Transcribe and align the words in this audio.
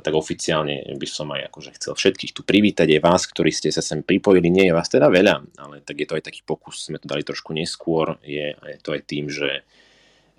tak 0.00 0.16
oficiálne 0.16 0.96
by 0.96 1.08
som 1.10 1.28
aj 1.36 1.52
akože 1.52 1.70
chcel 1.76 1.92
všetkých 1.92 2.32
tu 2.32 2.40
privítať, 2.40 2.88
aj 2.96 3.04
vás, 3.04 3.28
ktorí 3.28 3.52
ste 3.52 3.68
sa 3.68 3.84
sem 3.84 4.00
pripojili. 4.00 4.48
Nie 4.48 4.72
je 4.72 4.76
vás 4.76 4.88
teda 4.88 5.12
veľa, 5.12 5.60
ale 5.60 5.84
tak 5.84 6.00
je 6.00 6.06
to 6.08 6.16
aj 6.16 6.24
taký 6.24 6.40
pokus, 6.46 6.88
sme 6.88 6.96
to 6.96 7.10
dali 7.10 7.20
trošku 7.20 7.52
neskôr. 7.52 8.16
Je, 8.24 8.56
je 8.56 8.78
to 8.80 8.96
aj 8.96 9.02
tým, 9.04 9.28
že 9.28 9.60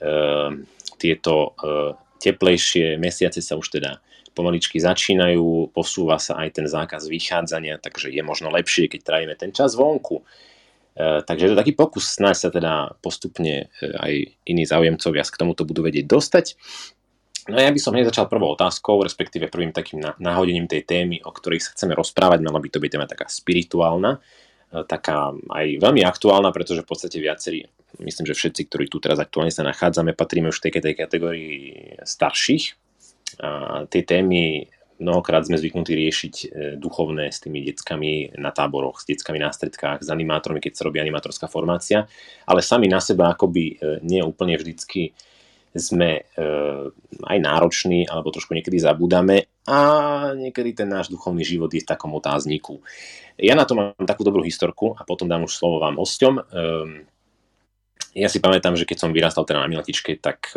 uh, 0.02 0.50
tieto 0.98 1.54
uh, 1.54 1.94
teplejšie 2.24 2.98
mesiace 2.98 3.44
sa 3.44 3.60
už 3.60 3.78
teda 3.78 4.00
pomaličky 4.34 4.82
začínajú, 4.82 5.70
posúva 5.72 6.18
sa 6.18 6.42
aj 6.42 6.60
ten 6.60 6.66
zákaz 6.66 7.06
vychádzania, 7.06 7.78
takže 7.78 8.10
je 8.10 8.24
možno 8.26 8.50
lepšie, 8.50 8.90
keď 8.90 9.00
trávime 9.06 9.36
ten 9.38 9.54
čas 9.54 9.78
vonku. 9.78 10.26
E, 10.98 11.22
takže 11.22 11.46
je 11.46 11.52
to 11.54 11.62
taký 11.62 11.74
pokus, 11.78 12.18
snáď 12.18 12.36
sa 12.36 12.50
teda 12.50 12.74
postupne 13.00 13.70
aj 13.82 14.14
iní 14.50 14.66
záujemcovia 14.66 15.22
k 15.26 15.40
tomuto 15.40 15.70
budú 15.70 15.86
vedieť 15.86 16.10
dostať. 16.10 16.58
No 17.52 17.60
ja 17.60 17.68
by 17.68 17.80
som 17.80 17.92
hneď 17.92 18.16
začal 18.16 18.32
prvou 18.32 18.56
otázkou, 18.56 19.04
respektíve 19.04 19.52
prvým 19.52 19.76
takým 19.76 20.00
náhodením 20.00 20.64
tej 20.64 20.88
témy, 20.88 21.20
o 21.28 21.32
ktorej 21.36 21.60
sa 21.60 21.76
chceme 21.76 21.92
rozprávať. 21.92 22.40
Mala 22.40 22.64
by 22.64 22.70
to 22.72 22.80
byť 22.80 22.92
téma 22.96 23.08
taká 23.08 23.28
spirituálna, 23.28 24.16
e, 24.16 24.20
taká 24.88 25.36
aj 25.36 25.68
veľmi 25.84 26.08
aktuálna, 26.08 26.56
pretože 26.56 26.88
v 26.88 26.90
podstate 26.90 27.20
viacerí, 27.20 27.68
myslím, 28.00 28.32
že 28.32 28.40
všetci, 28.40 28.62
ktorí 28.72 28.86
tu 28.88 29.04
teraz 29.04 29.20
aktuálne 29.20 29.52
sa 29.52 29.68
nachádzame, 29.68 30.16
patríme 30.16 30.48
už 30.48 30.64
v 30.64 30.72
tej, 30.72 30.72
tej 30.80 30.96
kategórii 30.96 31.60
starších, 32.00 32.80
a 33.42 33.90
tie 33.90 34.06
témy 34.06 34.70
mnohokrát 35.02 35.44
sme 35.44 35.58
zvyknutí 35.58 35.94
riešiť 35.98 36.36
e, 36.38 36.46
duchovné 36.78 37.34
s 37.34 37.42
tými 37.44 37.66
deckami 37.66 38.38
na 38.38 38.54
táboroch, 38.54 39.02
s 39.02 39.10
deckami 39.10 39.42
na 39.42 39.50
stredkách, 39.50 40.06
s 40.06 40.10
animátormi, 40.10 40.62
keď 40.62 40.80
sa 40.80 40.86
robí 40.88 41.02
animátorská 41.02 41.50
formácia, 41.50 42.06
ale 42.48 42.62
sami 42.62 42.88
na 42.88 43.02
seba 43.02 43.34
akoby 43.34 43.64
e, 43.74 44.00
nie 44.06 44.22
úplne 44.22 44.56
vždycky 44.56 45.12
sme 45.74 46.22
e, 46.22 46.22
aj 47.26 47.38
nároční, 47.42 48.06
alebo 48.06 48.30
trošku 48.30 48.54
niekedy 48.54 48.78
zabúdame 48.78 49.50
a 49.66 49.80
niekedy 50.38 50.78
ten 50.78 50.90
náš 50.90 51.10
duchovný 51.10 51.42
život 51.42 51.72
je 51.74 51.82
v 51.82 51.90
takom 51.90 52.14
otázniku. 52.14 52.82
Ja 53.38 53.58
na 53.58 53.66
to 53.66 53.74
mám 53.74 53.98
takú 54.06 54.22
dobrú 54.22 54.46
historku 54.46 54.94
a 54.94 55.02
potom 55.08 55.26
dám 55.26 55.50
už 55.50 55.58
slovo 55.58 55.82
vám 55.82 55.98
hosťom. 55.98 56.34
Ja 58.14 58.30
si 58.30 58.38
pamätám, 58.38 58.78
že 58.78 58.86
keď 58.86 58.98
som 59.02 59.16
vyrastal 59.16 59.42
teda 59.42 59.66
na 59.66 59.72
Miletičke, 59.72 60.22
tak 60.22 60.54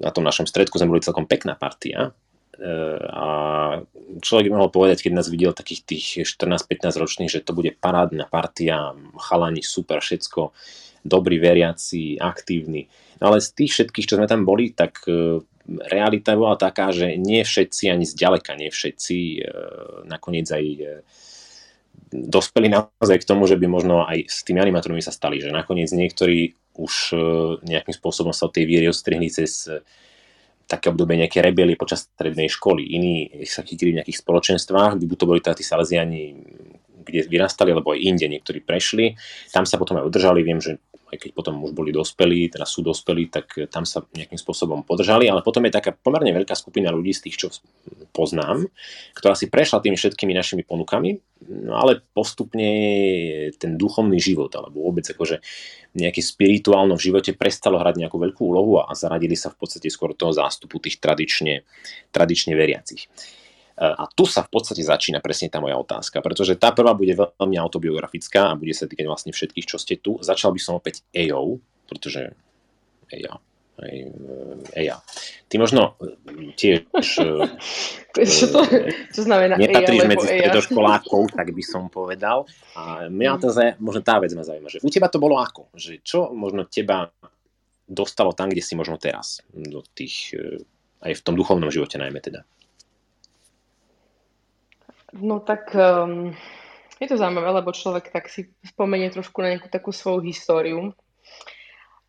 na 0.00 0.10
tom 0.12 0.24
našom 0.26 0.44
stredku 0.44 0.76
sme 0.76 0.92
boli 0.92 1.04
celkom 1.04 1.24
pekná 1.24 1.56
partia 1.56 2.12
eh, 2.60 3.00
a 3.08 3.28
človek 4.20 4.50
by 4.50 4.52
mohol 4.52 4.70
povedať, 4.72 5.06
keď 5.06 5.12
nás 5.16 5.32
videl 5.32 5.56
takých 5.56 5.80
tých 5.86 6.06
14-15 6.26 7.00
ročných, 7.00 7.32
že 7.32 7.44
to 7.44 7.56
bude 7.56 7.72
parádna 7.80 8.28
partia, 8.28 8.92
chalani, 9.16 9.64
super, 9.64 10.02
všetko, 10.02 10.52
dobrí 11.00 11.40
veriaci, 11.40 12.20
aktívni. 12.20 12.88
Ale 13.20 13.40
z 13.40 13.48
tých 13.52 13.70
všetkých, 13.76 14.06
čo 14.08 14.16
sme 14.16 14.30
tam 14.30 14.44
boli, 14.44 14.72
tak 14.72 15.04
eh, 15.08 15.40
realita 15.88 16.36
bola 16.36 16.56
taká, 16.56 16.92
že 16.92 17.16
nie 17.20 17.44
všetci, 17.44 17.92
ani 17.92 18.04
zďaleka 18.08 18.56
nie 18.56 18.72
všetci, 18.72 19.18
eh, 19.18 19.44
nakoniec 20.08 20.48
aj 20.50 20.64
dospeli 22.10 22.66
naozaj 22.66 23.22
k 23.22 23.28
tomu, 23.28 23.46
že 23.46 23.54
by 23.54 23.66
možno 23.70 24.02
aj 24.02 24.26
s 24.26 24.42
tými 24.42 24.58
animátormi 24.58 24.98
sa 24.98 25.14
stali, 25.14 25.38
že 25.38 25.54
nakoniec 25.54 25.90
niektorí 25.94 26.58
už 26.74 27.14
e, 27.14 27.16
nejakým 27.62 27.94
spôsobom 27.94 28.34
sa 28.34 28.50
od 28.50 28.54
tej 28.54 28.66
viery 28.66 28.90
odstrihli 28.90 29.30
cez 29.30 29.70
e, 29.70 29.82
také 30.66 30.90
obdobie 30.90 31.18
nejaké 31.18 31.38
rebelie 31.42 31.78
počas 31.78 32.10
strednej 32.10 32.50
školy. 32.50 32.82
Iní 32.82 33.14
sa 33.46 33.62
chytili 33.62 33.94
v 33.94 33.98
nejakých 34.02 34.22
spoločenstvách, 34.22 34.98
by 34.98 35.16
to 35.18 35.26
boli 35.26 35.40
tí 35.42 35.62
salesiani, 35.66 36.22
kde 37.06 37.26
vyrastali, 37.26 37.74
alebo 37.74 37.94
aj 37.94 38.02
inde 38.02 38.26
niektorí 38.30 38.62
prešli. 38.62 39.18
Tam 39.50 39.66
sa 39.66 39.78
potom 39.78 39.98
aj 39.98 40.06
udržali. 40.06 40.46
Viem, 40.46 40.62
že 40.62 40.78
aj 41.10 41.18
keď 41.18 41.30
potom 41.34 41.58
už 41.66 41.74
boli 41.74 41.90
dospelí, 41.90 42.48
teda 42.54 42.62
sú 42.62 42.86
dospelí, 42.86 43.26
tak 43.28 43.52
tam 43.68 43.82
sa 43.82 44.06
nejakým 44.14 44.38
spôsobom 44.38 44.86
podržali, 44.86 45.26
ale 45.26 45.42
potom 45.42 45.66
je 45.66 45.74
taká 45.74 45.90
pomerne 45.90 46.30
veľká 46.30 46.54
skupina 46.54 46.94
ľudí 46.94 47.10
z 47.10 47.26
tých, 47.26 47.36
čo 47.36 47.46
poznám, 48.14 48.70
ktorá 49.18 49.34
si 49.34 49.50
prešla 49.50 49.82
tými 49.82 49.98
všetkými 49.98 50.30
našimi 50.30 50.62
ponukami, 50.62 51.18
no 51.50 51.74
ale 51.78 52.02
postupne 52.14 52.70
ten 53.58 53.74
duchovný 53.74 54.22
život, 54.22 54.54
alebo 54.54 54.86
vôbec 54.86 55.04
akože 55.06 55.42
nejaké 55.98 56.22
spirituálno 56.22 56.94
v 56.94 57.10
živote 57.10 57.34
prestalo 57.34 57.82
hrať 57.82 58.06
nejakú 58.06 58.14
veľkú 58.14 58.42
úlohu 58.46 58.78
a 58.78 58.94
zaradili 58.94 59.34
sa 59.34 59.50
v 59.50 59.58
podstate 59.58 59.90
skôr 59.90 60.14
toho 60.14 60.30
zástupu 60.30 60.78
tých 60.78 61.02
tradične, 61.02 61.66
tradične 62.14 62.54
veriacich. 62.54 63.10
A 63.80 64.04
tu 64.12 64.28
sa 64.28 64.44
v 64.44 64.52
podstate 64.52 64.84
začína 64.84 65.24
presne 65.24 65.48
tá 65.48 65.56
moja 65.56 65.72
otázka, 65.80 66.20
pretože 66.20 66.60
tá 66.60 66.68
prvá 66.68 66.92
bude 66.92 67.16
veľmi 67.16 67.56
autobiografická 67.56 68.52
a 68.52 68.58
bude 68.58 68.76
sa 68.76 68.84
týkať 68.84 69.08
vlastne 69.08 69.32
všetkých, 69.32 69.64
čo 69.64 69.80
ste 69.80 69.96
tu. 69.96 70.20
Začal 70.20 70.52
by 70.52 70.60
som 70.60 70.76
opäť 70.76 71.00
EO, 71.16 71.56
pretože 71.88 72.36
EO, 73.08 73.40
EA. 74.76 75.00
Ty 75.48 75.54
možno 75.56 75.96
tiež... 76.60 76.84
čo 78.20 78.46
to, 78.52 78.60
čo 79.16 79.20
znamená 79.24 79.56
Nepatríš 79.56 80.04
medzi 80.04 80.28
stredoškolákov, 80.28 81.32
tak 81.32 81.48
by 81.56 81.64
som 81.64 81.88
povedal. 81.88 82.44
A 82.76 83.08
mňa 83.08 83.32
to 83.40 83.48
za, 83.48 83.80
možno 83.80 84.04
tá 84.04 84.20
vec 84.20 84.36
ma 84.36 84.44
zaujíma, 84.44 84.68
že 84.68 84.84
u 84.84 84.92
teba 84.92 85.08
to 85.08 85.16
bolo 85.16 85.40
ako? 85.40 85.72
Že 85.72 86.04
čo 86.04 86.28
možno 86.36 86.68
teba 86.68 87.08
dostalo 87.88 88.36
tam, 88.36 88.52
kde 88.52 88.60
si 88.60 88.76
možno 88.76 89.00
teraz? 89.00 89.40
Do 89.48 89.80
tých, 89.96 90.36
aj 91.00 91.16
v 91.16 91.24
tom 91.24 91.32
duchovnom 91.32 91.72
živote 91.72 91.96
najmä 91.96 92.20
teda. 92.20 92.44
No 95.16 95.42
tak 95.42 95.74
um, 95.74 96.30
je 97.02 97.06
to 97.08 97.18
zaujímavé, 97.18 97.50
lebo 97.50 97.74
človek 97.74 98.14
tak 98.14 98.30
si 98.30 98.52
spomenie 98.62 99.10
trošku 99.10 99.42
na 99.42 99.56
nejakú 99.56 99.66
takú 99.66 99.90
svoju 99.90 100.22
históriu. 100.22 100.94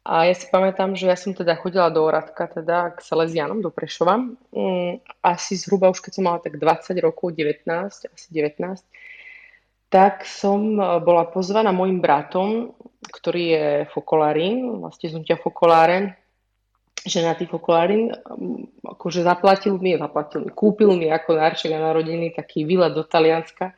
A 0.02 0.26
ja 0.26 0.34
si 0.34 0.50
pamätám, 0.50 0.98
že 0.98 1.06
ja 1.06 1.14
som 1.14 1.38
teda 1.38 1.54
chodila 1.62 1.94
do 1.94 2.02
Oradka, 2.02 2.50
teda 2.50 2.98
k 2.98 3.06
Salesianom, 3.06 3.62
do 3.62 3.70
Prešova. 3.70 4.18
Um, 4.50 4.98
asi 5.22 5.54
zhruba 5.58 5.94
už 5.94 6.02
keď 6.02 6.12
som 6.18 6.26
mala 6.26 6.42
tak 6.42 6.58
20 6.58 6.98
rokov, 7.02 7.38
19, 7.38 7.66
asi 8.10 8.28
19, 8.34 8.82
tak 9.92 10.24
som 10.24 10.80
e, 10.80 10.84
bola 11.04 11.28
pozvaná 11.28 11.76
mojim 11.76 12.00
bratom, 12.00 12.72
ktorý 13.12 13.44
je 13.44 13.68
fokolárin, 13.92 14.80
vlastne 14.80 15.12
z 17.02 17.10
fokoláren, 17.10 17.10
ženatý 17.10 17.44
fokolárin, 17.50 18.04
akože 18.86 19.26
zaplatil 19.26 19.78
mi, 19.82 19.98
zaplatil 19.98 20.46
mi, 20.46 20.52
kúpil 20.54 20.94
mi 20.94 21.10
ako 21.10 21.34
nárček 21.34 21.74
na 21.74 21.82
narodiny 21.82 22.30
taký 22.30 22.66
výlet 22.66 22.94
do 22.94 23.02
Talianska, 23.02 23.74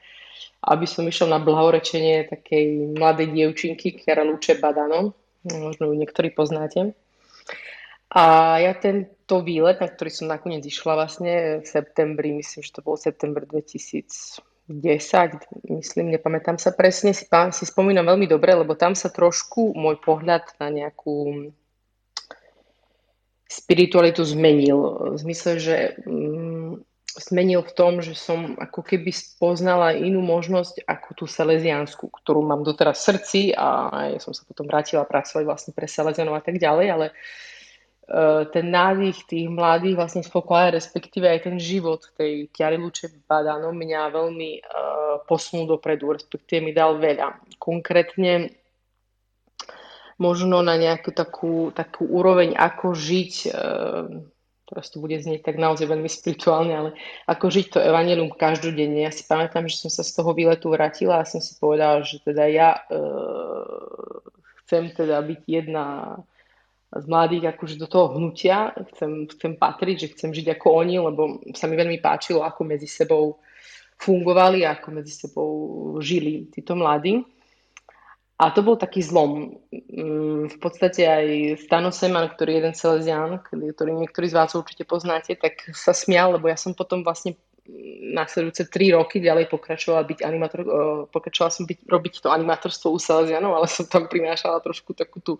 aby 0.63 0.83
som 0.83 1.07
išiel 1.07 1.31
na 1.31 1.39
blahorečenie 1.39 2.27
takej 2.27 2.95
mladej 2.99 3.31
dievčinky, 3.31 3.95
Chiara 3.95 4.27
Luce 4.27 4.59
Badano, 4.59 5.15
možno 5.47 5.87
ju 5.91 5.95
niektorí 5.95 6.35
poznáte. 6.35 6.95
A 8.13 8.55
ja 8.61 8.77
tento 8.77 9.41
výlet, 9.41 9.81
na 9.81 9.89
ktorý 9.89 10.11
som 10.13 10.29
nakoniec 10.29 10.61
išla 10.61 10.93
vlastne 10.93 11.63
v 11.63 11.67
septembri, 11.67 12.37
myslím, 12.37 12.61
že 12.61 12.75
to 12.75 12.85
bol 12.85 12.93
september 12.93 13.41
2010, 13.41 14.37
myslím, 15.73 16.05
nepamätám 16.13 16.61
sa 16.61 16.69
presne, 16.77 17.17
si, 17.17 17.25
si 17.25 17.63
spomínam 17.65 18.05
veľmi 18.05 18.29
dobre, 18.29 18.53
lebo 18.53 18.77
tam 18.77 18.93
sa 18.93 19.09
trošku 19.09 19.73
môj 19.73 19.97
pohľad 19.97 20.45
na 20.61 20.69
nejakú 20.69 21.49
spiritualitu 23.53 24.25
zmenil. 24.25 25.13
V 25.13 25.17
zmysle, 25.21 25.61
že 25.61 25.75
mm, 26.09 26.81
zmenil 27.13 27.61
v 27.61 27.71
tom, 27.77 28.01
že 28.01 28.17
som 28.17 28.57
ako 28.57 28.81
keby 28.81 29.13
spoznala 29.13 29.93
inú 29.93 30.25
možnosť 30.25 30.81
ako 30.89 31.09
tú 31.13 31.25
salesiansku, 31.29 32.09
ktorú 32.09 32.41
mám 32.41 32.65
doteraz 32.65 33.05
v 33.05 33.07
srdci 33.13 33.41
a 33.53 33.89
ja 34.09 34.19
som 34.19 34.33
sa 34.33 34.41
potom 34.49 34.65
vrátila 34.65 35.05
pracovať 35.05 35.43
vlastne 35.45 35.71
pre 35.77 35.85
Salesianov 35.85 36.41
a 36.41 36.43
tak 36.43 36.57
ďalej, 36.57 36.87
ale 36.89 37.07
uh, 37.13 38.49
ten 38.49 38.65
nádych 38.73 39.29
tých 39.29 39.45
mladých 39.45 39.93
vlastne 39.93 40.25
spokojá, 40.25 40.73
respektíve 40.73 41.29
aj 41.29 41.53
ten 41.53 41.61
život 41.61 42.01
tej 42.17 42.49
Kiary 42.49 42.81
Luče 42.81 43.13
Badano 43.29 43.69
mňa 43.69 44.01
veľmi 44.09 44.51
uh, 44.57 45.15
posunul 45.29 45.69
dopredu, 45.69 46.17
respektíve 46.17 46.65
mi 46.65 46.73
dal 46.73 46.97
veľa. 46.97 47.61
Konkrétne 47.61 48.62
možno 50.23 50.63
na 50.63 50.79
nejakú 50.79 51.11
takú, 51.11 51.75
takú 51.75 52.07
úroveň, 52.07 52.55
ako 52.55 52.95
žiť, 52.95 53.33
e, 53.43 53.59
teraz 54.71 54.87
to 54.87 55.03
bude 55.03 55.19
znieť 55.19 55.43
tak 55.43 55.59
naozaj 55.59 55.91
veľmi 55.91 56.07
spirituálne, 56.07 56.71
ale 56.71 56.89
ako 57.27 57.51
žiť 57.51 57.65
to 57.75 57.79
evanelium 57.83 58.31
každodenne. 58.31 59.03
Ja 59.03 59.11
si 59.11 59.27
pamätám, 59.27 59.67
že 59.67 59.83
som 59.83 59.91
sa 59.91 60.07
z 60.07 60.15
toho 60.15 60.31
výletu 60.31 60.71
vrátila 60.71 61.19
a 61.19 61.27
som 61.27 61.43
si 61.43 61.59
povedala, 61.59 62.07
že 62.07 62.23
teda 62.23 62.47
ja 62.47 62.79
e, 62.87 63.03
chcem 64.63 64.95
teda 64.95 65.19
byť 65.19 65.41
jedna 65.43 66.17
z 66.93 67.05
mladých 67.09 67.57
akože 67.57 67.75
do 67.75 67.87
toho 67.89 68.15
hnutia, 68.15 68.71
chcem, 68.93 69.25
chcem 69.27 69.57
patriť, 69.57 69.95
že 69.97 70.11
chcem 70.13 70.29
žiť 70.31 70.55
ako 70.55 70.67
oni, 70.85 70.95
lebo 71.01 71.21
sa 71.57 71.65
mi 71.65 71.73
veľmi 71.73 71.97
páčilo, 71.99 72.45
ako 72.45 72.61
medzi 72.63 72.85
sebou 72.85 73.41
fungovali, 73.97 74.61
ako 74.65 74.87
medzi 75.01 75.13
sebou 75.13 75.51
žili 75.99 76.49
títo 76.53 76.77
mladí. 76.77 77.25
A 78.41 78.49
to 78.49 78.65
bol 78.65 78.75
taký 78.75 79.05
zlom. 79.05 79.61
Mm, 79.69 80.49
v 80.49 80.57
podstate 80.57 81.05
aj 81.05 81.25
Stano 81.63 81.93
Seman, 81.93 82.33
ktorý 82.33 82.49
je 82.49 82.59
jeden 82.59 82.75
Salesian, 82.75 83.31
ktorý 83.39 83.93
niektorí 83.93 84.25
z 84.25 84.35
vás 84.35 84.57
určite 84.57 84.89
poznáte, 84.89 85.37
tak 85.37 85.69
sa 85.71 85.93
smial, 85.93 86.35
lebo 86.35 86.49
ja 86.49 86.57
som 86.57 86.73
potom 86.73 87.05
vlastne 87.05 87.37
nasledujúce 88.13 88.67
tri 88.67 88.91
roky 88.91 89.23
ďalej 89.23 89.47
pokračovala 89.47 90.03
byť 90.03 90.19
animátor, 90.27 90.61
pokračovala 91.07 91.51
som 91.51 91.63
byť, 91.63 91.87
robiť 91.87 92.13
to 92.19 92.27
animátorstvo 92.27 92.91
u 92.91 92.99
Salesianov, 92.99 93.55
ale 93.55 93.71
som 93.71 93.87
tam 93.87 94.11
prinášala 94.11 94.59
trošku 94.59 94.91
takú 94.91 95.23
tú 95.23 95.39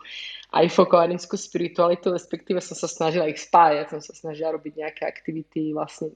aj 0.56 0.72
fokovarinskú 0.72 1.36
spiritualitu, 1.36 2.16
respektíve 2.16 2.64
som 2.64 2.80
sa 2.80 2.88
snažila 2.88 3.28
ich 3.28 3.44
spájať, 3.44 3.92
som 3.92 4.00
sa 4.00 4.16
snažila 4.16 4.56
robiť 4.56 4.74
nejaké 4.80 5.04
aktivity 5.04 5.76
vlastne 5.76 6.16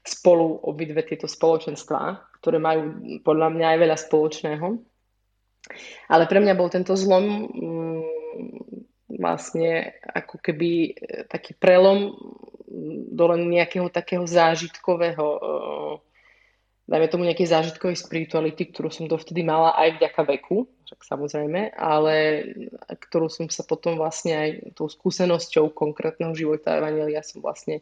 spolu 0.00 0.64
obidve 0.64 1.04
tieto 1.04 1.28
spoločenstvá, 1.28 2.32
ktoré 2.40 2.56
majú 2.56 2.96
podľa 3.20 3.48
mňa 3.52 3.66
aj 3.68 3.78
veľa 3.78 3.96
spoločného. 4.08 4.66
Ale 6.10 6.24
pre 6.26 6.38
mňa 6.42 6.54
bol 6.58 6.68
tento 6.68 6.98
zlom 6.98 7.24
mm, 7.48 8.02
vlastne 9.20 9.94
ako 10.02 10.40
keby 10.42 10.70
e, 10.70 10.92
taký 11.28 11.54
prelom 11.54 12.14
do 13.12 13.24
len 13.28 13.52
nejakého 13.52 13.92
takého 13.92 14.24
zážitkového 14.24 15.24
dajme 16.92 17.06
tomu 17.08 17.24
nejakej 17.24 17.48
zážitkovej 17.48 17.96
spirituality, 17.96 18.68
ktorú 18.68 18.90
som 18.90 19.06
dovtedy 19.06 19.46
mala 19.46 19.72
aj 19.78 19.96
vďaka 19.96 20.22
veku, 20.28 20.66
však 20.84 21.00
samozrejme, 21.00 21.72
ale 21.78 22.14
ktorú 22.90 23.30
som 23.30 23.46
sa 23.48 23.62
potom 23.62 23.96
vlastne 23.96 24.34
aj 24.34 24.50
tou 24.76 24.90
skúsenosťou 24.90 25.70
konkrétneho 25.72 26.34
života 26.34 26.76
Evangelia 26.76 27.22
som 27.22 27.40
vlastne 27.40 27.80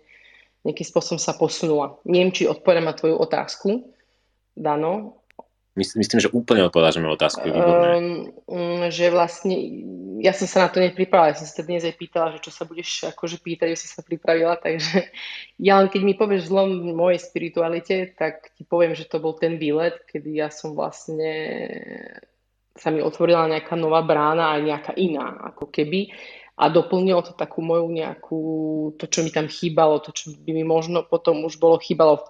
nejakým 0.63 0.87
spôsobom 0.87 1.19
sa 1.19 1.33
posunula. 1.35 1.97
Neviem, 2.05 2.31
či 2.31 2.45
odpovedám 2.45 2.87
na 2.87 2.95
tvoju 2.95 3.17
otázku, 3.17 3.89
Dano, 4.53 5.20
Myslím, 5.79 6.19
že 6.19 6.35
úplne 6.35 6.67
odpovedáš 6.67 6.99
na 6.99 7.15
otázku. 7.15 7.47
Um, 7.47 8.91
že 8.91 9.07
vlastne, 9.07 9.55
ja 10.19 10.35
som 10.35 10.51
sa 10.51 10.67
na 10.67 10.69
to 10.69 10.83
nepripravila, 10.83 11.31
ja 11.31 11.39
som 11.39 11.47
sa 11.47 11.63
dnes 11.63 11.87
aj 11.87 11.95
pýtala, 11.95 12.35
že 12.35 12.43
čo 12.43 12.51
sa 12.51 12.67
budeš 12.67 13.07
akože 13.07 13.39
pýtať, 13.39 13.79
že 13.79 13.87
si 13.87 13.89
sa 13.89 14.03
pripravila, 14.03 14.59
takže 14.59 15.15
ja 15.63 15.79
len 15.79 15.87
keď 15.87 16.03
mi 16.03 16.19
povieš 16.19 16.51
zlom 16.51 16.91
v 16.91 16.91
mojej 16.91 17.23
spiritualite, 17.23 18.19
tak 18.19 18.51
ti 18.59 18.67
poviem, 18.67 18.99
že 18.99 19.07
to 19.07 19.23
bol 19.23 19.39
ten 19.39 19.63
výlet, 19.63 19.95
kedy 20.11 20.43
ja 20.43 20.51
som 20.51 20.75
vlastne 20.75 21.31
sa 22.75 22.91
mi 22.91 22.99
otvorila 22.99 23.47
nejaká 23.47 23.79
nová 23.79 24.03
brána 24.03 24.59
aj 24.59 24.61
nejaká 24.67 24.93
iná, 24.99 25.39
ako 25.55 25.71
keby 25.71 26.11
a 26.61 26.69
doplnilo 26.69 27.25
to 27.25 27.33
takú 27.33 27.65
moju 27.65 27.89
nejakú, 27.89 28.43
to, 29.01 29.09
čo 29.09 29.25
mi 29.25 29.33
tam 29.33 29.49
chýbalo, 29.49 30.03
to, 30.05 30.13
čo 30.13 30.37
by 30.45 30.51
mi 30.53 30.65
možno 30.67 31.07
potom 31.07 31.41
už 31.49 31.57
bolo 31.57 31.81
chýbalo 31.81 32.21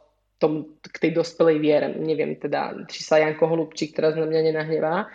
tom, 0.41 0.81
k 0.81 0.97
tej 0.97 1.13
dospelej 1.21 1.61
viere. 1.61 1.93
Neviem 1.93 2.41
teda, 2.41 2.89
či 2.89 3.05
sa 3.05 3.21
Janko 3.21 3.47
Holubčík 3.47 3.93
teraz 3.93 4.17
na 4.17 4.25
mňa 4.25 4.41
nenahnevá, 4.51 5.07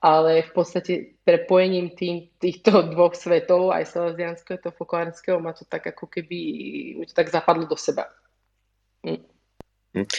ale 0.00 0.44
v 0.44 0.52
podstate 0.52 0.92
prepojením 1.24 1.92
tým, 1.92 2.32
týchto 2.40 2.92
dvoch 2.92 3.12
svetov, 3.12 3.72
aj 3.72 3.92
salesianského, 3.92 4.60
to 4.60 4.72
fokolárenského, 4.72 5.36
ma 5.40 5.52
to 5.52 5.68
tak 5.68 5.86
ako 5.92 6.08
keby, 6.08 6.38
mi 6.96 7.04
to 7.04 7.12
tak 7.12 7.28
zapadlo 7.28 7.68
do 7.68 7.76
seba. 7.76 8.08
Hm. 9.04 9.20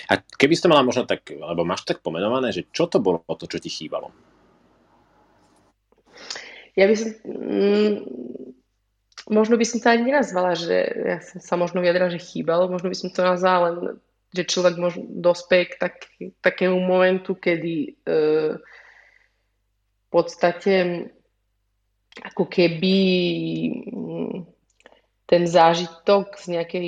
A 0.09 0.13
keby 0.17 0.57
ste 0.57 0.69
mala 0.69 0.81
možno 0.81 1.05
tak, 1.05 1.29
alebo 1.29 1.61
máš 1.61 1.85
tak 1.85 2.01
pomenované, 2.01 2.49
že 2.49 2.65
čo 2.73 2.89
to 2.89 2.97
bolo 2.97 3.21
to, 3.25 3.45
čo 3.45 3.61
ti 3.61 3.69
chýbalo? 3.69 4.09
Ja 6.73 6.89
by 6.89 6.95
som, 6.97 7.09
mm, 7.25 7.93
možno 9.29 9.57
by 9.57 9.65
som 9.65 9.77
to 9.81 9.89
ani 9.93 10.09
nenazvala, 10.09 10.57
že 10.57 10.77
ja 10.93 11.17
som 11.21 11.37
sa 11.41 11.55
možno 11.57 11.81
vyjadrala, 11.81 12.13
že 12.13 12.21
chýbalo, 12.21 12.69
možno 12.69 12.89
by 12.89 12.97
som 12.97 13.09
to 13.13 13.21
nazvala 13.21 13.69
len 13.69 13.97
že 14.35 14.43
človek 14.43 14.75
môže 14.75 14.99
dospieť 15.01 15.65
k 15.71 15.75
tak, 15.79 15.95
takému 16.43 16.77
momentu, 16.79 17.35
kedy 17.35 17.75
e, 17.77 17.89
v 20.07 20.07
podstate 20.11 21.07
ako 22.23 22.49
keby 22.49 22.95
mm, 23.87 24.35
ten 25.27 25.43
zážitok 25.43 26.39
z 26.39 26.45
nejakej, 26.59 26.87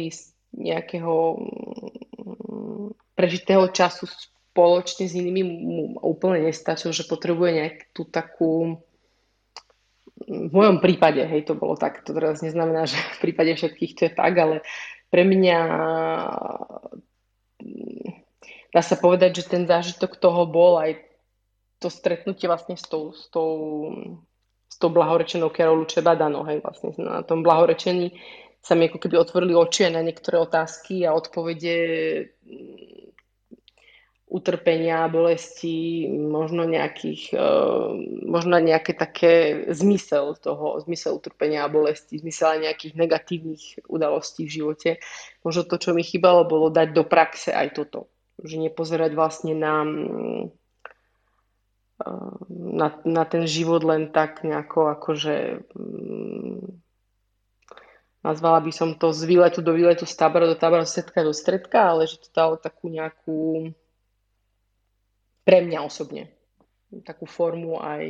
nejakého 0.56 1.16
mm, 1.38 2.88
prežitého 3.16 3.72
času 3.72 4.08
spoločne 4.10 5.08
s 5.08 5.14
inými 5.16 5.44
mu 5.44 5.84
úplne 6.04 6.50
nestačil, 6.50 6.92
že 6.92 7.08
potrebuje 7.08 7.52
nejak 7.56 7.76
tú 7.96 8.04
takú 8.08 8.84
v 10.30 10.52
mojom 10.52 10.84
prípade, 10.84 11.24
hej, 11.24 11.48
to 11.48 11.56
bolo 11.56 11.80
tak, 11.80 12.04
to 12.04 12.12
teraz 12.12 12.44
neznamená, 12.44 12.86
že 12.86 13.00
v 13.18 13.20
prípade 13.24 13.56
všetkých 13.56 13.96
to 13.96 14.02
je 14.08 14.12
tak, 14.14 14.34
ale 14.36 14.56
pre 15.10 15.24
mňa 15.26 15.60
dá 18.74 18.82
sa 18.82 18.96
povedať, 18.98 19.44
že 19.44 19.50
ten 19.50 19.64
zážitok 19.66 20.18
toho 20.18 20.46
bol 20.46 20.78
aj 20.78 21.02
to 21.80 21.88
stretnutie 21.88 22.46
vlastne 22.46 22.76
s 22.76 22.84
tou, 22.86 23.16
s 23.16 23.32
tou, 23.32 23.52
s 24.68 24.76
tou 24.76 24.90
blahorečenou 24.92 25.50
Carolu 25.50 25.88
Čebadano, 25.88 26.44
hej, 26.44 26.60
vlastne 26.60 26.92
na 27.00 27.24
tom 27.24 27.42
blahorečení 27.42 28.14
sa 28.60 28.76
mi 28.76 28.92
ako 28.92 29.00
keby 29.00 29.16
otvorili 29.16 29.56
oči 29.56 29.88
na 29.88 30.04
niektoré 30.04 30.36
otázky 30.36 31.08
a 31.08 31.16
odpovede 31.16 31.76
utrpenia, 34.30 35.10
bolesti, 35.10 36.06
možno 36.06 36.62
nejakých, 36.62 37.34
uh, 37.34 37.98
možno 38.30 38.62
nejaké 38.62 38.94
také 38.94 39.66
zmysel 39.74 40.38
toho, 40.38 40.78
zmysel 40.86 41.18
utrpenia 41.18 41.66
a 41.66 41.72
bolesti, 41.72 42.22
zmysel 42.22 42.62
nejakých 42.62 42.94
negatívnych 42.94 43.64
udalostí 43.90 44.46
v 44.46 44.54
živote. 44.62 44.90
Možno 45.42 45.66
to, 45.66 45.82
čo 45.82 45.98
mi 45.98 46.06
chýbalo, 46.06 46.46
bolo 46.46 46.70
dať 46.70 46.94
do 46.94 47.02
praxe 47.10 47.50
aj 47.50 47.74
toto. 47.74 48.06
Že 48.44 48.70
nepozerať 48.70 49.12
vlastne 49.16 49.54
na, 49.56 49.84
uh, 49.84 50.48
na, 52.50 52.88
na 53.04 53.24
ten 53.28 53.44
život 53.44 53.84
len 53.84 54.12
tak 54.16 54.48
nejako 54.48 54.96
akože 54.96 55.66
nazvala 58.24 58.60
by 58.60 58.72
som 58.72 58.96
to 58.96 59.16
z 59.16 59.24
výletu 59.24 59.64
do 59.64 59.72
výletu, 59.72 60.04
z 60.04 60.16
tábora 60.16 60.48
do 60.48 60.56
tábora, 60.56 60.84
z 60.84 61.00
stredka 61.00 61.24
do 61.24 61.34
stredka, 61.34 61.80
ale 61.96 62.08
že 62.08 62.20
to 62.20 62.30
dalo 62.36 62.56
takú 62.60 62.92
nejakú 62.92 63.72
pre 65.48 65.64
mňa 65.64 65.80
osobne. 65.82 66.30
Takú 67.06 67.30
formu 67.30 67.80
aj 67.80 68.04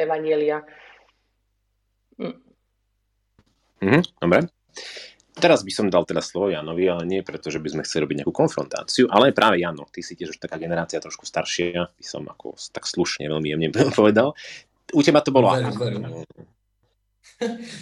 evanielia. 0.00 0.62
Mm. 2.16 2.38
Mm, 3.82 4.02
dobre. 4.22 4.38
Teraz 5.36 5.60
by 5.60 5.68
som 5.68 5.92
dal 5.92 6.08
teda 6.08 6.24
slovo 6.24 6.48
Janovi, 6.48 6.88
ale 6.88 7.04
nie 7.04 7.20
preto, 7.20 7.52
že 7.52 7.60
by 7.60 7.68
sme 7.68 7.84
chceli 7.84 8.08
robiť 8.08 8.16
nejakú 8.24 8.32
konfrontáciu, 8.32 9.04
ale 9.12 9.36
práve 9.36 9.60
Jano, 9.60 9.84
ty 9.92 10.00
si 10.00 10.16
tiež 10.16 10.32
už 10.32 10.40
taká 10.40 10.56
generácia 10.56 10.96
trošku 10.96 11.28
staršia, 11.28 11.92
by 11.92 12.04
som 12.04 12.24
ako 12.24 12.56
tak 12.72 12.88
slušne, 12.88 13.28
veľmi 13.28 13.52
jemne 13.52 13.68
povedal. 14.00 14.32
U 14.96 15.04
teba 15.04 15.20
to 15.20 15.36
bolo 15.36 15.52
ako? 15.52 15.92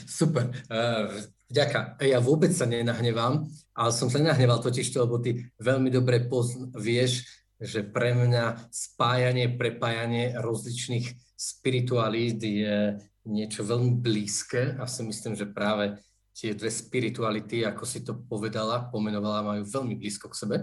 Super. 0.09 0.51
Uh, 0.67 1.15
Ďaká. 1.55 2.01
Ja 2.03 2.19
vôbec 2.19 2.51
sa 2.51 2.67
nenahnevám, 2.67 3.47
ale 3.79 3.91
som 3.95 4.11
sa 4.11 4.19
nenahneval 4.19 4.59
totiž 4.59 4.91
to, 4.91 5.07
lebo 5.07 5.23
ty 5.23 5.45
veľmi 5.63 5.93
dobre 5.93 6.27
pozn- 6.27 6.75
vieš, 6.75 7.29
že 7.61 7.87
pre 7.87 8.17
mňa 8.17 8.75
spájanie, 8.75 9.55
prepájanie 9.55 10.35
rozličných 10.35 11.15
spiritualít 11.39 12.43
je 12.43 12.99
niečo 13.29 13.63
veľmi 13.63 14.03
blízke 14.03 14.75
a 14.81 14.89
si 14.91 15.07
myslím, 15.07 15.39
že 15.39 15.47
práve 15.47 16.01
tie 16.35 16.51
dve 16.53 16.69
spirituality, 16.69 17.63
ako 17.63 17.87
si 17.87 18.03
to 18.03 18.19
povedala, 18.19 18.91
pomenovala, 18.91 19.47
majú 19.47 19.63
veľmi 19.63 19.95
blízko 19.95 20.29
k 20.35 20.39
sebe. 20.39 20.57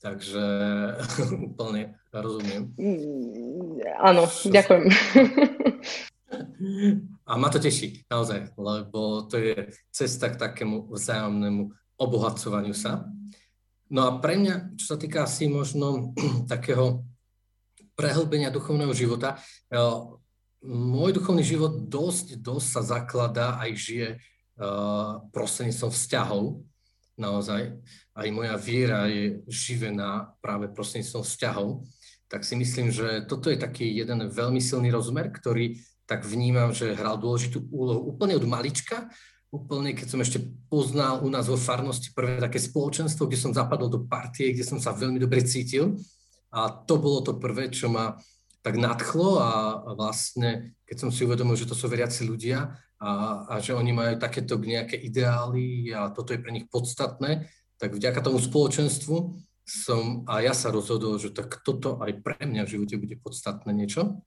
Takže 0.00 0.44
úplne 1.52 2.00
rozumiem. 2.08 2.72
Áno, 4.00 4.24
ďakujem. 4.28 4.84
A 7.24 7.32
ma 7.36 7.48
to 7.48 7.60
teší, 7.60 8.04
naozaj, 8.08 8.52
lebo 8.56 9.28
to 9.28 9.40
je 9.40 9.72
cesta 9.92 10.32
k 10.32 10.40
takému 10.40 10.88
vzájomnému 10.92 11.72
obohacovaniu 12.00 12.76
sa. 12.76 13.08
No 13.92 14.08
a 14.08 14.10
pre 14.18 14.40
mňa, 14.40 14.76
čo 14.80 14.92
sa 14.92 14.96
týka 14.96 15.24
asi 15.24 15.48
možno 15.48 16.12
takého 16.52 17.04
prehlbenia 17.94 18.50
duchovného 18.50 18.92
života, 18.96 19.40
eh, 19.70 19.78
môj 20.64 21.20
duchovný 21.20 21.44
život 21.44 21.88
dosť, 21.88 22.40
dosť 22.40 22.66
sa 22.66 22.80
zakladá 22.82 23.60
aj 23.60 23.70
žije 23.76 24.08
prostredníctvom 25.32 25.90
vzťahov. 25.90 26.44
Naozaj. 27.14 27.62
Aj 28.14 28.28
moja 28.30 28.54
viera 28.58 29.06
je 29.06 29.42
živená 29.46 30.34
práve 30.42 30.70
prostredníctvom 30.70 31.22
vzťahov. 31.22 31.68
Tak 32.26 32.42
si 32.42 32.58
myslím, 32.58 32.90
že 32.90 33.22
toto 33.26 33.50
je 33.50 33.58
taký 33.58 33.86
jeden 33.94 34.26
veľmi 34.26 34.58
silný 34.58 34.90
rozmer, 34.90 35.30
ktorý 35.30 35.78
tak 36.04 36.26
vnímam, 36.26 36.74
že 36.74 36.94
hral 36.94 37.16
dôležitú 37.16 37.70
úlohu 37.70 38.12
úplne 38.12 38.36
od 38.36 38.44
malička 38.44 39.08
úplne, 39.54 39.94
keď 39.94 40.06
som 40.10 40.18
ešte 40.18 40.42
poznal 40.66 41.22
u 41.22 41.30
nás 41.30 41.46
vo 41.46 41.54
farnosti 41.54 42.10
prvé 42.10 42.42
také 42.42 42.58
spoločenstvo, 42.58 43.30
kde 43.30 43.38
som 43.38 43.54
zapadol 43.54 43.86
do 43.86 44.02
partie, 44.02 44.50
kde 44.50 44.66
som 44.66 44.82
sa 44.82 44.90
veľmi 44.90 45.22
dobre 45.22 45.46
cítil. 45.46 45.94
A 46.50 46.66
to 46.66 46.98
bolo 46.98 47.22
to 47.22 47.38
prvé, 47.38 47.70
čo 47.70 47.86
ma 47.86 48.18
tak 48.66 48.74
nadchlo 48.74 49.38
a, 49.38 49.50
vlastne, 49.94 50.74
keď 50.82 51.06
som 51.06 51.10
si 51.14 51.22
uvedomil, 51.22 51.54
že 51.54 51.70
to 51.70 51.78
sú 51.78 51.86
veriaci 51.86 52.26
ľudia 52.26 52.74
a, 53.04 53.12
a 53.52 53.54
že 53.60 53.76
oni 53.76 53.92
majú 53.92 54.16
takéto 54.16 54.56
nejaké 54.56 54.96
ideály 54.96 55.92
a 55.92 56.08
toto 56.08 56.32
je 56.32 56.40
pre 56.40 56.48
nich 56.56 56.64
podstatné, 56.72 57.44
tak 57.76 57.92
vďaka 57.92 58.24
tomu 58.24 58.40
spoločenstvu 58.40 59.36
som 59.64 60.24
a 60.24 60.40
ja 60.40 60.56
sa 60.56 60.72
rozhodol, 60.72 61.20
že 61.20 61.32
tak 61.32 61.60
toto 61.64 62.00
aj 62.00 62.24
pre 62.24 62.40
mňa 62.40 62.64
v 62.64 62.72
živote 62.76 62.96
bude 62.96 63.16
podstatné 63.20 63.72
niečo. 63.76 64.24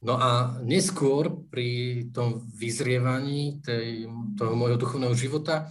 No 0.00 0.16
a 0.16 0.56
neskôr 0.64 1.28
pri 1.52 2.08
tom 2.08 2.40
vyzrievaní 2.56 3.60
tej, 3.60 4.08
toho 4.36 4.56
môjho 4.56 4.80
duchovného 4.80 5.12
života 5.12 5.68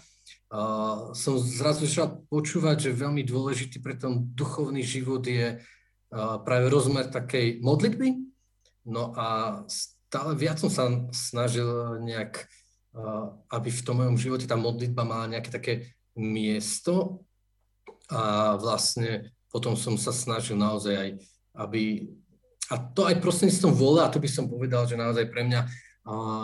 uh, 0.53 1.17
som 1.17 1.41
zrazu 1.41 1.89
začal 1.89 2.21
počúvať, 2.29 2.89
že 2.89 2.99
veľmi 3.01 3.25
dôležitý 3.25 3.81
pre 3.81 3.97
ten 3.97 4.29
duchovný 4.37 4.85
život 4.85 5.25
je 5.25 5.57
uh, 5.57 6.37
práve 6.45 6.69
rozmer 6.69 7.09
takej 7.09 7.57
modlitby. 7.65 8.21
No 8.85 9.17
a 9.17 9.61
stále 10.09 10.33
viac 10.33 10.57
som 10.57 10.73
sa 10.73 10.89
snažil 11.13 12.01
nejak, 12.01 12.49
aby 13.53 13.69
v 13.69 13.85
tom 13.85 14.01
mojom 14.01 14.17
živote 14.17 14.49
tá 14.49 14.57
modlitba 14.57 15.05
mala 15.05 15.29
nejaké 15.29 15.53
také 15.53 15.73
miesto 16.17 17.21
a 18.09 18.57
vlastne 18.57 19.29
potom 19.53 19.77
som 19.77 19.93
sa 20.01 20.09
snažil 20.09 20.57
naozaj 20.57 20.93
aj, 20.97 21.09
aby, 21.61 22.09
a 22.73 22.81
to 22.81 23.05
aj 23.05 23.21
prostredníctvom 23.21 23.73
vôle, 23.77 24.01
a 24.01 24.09
to 24.09 24.17
by 24.17 24.25
som 24.25 24.49
povedal, 24.49 24.89
že 24.89 24.97
naozaj 24.97 25.29
pre 25.29 25.45
mňa 25.45 25.69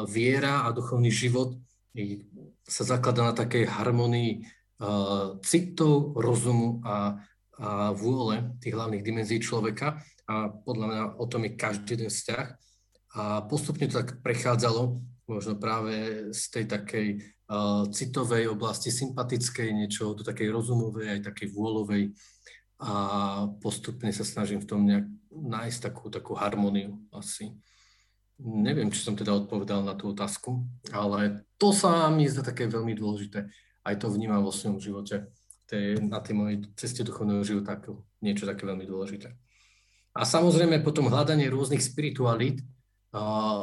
viera 0.06 0.70
a 0.70 0.74
duchovný 0.74 1.10
život 1.10 1.58
sa 2.70 2.86
zaklada 2.86 3.26
na 3.26 3.34
takej 3.34 3.66
harmonii 3.66 4.46
citov, 5.42 6.14
rozumu 6.14 6.86
a, 6.86 7.18
a 7.58 7.90
vôle 7.98 8.54
tých 8.62 8.78
hlavných 8.78 9.02
dimenzií 9.02 9.42
človeka 9.42 10.06
a 10.30 10.54
podľa 10.54 10.86
mňa 10.86 11.02
o 11.18 11.26
tom 11.26 11.50
je 11.50 11.52
každý 11.58 11.98
jeden 11.98 12.14
vzťah. 12.14 12.46
A 13.16 13.42
postupne 13.48 13.88
to 13.88 14.04
tak 14.04 14.20
prechádzalo, 14.20 15.00
možno 15.26 15.56
práve 15.56 16.28
z 16.36 16.44
tej 16.52 16.66
takej 16.68 17.08
uh, 17.48 17.88
citovej 17.90 18.52
oblasti, 18.52 18.92
sympatickej 18.92 19.72
niečo, 19.72 20.14
do 20.14 20.22
takej 20.22 20.52
rozumovej, 20.52 21.20
aj 21.20 21.32
takej 21.32 21.48
vôľovej 21.56 22.12
a 22.84 22.92
postupne 23.64 24.12
sa 24.12 24.28
snažím 24.28 24.60
v 24.60 24.68
tom 24.68 24.84
nejak 24.84 25.08
nájsť 25.32 25.80
takú, 25.80 26.12
takú 26.12 26.36
harmóniu 26.36 27.00
asi. 27.16 27.56
Neviem, 28.36 28.92
či 28.92 29.00
som 29.00 29.16
teda 29.16 29.32
odpovedal 29.32 29.88
na 29.88 29.96
tú 29.96 30.12
otázku, 30.12 30.68
ale 30.92 31.48
to 31.56 31.72
sa 31.72 32.12
mi 32.12 32.28
zdá 32.28 32.44
také 32.44 32.68
veľmi 32.68 32.92
dôležité. 32.92 33.48
Aj 33.88 33.96
to 33.96 34.12
vnímam 34.12 34.44
vo 34.44 34.52
svojom 34.52 34.84
živote, 34.84 35.32
tej, 35.72 36.04
na 36.04 36.20
tej 36.20 36.36
mojej 36.36 36.58
ceste 36.76 37.02
duchovného 37.08 37.48
života 37.48 37.80
niečo 38.20 38.44
také 38.44 38.68
veľmi 38.68 38.84
dôležité. 38.84 39.32
A 40.16 40.22
samozrejme 40.28 40.84
potom 40.84 41.08
hľadanie 41.08 41.48
rôznych 41.48 41.80
spiritualít, 41.80 42.60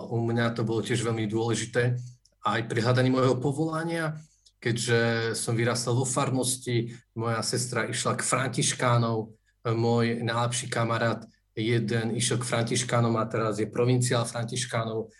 u 0.08 0.16
mňa 0.24 0.56
to 0.56 0.64
bolo 0.64 0.80
tiež 0.80 1.04
veľmi 1.04 1.28
dôležité, 1.28 1.96
aj 2.42 2.60
pri 2.66 2.78
hľadaní 2.82 3.12
môjho 3.12 3.36
povolania, 3.38 4.16
keďže 4.58 5.32
som 5.36 5.52
vyrastal 5.52 5.94
vo 5.94 6.06
farnosti, 6.06 6.90
moja 7.14 7.42
sestra 7.44 7.86
išla 7.86 8.16
k 8.16 8.26
františkánov, 8.26 9.30
môj 9.62 10.24
najlepší 10.24 10.66
kamarát 10.72 11.22
jeden 11.52 12.16
išiel 12.16 12.40
k 12.40 12.48
františkánom 12.48 13.14
a 13.20 13.28
teraz 13.28 13.60
je 13.60 13.68
provinciál 13.68 14.24
františkánov, 14.24 15.12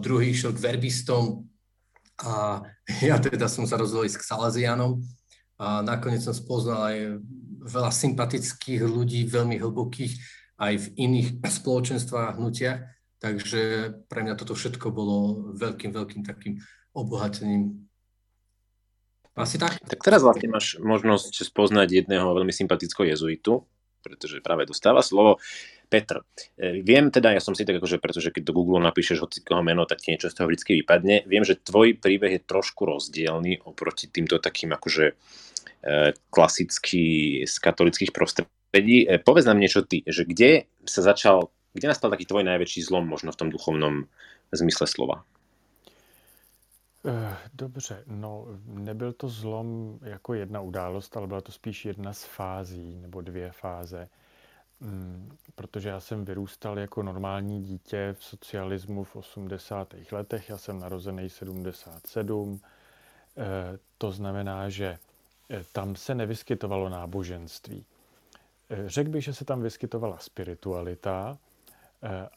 druhý 0.00 0.32
išiel 0.32 0.56
k 0.56 0.62
verbistom 0.72 1.44
a 2.22 2.64
ja 3.04 3.20
teda 3.20 3.46
som 3.46 3.68
sa 3.68 3.76
rozhodol 3.76 4.08
ísť 4.08 4.24
k 4.24 4.28
Salazianom 4.32 5.04
a 5.60 5.84
nakoniec 5.84 6.24
som 6.24 6.32
spoznal 6.32 6.80
aj 6.88 6.98
veľa 7.66 7.90
sympatických 7.92 8.86
ľudí, 8.86 9.28
veľmi 9.28 9.60
hlbokých 9.60 10.16
aj 10.56 10.74
v 10.80 10.86
iných 10.96 11.28
spoločenstvách, 11.44 12.40
hnutiach, 12.40 12.95
takže 13.26 13.60
pre 14.06 14.20
mňa 14.22 14.38
toto 14.38 14.54
všetko 14.54 14.94
bolo 14.94 15.50
veľkým, 15.58 15.90
veľkým 15.90 16.22
takým 16.22 16.62
obohatením 16.94 17.86
asi 19.36 19.60
tak. 19.60 19.76
Tak 19.84 20.00
teraz 20.00 20.24
vlastne 20.24 20.48
máš 20.48 20.80
možnosť 20.80 21.44
spoznať 21.44 22.04
jedného 22.04 22.24
veľmi 22.32 22.56
sympatického 22.56 23.12
jezuitu, 23.12 23.68
pretože 24.00 24.40
práve 24.40 24.64
dostáva 24.64 25.04
slovo. 25.04 25.36
Petr, 25.86 26.24
e, 26.58 26.82
viem 26.82 27.12
teda, 27.12 27.36
ja 27.36 27.38
som 27.38 27.54
si 27.54 27.62
tak 27.62 27.78
akože, 27.78 28.02
pretože 28.02 28.32
keď 28.32 28.42
do 28.48 28.56
Google 28.56 28.82
napíšeš 28.82 29.22
hoci 29.22 29.44
koho 29.44 29.62
meno, 29.62 29.86
tak 29.86 30.02
ti 30.02 30.10
niečo 30.10 30.32
z 30.32 30.40
toho 30.40 30.50
vždy 30.50 30.82
vypadne. 30.82 31.28
Viem, 31.30 31.44
že 31.46 31.60
tvoj 31.60 32.00
príbeh 32.00 32.40
je 32.40 32.48
trošku 32.48 32.88
rozdielný 32.88 33.62
oproti 33.62 34.10
týmto 34.10 34.42
takým 34.42 34.74
akože 34.74 35.12
e, 35.12 35.14
klasický 36.32 37.06
z 37.46 37.54
katolických 37.60 38.10
prostredí. 38.10 39.06
E, 39.06 39.20
povedz 39.22 39.46
nám 39.46 39.62
niečo 39.62 39.86
ty, 39.86 40.02
že 40.08 40.26
kde 40.26 40.66
sa 40.88 41.06
začal, 41.06 41.54
kde 41.76 41.92
nastal 41.92 42.10
taký 42.10 42.24
tvoj 42.24 42.44
najväčší 42.48 42.82
zlom 42.82 43.04
možno 43.04 43.32
v 43.32 43.36
tom 43.36 43.48
duchovnom 43.52 44.08
zmysle 44.52 44.86
slova? 44.88 45.24
Eh, 47.08 47.36
dobře, 47.54 48.04
no 48.06 48.46
nebyl 48.66 49.12
to 49.12 49.28
zlom 49.28 49.98
jako 50.02 50.34
jedna 50.34 50.60
událost, 50.60 51.16
ale 51.16 51.26
byla 51.26 51.40
to 51.40 51.52
spíš 51.52 51.84
jedna 51.84 52.12
z 52.12 52.24
fází 52.24 52.96
nebo 52.96 53.20
dvě 53.20 53.52
fáze. 53.52 54.08
Mm, 54.80 55.36
protože 55.54 55.88
já 55.88 56.00
jsem 56.00 56.24
vyrůstal 56.24 56.78
jako 56.78 57.02
normální 57.02 57.62
dítě 57.62 58.16
v 58.18 58.24
socialismu 58.24 59.04
v 59.04 59.16
80. 59.16 60.12
letech, 60.12 60.48
já 60.48 60.58
jsem 60.58 60.78
narozený 60.78 61.30
77, 61.30 62.60
eh, 63.36 63.78
to 63.98 64.12
znamená, 64.12 64.68
že 64.68 64.98
eh, 65.50 65.64
tam 65.72 65.96
se 65.96 66.14
nevyskytovalo 66.14 66.88
náboženství. 66.88 67.84
Řekl 68.86 69.10
bych, 69.10 69.24
že 69.24 69.34
se 69.34 69.44
tam 69.44 69.62
vyskytovala 69.62 70.18
spiritualita, 70.18 71.38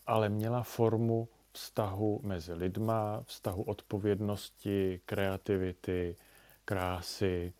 ale 0.08 0.30
měla 0.30 0.64
formu 0.64 1.28
vztahu 1.54 2.20
mezi 2.24 2.54
lidma, 2.54 3.24
vztahu 3.24 3.64
odpovědnosti, 3.64 5.02
kreativity, 5.06 6.16
krásy, 6.66 7.54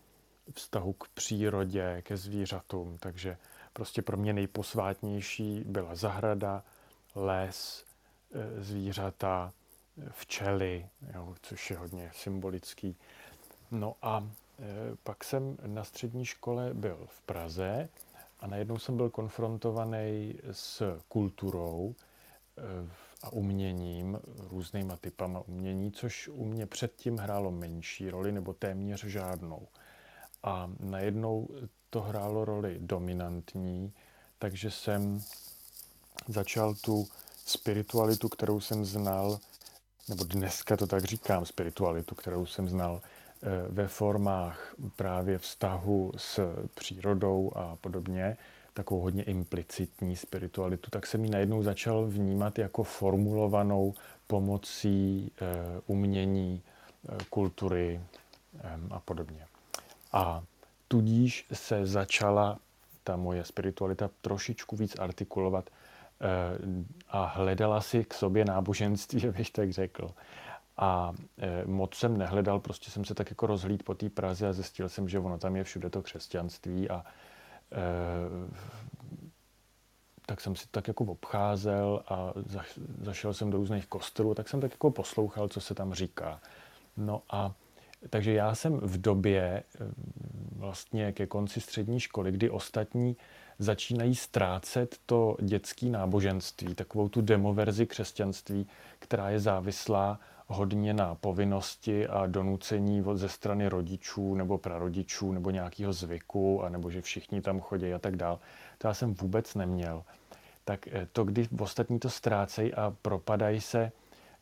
vztahu 0.52 0.94
k 0.94 1.08
přírodě, 1.08 2.02
ke 2.02 2.18
zvířatům. 2.18 2.98
Takže 2.98 3.38
prostě 3.74 4.02
pro 4.02 4.18
mě 4.18 4.34
nejposvátnější 4.34 5.64
byla 5.66 5.96
zahrada, 5.96 6.64
les, 7.16 7.86
e, 8.34 8.64
zvířata, 8.64 9.54
včely, 10.12 10.90
jo, 11.14 11.36
což 11.42 11.70
je 11.72 11.78
hodně 11.78 12.12
symbolický. 12.14 12.96
No 13.72 13.96
a 14.02 14.30
pak 15.04 15.24
jsem 15.24 15.58
na 15.66 15.84
střední 15.84 16.26
škole 16.26 16.74
byl 16.74 17.08
v 17.10 17.22
Praze 17.22 17.90
a 18.40 18.48
najednou 18.48 18.78
jsem 18.80 18.98
byl 18.98 19.10
konfrontovaný 19.10 20.40
s 20.52 21.00
kulturou, 21.08 21.96
e, 22.58 22.90
a 23.24 23.30
uměním, 23.34 24.20
různýma 24.50 24.98
typama 24.98 25.40
umění, 25.48 25.92
což 25.92 26.28
u 26.28 26.46
mě 26.46 26.66
předtím 26.66 27.18
hrálo 27.18 27.52
menší 27.52 28.10
roli 28.10 28.32
nebo 28.32 28.54
téměř 28.54 29.04
žádnou. 29.04 29.68
A 30.44 30.72
najednou 30.80 31.48
to 31.90 32.02
hrálo 32.02 32.46
roli 32.46 32.78
dominantní, 32.80 33.94
takže 34.40 34.72
jsem 34.72 35.24
začal 36.28 36.76
tu 36.76 37.08
spiritualitu, 37.46 38.30
kterou 38.30 38.60
jsem 38.60 38.86
znal, 38.86 39.40
nebo 40.10 40.24
dneska 40.24 40.78
to 40.78 40.88
tak 40.88 41.04
říkám, 41.04 41.46
spiritualitu, 41.46 42.16
kterou 42.16 42.46
jsem 42.46 42.70
znal 42.70 43.02
eh, 43.04 43.19
ve 43.70 43.88
formách 43.88 44.76
právě 44.96 45.38
vztahu 45.38 46.12
s 46.18 46.56
přírodou 46.76 47.52
a 47.56 47.76
podobně, 47.82 48.38
takovou 48.74 49.02
hodně 49.02 49.24
implicitní 49.24 50.16
spiritualitu, 50.16 50.90
tak 50.92 51.08
jsem 51.08 51.26
ji 51.26 51.32
najednou 51.32 51.64
začal 51.64 52.06
vnímat 52.06 52.60
jako 52.60 52.84
formulovanou 52.84 53.94
pomocí 54.28 55.32
e, 55.42 55.46
umění, 55.88 56.62
e, 57.10 57.18
kultury 57.30 58.02
e, 58.60 58.80
a 58.92 59.00
podobně. 59.00 59.46
A 60.14 60.44
tudíž 60.88 61.46
se 61.54 61.86
začala 61.86 62.60
ta 63.04 63.16
moje 63.16 63.46
spiritualita 63.46 64.10
trošičku 64.22 64.76
víc 64.76 65.00
artikulovat 65.00 65.70
a 67.10 67.26
hledala 67.26 67.82
si 67.82 68.04
k 68.04 68.14
sobě 68.14 68.46
náboženství, 68.46 69.28
abych 69.30 69.52
tak 69.52 69.72
řekl. 69.72 70.12
A 70.80 71.14
moc 71.66 71.96
jsem 71.96 72.18
nehledal, 72.18 72.60
prostě 72.60 72.92
jsem 72.92 73.06
se 73.06 73.16
tak 73.16 73.30
jako 73.30 73.48
rozhlíd 73.48 73.84
po 73.84 73.94
té 73.94 74.10
Praze 74.10 74.48
a 74.48 74.54
zjistil 74.54 74.90
jsem, 74.90 75.10
že 75.10 75.20
ono 75.20 75.38
tam 75.38 75.56
je 75.56 75.64
všude 75.64 75.90
to 75.90 76.02
křesťanství 76.02 76.90
a 76.90 77.06
Eh, 77.72 78.50
tak 80.26 80.42
jsem 80.42 80.56
si 80.56 80.68
tak 80.72 80.88
jako 80.88 81.04
obcházel 81.04 82.04
a 82.08 82.34
zašel 83.02 83.34
jsem 83.34 83.50
do 83.50 83.58
různých 83.58 83.88
kostelů, 83.88 84.34
tak 84.34 84.50
jsem 84.50 84.62
tak 84.62 84.72
jako 84.72 84.92
poslouchal, 84.92 85.48
co 85.48 85.62
se 85.62 85.76
tam 85.76 85.94
říká. 85.94 86.42
No 86.98 87.22
a 87.30 87.54
takže 88.10 88.34
já 88.34 88.56
jsem 88.56 88.78
v 88.78 89.02
době 89.02 89.42
eh, 89.42 89.86
vlastně 90.56 91.12
ke 91.12 91.28
konci 91.28 91.62
střední 91.62 92.00
školy, 92.00 92.32
kdy 92.32 92.50
ostatní 92.50 93.18
začínají 93.60 94.16
ztrácet 94.16 94.98
to 95.06 95.38
dětské 95.42 95.86
náboženství, 95.86 96.76
takovou 96.76 97.10
tu 97.10 97.22
demoverzi 97.22 97.86
křesťanství, 97.86 98.68
která 99.00 99.30
je 99.30 99.40
závislá 99.40 100.20
hodně 100.50 100.94
na 100.94 101.16
povinnosti 101.16 102.08
a 102.08 102.26
donucení 102.28 103.04
ze 103.14 103.30
strany 103.30 103.68
rodičů 103.68 104.36
nebo 104.36 104.58
prarodičů 104.58 105.32
nebo 105.32 105.50
nějakého 105.50 105.94
zvyku, 105.94 106.64
a 106.64 106.70
nebo 106.70 106.92
že 106.92 107.02
všichni 107.02 107.42
tam 107.42 107.60
chodí 107.60 107.94
a 107.94 108.00
tak 108.00 108.16
dál. 108.16 108.40
To 108.78 108.88
já 108.88 108.94
jsem 108.94 109.14
vůbec 109.14 109.56
neměl. 109.56 110.04
Tak 110.66 110.88
eh, 110.88 111.08
to, 111.12 111.24
kdy 111.24 111.48
ostatní 111.60 112.00
to 112.00 112.10
ztrácejí 112.10 112.74
a 112.74 112.94
propadají 113.02 113.62
se 113.62 113.92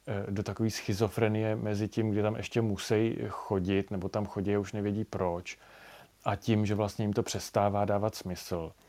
eh, 0.08 0.32
do 0.32 0.44
takové 0.44 0.70
schizofrenie 0.70 1.56
mezi 1.56 1.88
tím, 1.88 2.10
kdy 2.10 2.22
tam 2.22 2.36
ještě 2.36 2.62
musí 2.62 3.18
chodit, 3.28 3.92
nebo 3.92 4.10
tam 4.10 4.26
chodí 4.26 4.56
a 4.56 4.60
už 4.60 4.74
nevědí 4.74 5.06
proč, 5.06 5.58
a 6.26 6.36
tím, 6.36 6.66
že 6.66 6.76
vlastně 6.76 7.06
jim 7.06 7.14
to 7.14 7.24
přestává 7.24 7.86
dávat 7.86 8.16
smysl– 8.16 8.72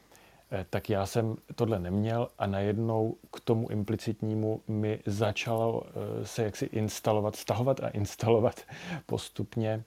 tak 0.71 0.90
já 0.90 1.07
jsem 1.07 1.37
tohle 1.55 1.78
neměl 1.78 2.28
a 2.38 2.47
najednou 2.47 3.17
k 3.33 3.40
tomu 3.40 3.71
implicitnímu 3.71 4.61
mi 4.69 5.00
začalo 5.07 5.83
eh, 5.87 6.26
se 6.26 6.43
jaksi 6.43 6.64
instalovat, 6.64 7.37
stahovat 7.37 7.81
a 7.81 7.88
instalovat 7.88 8.61
postupně 9.07 9.85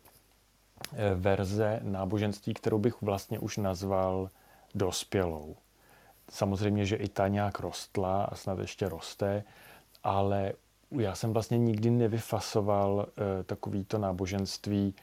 eh, 0.94 1.16
verze 1.16 1.80
náboženství, 1.84 2.54
kterou 2.54 2.80
bych 2.80 3.02
vlastně 3.02 3.40
už 3.40 3.58
nazval 3.58 4.30
dospělou. 4.76 5.56
Samozřejmě, 6.30 6.86
že 6.86 6.96
i 6.96 7.08
ta 7.08 7.28
nějak 7.28 7.60
rostla 7.60 8.24
a 8.24 8.36
snad 8.36 8.60
ještě 8.60 8.90
roste, 8.90 9.44
ale 10.04 10.54
já 10.92 11.16
jsem 11.16 11.34
vlastně 11.34 11.58
nikdy 11.58 11.90
nevyfasoval 11.90 13.08
takovýto 13.46 13.98
náboženství 13.98 14.96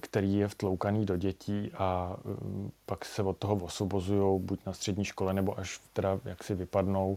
který 0.00 0.36
je 0.36 0.48
vtloukaný 0.48 1.06
do 1.06 1.16
dětí 1.16 1.72
a 1.78 2.16
pak 2.86 3.04
se 3.04 3.22
od 3.22 3.38
toho 3.38 3.54
osobozují 3.54 4.40
buď 4.40 4.60
na 4.66 4.72
střední 4.72 5.04
škole, 5.04 5.32
nebo 5.32 5.58
až 5.58 5.80
teda 5.92 6.18
jak 6.24 6.50
vypadnou 6.50 7.16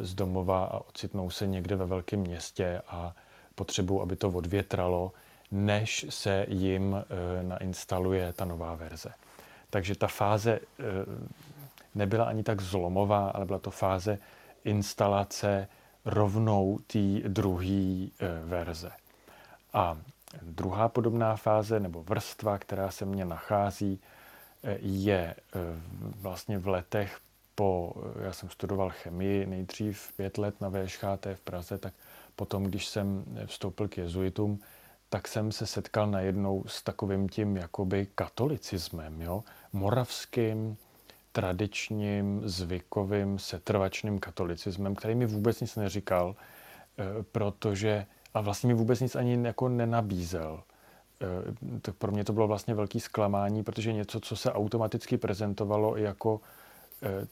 z 0.00 0.14
domova 0.14 0.64
a 0.64 0.80
ocitnou 0.80 1.30
se 1.30 1.46
někde 1.46 1.76
ve 1.76 1.86
velkém 1.86 2.20
městě 2.20 2.82
a 2.88 3.14
potřebují, 3.54 4.02
aby 4.02 4.16
to 4.16 4.28
odvětralo, 4.28 5.12
než 5.50 6.06
se 6.08 6.46
jim 6.48 7.04
nainstaluje 7.42 8.32
ta 8.32 8.44
nová 8.44 8.74
verze. 8.74 9.10
Takže 9.70 9.94
ta 9.94 10.06
fáze 10.06 10.60
nebyla 11.94 12.24
ani 12.24 12.42
tak 12.42 12.60
zlomová, 12.60 13.28
ale 13.30 13.44
byla 13.44 13.58
to 13.58 13.70
fáze 13.70 14.18
instalace 14.64 15.68
rovnou 16.04 16.78
té 16.86 17.28
druhé 17.28 18.06
verze. 18.44 18.90
A 19.72 19.98
druhá 20.42 20.88
podobná 20.88 21.36
fáze 21.36 21.80
nebo 21.80 22.02
vrstva, 22.02 22.58
která 22.58 22.90
se 22.90 23.04
mně 23.04 23.24
nachází, 23.24 24.00
je 24.80 25.34
vlastně 26.20 26.58
v 26.58 26.68
letech 26.68 27.18
po, 27.54 27.94
já 28.24 28.32
jsem 28.32 28.50
studoval 28.50 28.90
chemii 28.90 29.46
nejdřív 29.46 30.12
pět 30.16 30.38
let 30.38 30.60
na 30.60 30.68
VŠHT 30.68 31.26
v 31.34 31.40
Praze, 31.40 31.78
tak 31.78 31.94
potom, 32.36 32.64
když 32.64 32.86
jsem 32.86 33.24
vstoupil 33.46 33.88
k 33.88 33.96
jezuitům, 33.96 34.60
tak 35.08 35.28
jsem 35.28 35.52
se 35.52 35.66
setkal 35.66 36.06
najednou 36.06 36.64
s 36.66 36.82
takovým 36.82 37.28
tím 37.28 37.56
jakoby 37.56 38.06
katolicismem, 38.14 39.22
jo? 39.22 39.44
moravským, 39.72 40.76
tradičním, 41.32 42.40
zvykovým, 42.44 43.38
setrvačným 43.38 44.18
katolicismem, 44.18 44.94
který 44.94 45.14
mi 45.14 45.26
vůbec 45.26 45.60
nic 45.60 45.76
neříkal, 45.76 46.36
protože 47.32 48.06
a 48.38 48.40
vlastně 48.40 48.66
mi 48.68 48.74
vůbec 48.74 49.00
nic 49.00 49.16
ani 49.16 49.46
jako 49.46 49.68
nenabízel. 49.68 50.62
Tak 51.82 51.94
pro 51.94 52.12
mě 52.12 52.24
to 52.24 52.32
bylo 52.32 52.46
vlastně 52.46 52.74
velký 52.74 53.00
zklamání, 53.00 53.62
protože 53.62 53.92
něco, 53.92 54.20
co 54.20 54.36
se 54.36 54.52
automaticky 54.52 55.16
prezentovalo 55.16 55.96
jako 55.96 56.40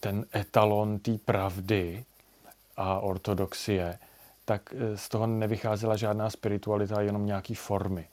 ten 0.00 0.26
etalon 0.34 0.98
té 0.98 1.18
pravdy 1.24 2.04
a 2.76 3.00
ortodoxie, 3.00 3.98
tak 4.44 4.74
z 4.94 5.08
toho 5.08 5.26
nevycházela 5.26 5.96
žádná 5.96 6.30
spiritualita, 6.30 7.00
jenom 7.00 7.26
nějaký 7.26 7.54
formy. 7.54 8.08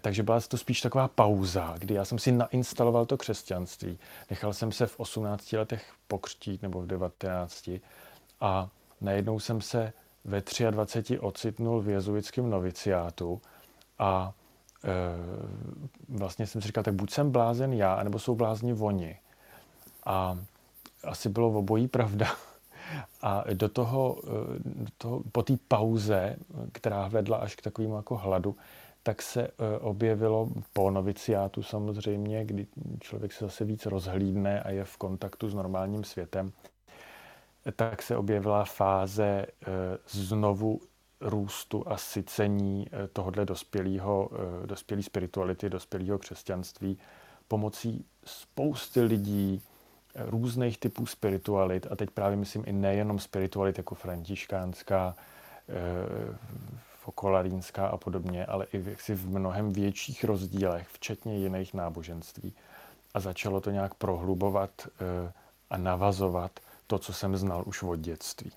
Takže 0.00 0.22
byla 0.22 0.40
to 0.40 0.58
spíš 0.58 0.80
taková 0.80 1.08
pauza, 1.08 1.74
kdy 1.78 1.94
já 1.94 2.04
jsem 2.04 2.18
si 2.18 2.32
nainstaloval 2.32 3.06
to 3.06 3.16
křesťanství. 3.16 3.98
Nechal 4.30 4.52
jsem 4.52 4.72
se 4.72 4.86
v 4.86 5.00
18 5.00 5.52
letech 5.52 5.92
pokřtít, 6.08 6.62
nebo 6.62 6.80
v 6.80 6.86
19. 6.86 7.70
A 8.40 8.68
najednou 9.00 9.40
jsem 9.40 9.60
se 9.60 9.92
ve 10.26 10.42
23 10.70 11.18
ocitnul 11.18 11.82
v 11.82 11.88
jezuitském 11.88 12.50
noviciátu 12.50 13.40
a 13.98 14.32
e, 14.84 14.90
vlastně 16.08 16.46
jsem 16.46 16.60
si 16.62 16.66
říkal, 16.66 16.84
tak 16.84 16.94
buď 16.94 17.10
jsem 17.10 17.30
blázen 17.30 17.72
já, 17.72 17.94
anebo 17.94 18.18
jsou 18.18 18.34
blázni 18.34 18.74
oni. 18.74 19.18
A 20.06 20.38
asi 21.04 21.28
bylo 21.28 21.48
obojí 21.48 21.88
pravda. 21.88 22.26
A 23.20 23.44
do 23.54 23.68
toho, 23.68 24.16
do 24.64 24.90
toho 24.98 25.22
po 25.32 25.42
té 25.42 25.56
pauze, 25.68 26.36
která 26.72 27.08
vedla 27.08 27.36
až 27.36 27.54
k 27.54 27.62
takovému 27.62 27.96
jako 27.96 28.16
hladu, 28.16 28.56
tak 29.02 29.22
se 29.22 29.42
e, 29.42 29.78
objevilo 29.80 30.48
po 30.72 30.90
noviciátu 30.90 31.62
samozřejmě, 31.62 32.44
kdy 32.44 32.66
člověk 33.00 33.32
se 33.32 33.44
zase 33.44 33.64
víc 33.64 33.86
rozhlídne 33.86 34.62
a 34.62 34.70
je 34.70 34.84
v 34.84 34.96
kontaktu 34.96 35.50
s 35.50 35.54
normálním 35.54 36.04
světem, 36.04 36.52
tak 37.72 38.02
se 38.02 38.16
objevila 38.16 38.64
fáze 38.64 39.24
e, 39.24 39.46
znovu 40.08 40.80
růstu 41.20 41.84
a 41.86 41.96
sycení 41.96 42.86
e, 42.92 43.08
tohohle 43.08 43.44
dospělého, 43.44 44.30
dospělé 44.66 45.02
spirituality, 45.02 45.70
dospělého 45.70 46.18
křesťanství 46.18 46.98
pomocí 47.48 48.04
spousty 48.24 49.00
lidí, 49.00 49.62
různých 50.14 50.78
typů 50.78 51.06
spiritualit, 51.06 51.86
a 51.90 51.96
teď 51.96 52.10
právě 52.10 52.36
myslím 52.36 52.64
i 52.66 52.72
nejenom 52.72 53.18
spiritualit 53.18 53.78
jako 53.78 53.94
františkánská, 53.94 55.14
fokolarínská 56.98 57.86
a 57.86 57.96
podobně, 57.96 58.46
ale 58.46 58.66
i 58.72 58.90
jaksi 58.90 59.14
v 59.14 59.28
mnohem 59.28 59.72
větších 59.72 60.24
rozdílech, 60.24 60.88
včetně 60.88 61.38
jiných 61.38 61.74
náboženství. 61.74 62.54
A 63.14 63.20
začalo 63.20 63.60
to 63.60 63.70
nějak 63.70 63.94
prohlubovat 63.94 64.70
a 65.70 65.76
navazovat 65.76 66.60
to, 66.86 66.98
co 66.98 67.12
jsem 67.12 67.36
znal 67.36 67.62
už 67.66 67.82
od 67.82 67.96
dětství. 67.96 68.52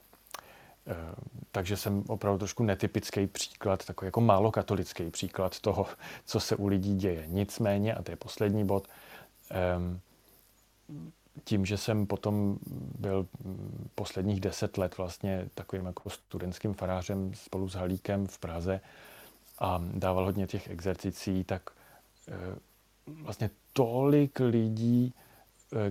Eh, 0.87 1.15
takže 1.51 1.77
jsem 1.77 2.03
opravdu 2.07 2.39
trošku 2.39 2.63
netypický 2.63 3.27
příklad, 3.27 3.85
takový 3.85 4.07
jako 4.07 4.21
málo 4.21 4.51
katolický 4.51 5.09
příklad 5.09 5.59
toho, 5.59 5.87
co 6.25 6.39
se 6.39 6.55
u 6.55 6.67
lidí 6.67 6.95
děje. 6.95 7.23
Nicméně, 7.27 7.93
a 7.93 8.01
to 8.01 8.11
je 8.11 8.15
poslední 8.15 8.65
bod, 8.65 8.87
ehm, 9.49 9.99
tím, 11.43 11.65
že 11.65 11.77
jsem 11.77 12.05
potom 12.05 12.57
byl 12.99 13.27
posledních 13.95 14.39
deset 14.39 14.77
let 14.77 14.97
vlastně 14.97 15.49
takovým 15.55 15.85
jako 15.85 16.09
studentským 16.09 16.73
farářem 16.73 17.33
spolu 17.33 17.69
s 17.69 17.75
Halíkem 17.75 18.27
v 18.27 18.39
Praze 18.39 18.81
a 19.59 19.81
dával 19.93 20.25
hodně 20.25 20.47
těch 20.47 20.69
exercicí, 20.69 21.43
tak 21.43 21.69
eh, 22.27 22.55
vlastně 23.07 23.49
tolik 23.73 24.39
lidí, 24.39 25.13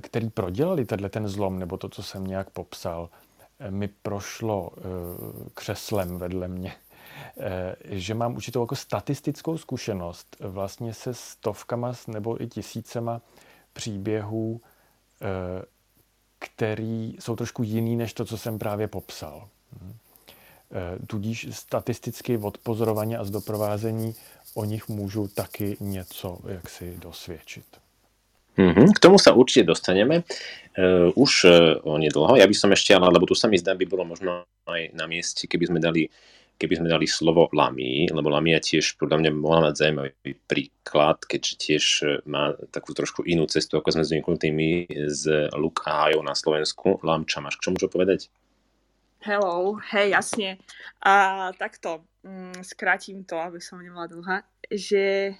který 0.00 0.30
prodělali 0.30 0.84
tenhle 0.84 1.08
ten 1.08 1.28
zlom, 1.28 1.58
nebo 1.58 1.76
to, 1.76 1.88
co 1.88 2.02
jsem 2.02 2.26
nějak 2.26 2.50
popsal, 2.50 3.10
eh, 3.58 3.70
mi 3.70 3.88
prošlo 3.88 4.70
křeslem 5.54 6.18
vedle 6.18 6.48
mě, 6.48 6.76
že 7.84 8.14
mám 8.14 8.36
určitou 8.36 8.60
jako 8.60 8.76
statistickou 8.76 9.58
zkušenost 9.58 10.36
vlastně 10.40 10.94
se 10.94 11.14
stovkama 11.14 11.92
nebo 12.06 12.42
i 12.42 12.46
tisícema 12.46 13.20
příběhů 13.72 14.60
Eh, 15.22 15.64
který 16.38 17.16
jsou 17.20 17.36
trošku 17.36 17.62
jiný 17.62 17.96
než 17.96 18.12
to, 18.12 18.24
co 18.24 18.38
jsem 18.38 18.58
právě 18.58 18.88
popsal. 18.88 19.48
Hm. 19.72 19.96
Eh, 20.72 21.06
tudíž 21.06 21.46
statisticky 21.50 22.38
od 22.38 22.58
pozorování 22.58 23.16
a 23.16 23.24
z 23.24 23.30
doprovázení 23.30 24.14
o 24.54 24.64
nich 24.64 24.88
můžu 24.88 25.28
taky 25.28 25.76
něco 25.80 26.38
jaksi 26.48 26.96
dosvědčit. 26.98 27.64
Mm-hmm, 28.58 28.90
k 28.90 28.98
tomu 28.98 29.22
sa 29.22 29.38
určite 29.38 29.70
dostaneme 29.70 30.26
uh, 30.26 31.14
už 31.14 31.32
uh, 31.46 31.78
onedlho. 31.86 32.34
Ja 32.34 32.50
by 32.50 32.56
som 32.58 32.74
ešte, 32.74 32.90
ale 32.90 33.06
lebo 33.14 33.22
tu 33.22 33.38
sa 33.38 33.46
mi 33.46 33.54
zdá, 33.54 33.78
by 33.78 33.86
bolo 33.86 34.02
možno 34.02 34.42
aj 34.66 34.98
na 34.98 35.06
mieste, 35.06 35.46
keby 35.46 35.70
sme 35.70 35.78
dali 35.78 36.10
keby 36.58 36.74
sme 36.74 36.90
dali 36.90 37.06
slovo 37.06 37.46
Lamy, 37.54 38.10
lebo 38.10 38.34
Lamia 38.34 38.58
tiež 38.58 38.98
podľa 38.98 39.22
mňa 39.22 39.30
mohla 39.30 39.70
mať 39.70 39.74
zaujímavý 39.78 40.32
príklad, 40.50 41.22
keďže 41.22 41.54
tiež 41.54 41.84
e, 42.02 42.06
má 42.26 42.50
takú 42.74 42.90
trošku 42.98 43.22
inú 43.22 43.46
cestu, 43.46 43.78
ako 43.78 43.94
sme 43.94 44.04
zvyknutí 44.04 44.50
my 44.50 44.70
z 45.06 45.54
Luk 45.54 45.86
a 45.86 46.10
Hajov 46.10 46.26
na 46.26 46.34
Slovensku. 46.34 46.98
Lamča, 47.06 47.38
máš 47.38 47.62
k 47.62 47.70
čomu 47.70 47.78
čo 47.78 47.86
povedať? 47.86 48.26
Hello, 49.22 49.78
hej, 49.94 50.10
jasne. 50.14 50.58
A 51.06 51.46
takto, 51.54 52.02
mm, 52.26 52.66
skrátim 52.66 53.22
to, 53.22 53.38
aby 53.38 53.62
som 53.62 53.78
nebola 53.78 54.10
dlhá, 54.10 54.42
že, 54.66 55.38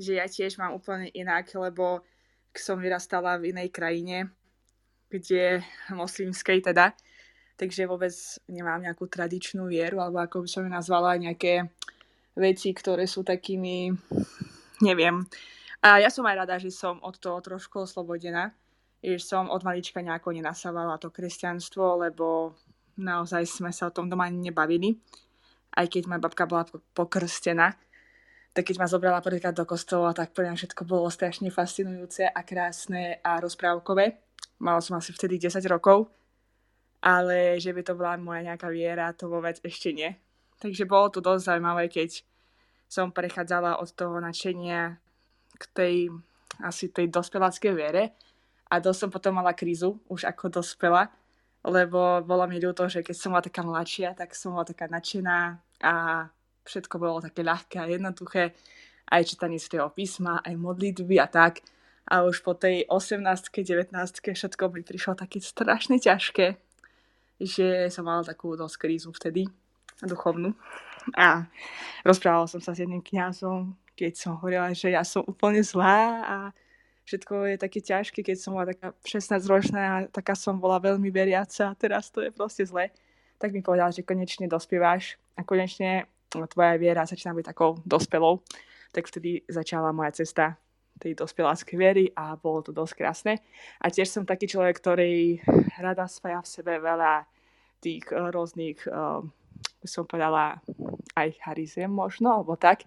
že 0.00 0.16
ja 0.16 0.24
tiež 0.24 0.56
mám 0.56 0.72
úplne 0.72 1.12
inak, 1.12 1.52
lebo 1.52 2.00
som 2.60 2.78
vyrastala 2.78 3.38
v 3.38 3.54
inej 3.54 3.72
krajine, 3.72 4.30
kde 5.08 5.64
moslimskej 5.94 6.60
teda, 6.60 6.92
takže 7.56 7.88
vôbec 7.88 8.12
nemám 8.46 8.84
nejakú 8.84 9.08
tradičnú 9.08 9.66
vieru, 9.66 9.98
alebo 9.98 10.20
ako 10.20 10.44
by 10.44 10.48
som 10.48 10.62
ju 10.66 10.70
nazvala, 10.70 11.18
nejaké 11.18 11.66
veci, 12.38 12.70
ktoré 12.70 13.08
sú 13.08 13.26
takými, 13.26 13.90
neviem. 14.84 15.26
A 15.82 15.98
ja 16.02 16.10
som 16.10 16.26
aj 16.26 16.38
rada, 16.44 16.54
že 16.58 16.70
som 16.74 16.98
od 17.02 17.18
toho 17.18 17.38
trošku 17.42 17.86
oslobodená, 17.86 18.54
že 18.98 19.18
som 19.22 19.46
od 19.50 19.62
malička 19.62 20.02
nejako 20.02 20.34
nenasávala 20.34 20.98
to 20.98 21.10
kresťanstvo, 21.10 22.02
lebo 22.02 22.54
naozaj 22.98 23.46
sme 23.46 23.70
sa 23.70 23.90
o 23.90 23.94
tom 23.94 24.10
doma 24.10 24.26
nebavili. 24.26 24.98
Aj 25.74 25.86
keď 25.86 26.10
moja 26.10 26.22
babka 26.22 26.50
bola 26.50 26.66
pokrstená, 26.94 27.74
tak 28.52 28.68
keď 28.68 28.76
ma 28.82 28.90
zobrala 28.90 29.22
prvýkrát 29.22 29.54
do 29.54 29.68
kostola, 29.68 30.16
tak 30.16 30.34
pre 30.34 30.48
mňa 30.48 30.56
všetko 30.58 30.82
bolo 30.88 31.06
strašne 31.12 31.52
fascinujúce 31.52 32.26
a 32.26 32.40
krásne 32.42 33.22
a 33.22 33.38
rozprávkové. 33.38 34.18
Mala 34.58 34.82
som 34.82 34.98
asi 34.98 35.14
vtedy 35.14 35.38
10 35.38 35.62
rokov 35.70 36.10
ale 37.02 37.58
že 37.62 37.70
by 37.70 37.82
to 37.86 37.94
bola 37.94 38.18
moja 38.18 38.42
nejaká 38.42 38.68
viera, 38.70 39.14
to 39.14 39.30
vôbec 39.30 39.58
ešte 39.62 39.94
nie. 39.94 40.10
Takže 40.58 40.90
bolo 40.90 41.14
to 41.14 41.22
dosť 41.22 41.54
zaujímavé, 41.54 41.86
keď 41.86 42.26
som 42.90 43.14
prechádzala 43.14 43.78
od 43.78 43.88
toho 43.94 44.18
nadšenia 44.18 44.98
k 45.58 45.64
tej 45.74 45.94
asi 46.58 46.90
tej 46.90 47.06
dospeláckej 47.14 47.70
viere 47.70 48.18
a 48.66 48.82
dosť 48.82 48.98
som 48.98 49.10
potom 49.14 49.38
mala 49.38 49.54
krízu 49.54 50.02
už 50.10 50.26
ako 50.26 50.58
dospela, 50.58 51.06
lebo 51.62 52.18
bolo 52.26 52.50
mi 52.50 52.58
ľúto, 52.58 52.90
že 52.90 53.06
keď 53.06 53.14
som 53.14 53.30
bola 53.30 53.46
taká 53.46 53.62
mladšia, 53.62 54.18
tak 54.18 54.34
som 54.34 54.58
bola 54.58 54.66
taká 54.66 54.90
nadšená 54.90 55.38
a 55.86 56.26
všetko 56.68 56.94
bolo 57.00 57.24
také 57.24 57.40
ľahké 57.40 57.80
a 57.80 57.88
jednoduché, 57.88 58.52
aj 59.08 59.24
čítanie 59.24 59.56
svojho 59.56 59.88
písma, 59.90 60.44
aj 60.44 60.54
modlitby 60.54 61.16
a 61.16 61.26
tak. 61.26 61.64
A 62.08 62.24
už 62.24 62.44
po 62.44 62.52
tej 62.52 62.84
18 62.88 63.24
19 63.24 63.92
všetko 64.36 64.62
mi 64.72 64.84
prišlo 64.84 65.16
také 65.16 65.40
strašne 65.40 65.96
ťažké 65.96 66.68
že 67.40 67.86
som 67.94 68.02
mala 68.02 68.26
takú 68.26 68.58
dosť 68.58 68.76
krízu 68.76 69.10
vtedy, 69.14 69.46
duchovnú. 70.02 70.54
A 71.14 71.46
rozprávala 72.02 72.50
som 72.50 72.58
sa 72.58 72.74
s 72.74 72.82
jedným 72.82 73.00
kňazom, 73.00 73.72
keď 73.94 74.12
som 74.18 74.36
hovorila, 74.38 74.74
že 74.74 74.92
ja 74.92 75.06
som 75.06 75.22
úplne 75.24 75.62
zlá 75.62 76.22
a 76.26 76.36
všetko 77.06 77.54
je 77.54 77.56
také 77.56 77.80
ťažké, 77.80 78.20
keď 78.20 78.36
som 78.36 78.58
bola 78.58 78.74
taká 78.74 78.92
16 79.06 79.38
ročná 79.48 79.82
a 79.86 79.96
taká 80.10 80.34
som 80.36 80.58
bola 80.60 80.82
veľmi 80.82 81.08
veriaca 81.08 81.72
a 81.72 81.78
teraz 81.78 82.10
to 82.12 82.20
je 82.20 82.34
proste 82.34 82.66
zle. 82.68 82.90
Tak 83.38 83.54
mi 83.54 83.62
povedal, 83.62 83.94
že 83.94 84.04
konečne 84.04 84.50
dospievaš 84.50 85.16
a 85.38 85.46
konečne 85.46 86.10
tvoja 86.28 86.76
viera 86.76 87.08
začína 87.08 87.32
byť 87.34 87.46
takou 87.54 87.80
dospelou. 87.84 88.44
Tak 88.92 89.08
vtedy 89.08 89.44
začala 89.48 89.92
moja 89.92 90.12
cesta 90.12 90.56
tej 90.98 91.14
dospeláckej 91.14 91.76
viery 91.78 92.04
a 92.18 92.34
bolo 92.34 92.60
to 92.64 92.74
dosť 92.74 92.94
krásne. 92.98 93.34
A 93.78 93.86
tiež 93.88 94.10
som 94.10 94.26
taký 94.26 94.50
človek, 94.50 94.82
ktorý 94.82 95.38
rada 95.78 96.10
spája 96.10 96.42
v 96.42 96.48
sebe 96.50 96.72
veľa 96.82 97.22
tých 97.78 98.10
uh, 98.10 98.34
rôznych, 98.34 98.82
by 99.78 99.86
som 99.86 100.04
povedala, 100.06 100.58
aj 101.14 101.38
chariziem 101.42 101.90
možno, 101.90 102.34
alebo 102.34 102.58
tak. 102.58 102.86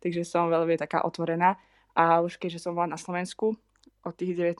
Takže 0.00 0.24
som 0.24 0.48
veľmi 0.48 0.80
taká 0.80 1.04
otvorená. 1.04 1.60
A 1.92 2.24
už 2.24 2.40
keďže 2.40 2.64
som 2.64 2.72
bola 2.72 2.96
na 2.96 3.00
Slovensku 3.00 3.52
od 4.00 4.14
tých 4.16 4.32
19, 4.32 4.56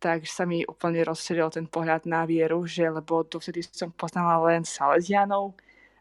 tak 0.00 0.24
sa 0.24 0.48
mi 0.48 0.64
úplne 0.64 1.04
rozšíril 1.04 1.52
ten 1.52 1.68
pohľad 1.68 2.08
na 2.08 2.24
vieru, 2.24 2.64
že 2.64 2.88
lebo 2.88 3.20
dovtedy 3.20 3.60
som 3.60 3.92
poznala 3.92 4.40
len 4.48 4.64
Salesianov 4.64 5.52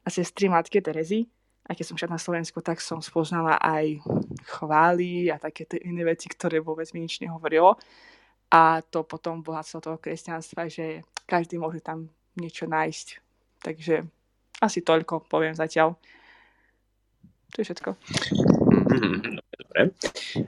a 0.04 0.08
sestry 0.10 0.50
Matke 0.50 0.80
Terezy. 0.82 1.28
A 1.70 1.78
keď 1.78 1.86
som 1.86 1.98
šla 2.02 2.18
na 2.18 2.22
Slovensku, 2.22 2.66
tak 2.66 2.82
som 2.82 2.98
spoznala 2.98 3.62
aj 3.62 4.02
chvály 4.58 5.30
a 5.30 5.38
také 5.38 5.70
tie 5.70 5.86
iné 5.86 6.02
veci, 6.02 6.26
ktoré 6.26 6.58
vôbec 6.66 6.90
mi 6.98 7.06
nič 7.06 7.22
nehovorilo. 7.22 7.78
A 8.50 8.82
to 8.82 9.06
potom 9.06 9.46
bohatstvo 9.46 9.78
toho 9.78 9.98
kresťanstva, 10.02 10.66
že 10.66 11.06
každý 11.30 11.62
môže 11.62 11.86
tam 11.86 12.10
niečo 12.34 12.66
nájsť. 12.66 13.08
Takže 13.62 14.02
asi 14.66 14.80
toľko 14.82 15.30
poviem 15.30 15.54
zatiaľ. 15.54 15.94
To 17.54 17.56
je 17.62 17.66
všetko. 17.70 17.90
Dobre. 19.62 19.82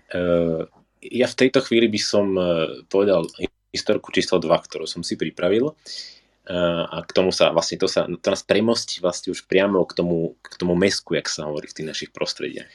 Uh, 0.10 0.66
ja 1.06 1.30
v 1.30 1.38
tejto 1.38 1.62
chvíli 1.62 1.86
by 1.86 2.02
som 2.02 2.34
uh, 2.34 2.82
povedal 2.90 3.30
historku 3.70 4.10
číslo 4.10 4.42
2, 4.42 4.50
ktorú 4.50 4.90
som 4.90 5.06
si 5.06 5.14
pripravil. 5.14 5.70
Uh, 5.70 6.21
a 6.52 6.98
k 7.08 7.12
tomu 7.16 7.32
sa 7.32 7.56
vlastne 7.56 7.80
to, 7.80 7.88
sa, 7.88 8.04
to 8.06 8.28
nás 8.28 8.44
premostí 8.44 9.00
vlastne 9.00 9.32
už 9.32 9.48
priamo 9.48 9.88
k 9.88 9.96
tomu, 9.96 10.36
k 10.44 10.56
tomu 10.60 10.76
mesku, 10.76 11.16
jak 11.16 11.32
sa 11.32 11.48
hovorí 11.48 11.72
v 11.72 11.76
tých 11.80 11.88
našich 11.88 12.10
prostrediach. 12.12 12.72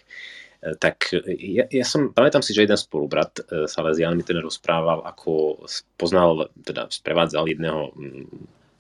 Uh, 0.65 0.75
tak 0.81 1.13
ja, 1.37 1.69
ja 1.69 1.85
som, 1.85 2.17
pamätám 2.17 2.41
si, 2.41 2.57
že 2.57 2.65
jeden 2.65 2.81
spolubrat 2.81 3.37
uh, 3.45 3.69
Salesian 3.69 4.17
mi 4.17 4.25
ten 4.25 4.41
rozprával, 4.41 5.05
ako 5.05 5.61
poznal, 6.01 6.49
teda 6.57 6.89
sprevádzal 6.89 7.45
jedného 7.53 7.93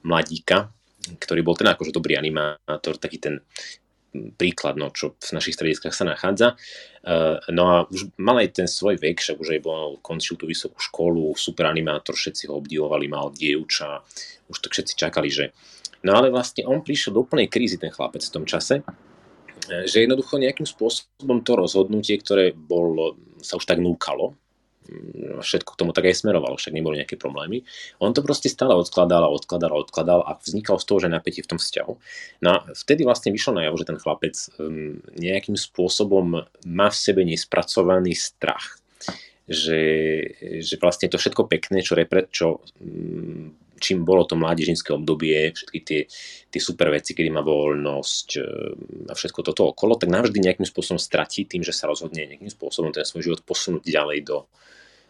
mladíka, 0.06 0.72
ktorý 1.20 1.40
bol 1.44 1.54
ten 1.54 1.70
akože 1.70 1.94
dobrý 1.94 2.18
animátor, 2.18 2.98
taký 2.98 3.18
ten 3.22 3.34
príklad, 4.34 4.80
no, 4.80 4.92
čo 4.92 5.16
v 5.16 5.30
našich 5.36 5.56
strediskách 5.56 5.94
sa 5.94 6.04
nachádza. 6.06 6.54
Uh, 7.06 7.38
no 7.54 7.62
a 7.70 7.76
už 7.86 8.10
mal 8.18 8.42
aj 8.42 8.62
ten 8.62 8.68
svoj 8.68 8.98
vek, 8.98 9.22
však 9.22 9.38
už 9.38 9.48
aj 9.56 9.60
bol, 9.62 9.98
končil 10.02 10.34
tú 10.34 10.50
vysokú 10.50 10.78
školu, 10.78 11.36
super 11.38 11.70
animátor, 11.70 12.18
všetci 12.18 12.50
ho 12.50 12.58
obdivovali, 12.58 13.06
mal 13.06 13.30
dievča, 13.30 14.02
už 14.50 14.56
tak 14.58 14.74
všetci 14.74 14.94
čakali, 14.98 15.28
že... 15.30 15.54
No 16.02 16.18
ale 16.18 16.30
vlastne 16.30 16.66
on 16.66 16.82
prišiel 16.82 17.14
do 17.14 17.22
úplnej 17.22 17.50
krízy, 17.50 17.78
ten 17.78 17.90
chlapec 17.90 18.22
v 18.22 18.34
tom 18.34 18.44
čase, 18.46 18.82
že 19.66 20.02
jednoducho 20.04 20.38
nejakým 20.38 20.68
spôsobom 20.68 21.42
to 21.42 21.58
rozhodnutie, 21.58 22.14
ktoré 22.22 22.54
bol, 22.54 23.18
sa 23.42 23.58
už 23.58 23.66
tak 23.66 23.82
núkalo, 23.82 24.38
všetko 25.42 25.70
k 25.74 25.80
tomu 25.82 25.90
tak 25.92 26.06
aj 26.06 26.22
smerovalo, 26.22 26.56
však 26.56 26.74
neboli 26.74 27.02
nejaké 27.02 27.18
problémy. 27.18 27.62
On 27.98 28.14
to 28.14 28.22
proste 28.22 28.50
stále 28.50 28.74
odkladal 28.74 29.26
a 29.26 29.32
odkladal 29.32 29.72
a 29.74 29.80
odkladal 29.82 30.20
a 30.22 30.38
vznikal 30.38 30.78
z 30.78 30.86
toho, 30.86 30.98
že 31.02 31.12
napätie 31.12 31.42
v 31.42 31.50
tom 31.54 31.60
vzťahu. 31.60 31.92
No 32.42 32.48
a 32.50 32.58
vtedy 32.72 33.02
vlastne 33.02 33.34
vyšlo 33.34 33.58
najavo, 33.58 33.76
že 33.78 33.88
ten 33.88 33.98
chlapec 34.00 34.34
um, 34.58 34.98
nejakým 35.18 35.58
spôsobom 35.58 36.46
má 36.66 36.88
v 36.90 36.96
sebe 36.96 37.22
nespracovaný 37.26 38.14
strach. 38.14 38.78
Že, 39.46 39.82
že 40.58 40.74
vlastne 40.82 41.06
to 41.06 41.22
všetko 41.22 41.46
pekné, 41.46 41.78
čo, 41.78 41.94
repre, 41.94 42.26
čo 42.34 42.66
um, 42.82 43.54
čím 43.78 44.02
bolo 44.02 44.24
to 44.24 44.34
mládežnícke 44.34 44.90
obdobie, 44.92 45.52
všetky 45.52 45.78
tie, 45.84 46.00
tie 46.48 46.60
super 46.60 46.88
veci, 46.90 47.12
kedy 47.12 47.28
má 47.28 47.44
voľnosť 47.44 48.28
a 49.06 49.12
všetko 49.12 49.40
toto 49.44 49.70
okolo, 49.70 50.00
tak 50.00 50.08
navždy 50.08 50.40
nejakým 50.40 50.66
spôsobom 50.66 50.98
stratí 50.98 51.44
tým, 51.44 51.60
že 51.60 51.76
sa 51.76 51.86
rozhodne 51.86 52.24
nejakým 52.24 52.50
spôsobom 52.50 52.90
ten 52.90 53.04
svoj 53.04 53.22
život 53.32 53.40
posunúť 53.44 53.84
ďalej 53.84 54.18
do, 54.24 54.48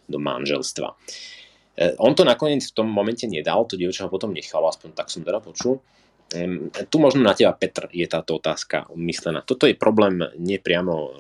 do 0.07 0.19
manželstva. 0.19 0.89
E, 0.91 1.95
on 2.01 2.15
to 2.15 2.25
nakoniec 2.25 2.63
v 2.65 2.75
tom 2.75 2.89
momente 2.89 3.27
nedal, 3.29 3.67
to 3.69 3.79
dievča 3.79 4.07
ho 4.07 4.11
potom 4.11 4.33
nechalo, 4.33 4.71
aspoň 4.71 4.95
tak 4.97 5.13
som 5.13 5.27
teda 5.27 5.43
počul. 5.43 5.83
Tu 6.91 6.97
možno 6.99 7.23
na 7.23 7.39
teba, 7.39 7.55
Petr, 7.55 7.87
je 7.95 8.03
táto 8.11 8.43
otázka 8.43 8.91
myslená. 8.99 9.47
Toto 9.47 9.71
je 9.71 9.79
problém 9.79 10.27
nepriamo 10.35 11.15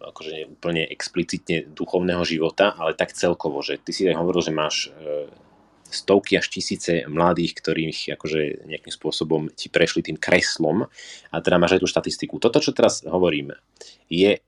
akože 0.00 0.48
úplne 0.56 0.86
explicitne 0.86 1.66
duchovného 1.66 2.22
života, 2.22 2.72
ale 2.78 2.94
tak 2.94 3.12
celkovo, 3.12 3.60
že 3.60 3.82
ty 3.82 3.90
si 3.90 4.06
aj 4.06 4.16
hovoril, 4.16 4.42
že 4.44 4.54
máš 4.54 4.76
e, 4.86 5.26
stovky 5.90 6.38
až 6.38 6.46
tisíce 6.46 7.02
mladých, 7.10 7.58
ktorých 7.58 8.14
akože 8.14 8.70
nejakým 8.70 8.92
spôsobom 8.94 9.50
ti 9.52 9.66
prešli 9.66 10.06
tým 10.06 10.18
kreslom 10.18 10.86
a 11.30 11.36
teda 11.42 11.58
máš 11.58 11.78
aj 11.78 11.82
tú 11.82 11.88
štatistiku. 11.90 12.38
Toto, 12.38 12.62
čo 12.62 12.70
teraz 12.70 13.02
hovorím, 13.02 13.54
je 14.06 14.38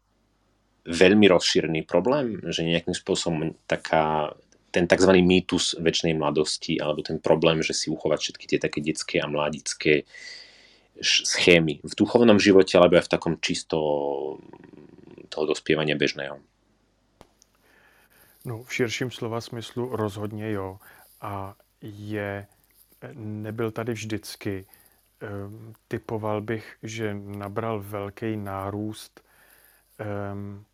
veľmi 0.88 1.28
rozšírený 1.28 1.84
problém, 1.84 2.40
že 2.48 2.64
nejakým 2.64 2.96
spôsobom 2.96 3.52
taká, 3.68 4.32
ten 4.72 4.88
tzv. 4.88 5.12
mýtus 5.20 5.76
väčšnej 5.76 6.16
mladosti 6.16 6.80
alebo 6.80 7.04
ten 7.04 7.20
problém, 7.20 7.60
že 7.60 7.76
si 7.76 7.92
uchovať 7.92 8.18
všetky 8.18 8.44
tie 8.48 8.58
také 8.58 8.80
detské 8.80 9.20
a 9.20 9.28
mladické 9.28 10.08
schémy 11.04 11.78
v 11.84 11.92
duchovnom 11.94 12.40
živote 12.42 12.74
alebo 12.74 12.98
aj 12.98 13.06
v 13.06 13.12
takom 13.12 13.34
čisto 13.38 13.78
toho 15.28 15.44
dospievania 15.46 15.94
bežného. 15.94 16.40
No, 18.48 18.64
v 18.64 18.74
širším 18.74 19.10
slova 19.10 19.40
smyslu 19.40 19.96
rozhodně 19.96 20.50
jo. 20.50 20.78
A 21.20 21.54
je, 21.82 22.46
nebyl 23.14 23.70
tady 23.70 23.92
vždycky. 23.92 24.66
Ehm, 25.20 25.74
typoval 25.88 26.40
bych, 26.40 26.76
že 26.82 27.14
nabral 27.14 27.80
velký 27.80 28.36
nárůst 28.36 29.20
ehm, 29.98 30.64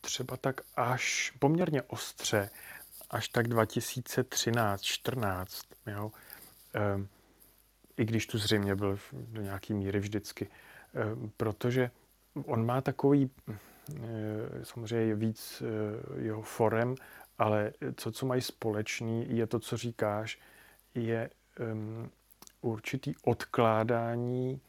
třeba 0.00 0.36
tak 0.36 0.60
až 0.76 1.32
poměrně 1.38 1.82
ostře, 1.82 2.50
až 3.10 3.28
tak 3.28 3.48
2013, 3.48 4.82
14, 4.82 5.66
jo. 5.86 6.12
Um, 6.96 7.08
I 7.96 8.04
když 8.04 8.26
tu 8.26 8.38
zřejmě 8.38 8.74
byl 8.74 8.98
do 9.12 9.42
nějaký 9.42 9.74
míry 9.74 9.98
vždycky. 9.98 10.48
Um, 11.14 11.32
protože 11.36 11.90
on 12.44 12.66
má 12.66 12.80
takový, 12.80 13.30
uh, 13.48 14.04
samozřejmě 14.62 15.14
víc 15.14 15.62
uh, 15.62 16.22
jeho 16.22 16.42
forem, 16.42 16.94
ale 17.38 17.72
co, 17.96 18.12
co 18.12 18.26
mají 18.26 18.40
společný, 18.42 19.36
je 19.36 19.46
to, 19.46 19.58
co 19.58 19.76
říkáš, 19.76 20.38
je 20.94 21.30
um, 21.72 22.10
určitý 22.60 23.14
odkládání 23.22 24.60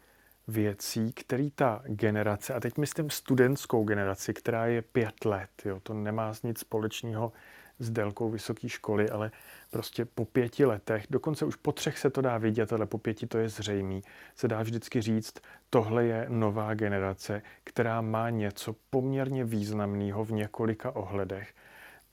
věcí, 0.48 1.14
který 1.14 1.52
ta 1.52 1.82
generace, 1.86 2.54
a 2.54 2.60
teď 2.60 2.78
myslím 2.78 3.10
studentskou 3.10 3.84
generaci, 3.84 4.34
která 4.34 4.66
je 4.66 4.82
pět 4.82 5.26
let, 5.26 5.50
jo, 5.66 5.80
to 5.80 5.94
nemá 5.94 6.34
nic 6.44 6.60
společného 6.60 7.32
s 7.80 7.90
délkou 7.90 8.30
vysoké 8.30 8.70
školy, 8.70 9.10
ale 9.10 9.32
prostě 9.72 10.06
po 10.06 10.26
pěti 10.26 10.66
letech, 10.66 11.06
dokonce 11.10 11.46
už 11.46 11.56
po 11.56 11.72
třech 11.72 12.00
se 12.00 12.10
to 12.10 12.22
dá 12.22 12.38
vidět, 12.38 12.74
ale 12.74 12.86
po 12.86 12.98
pěti 12.98 13.28
to 13.28 13.38
je 13.38 13.50
zřejmý, 13.50 14.04
se 14.36 14.48
dá 14.48 14.62
vždycky 14.62 15.02
říct, 15.02 15.34
tohle 15.70 16.06
je 16.06 16.26
nová 16.30 16.74
generace, 16.74 17.42
která 17.64 18.02
má 18.02 18.30
něco 18.30 18.76
poměrně 18.90 19.46
významného 19.46 20.26
v 20.26 20.32
několika 20.32 20.96
ohledech, 20.96 21.54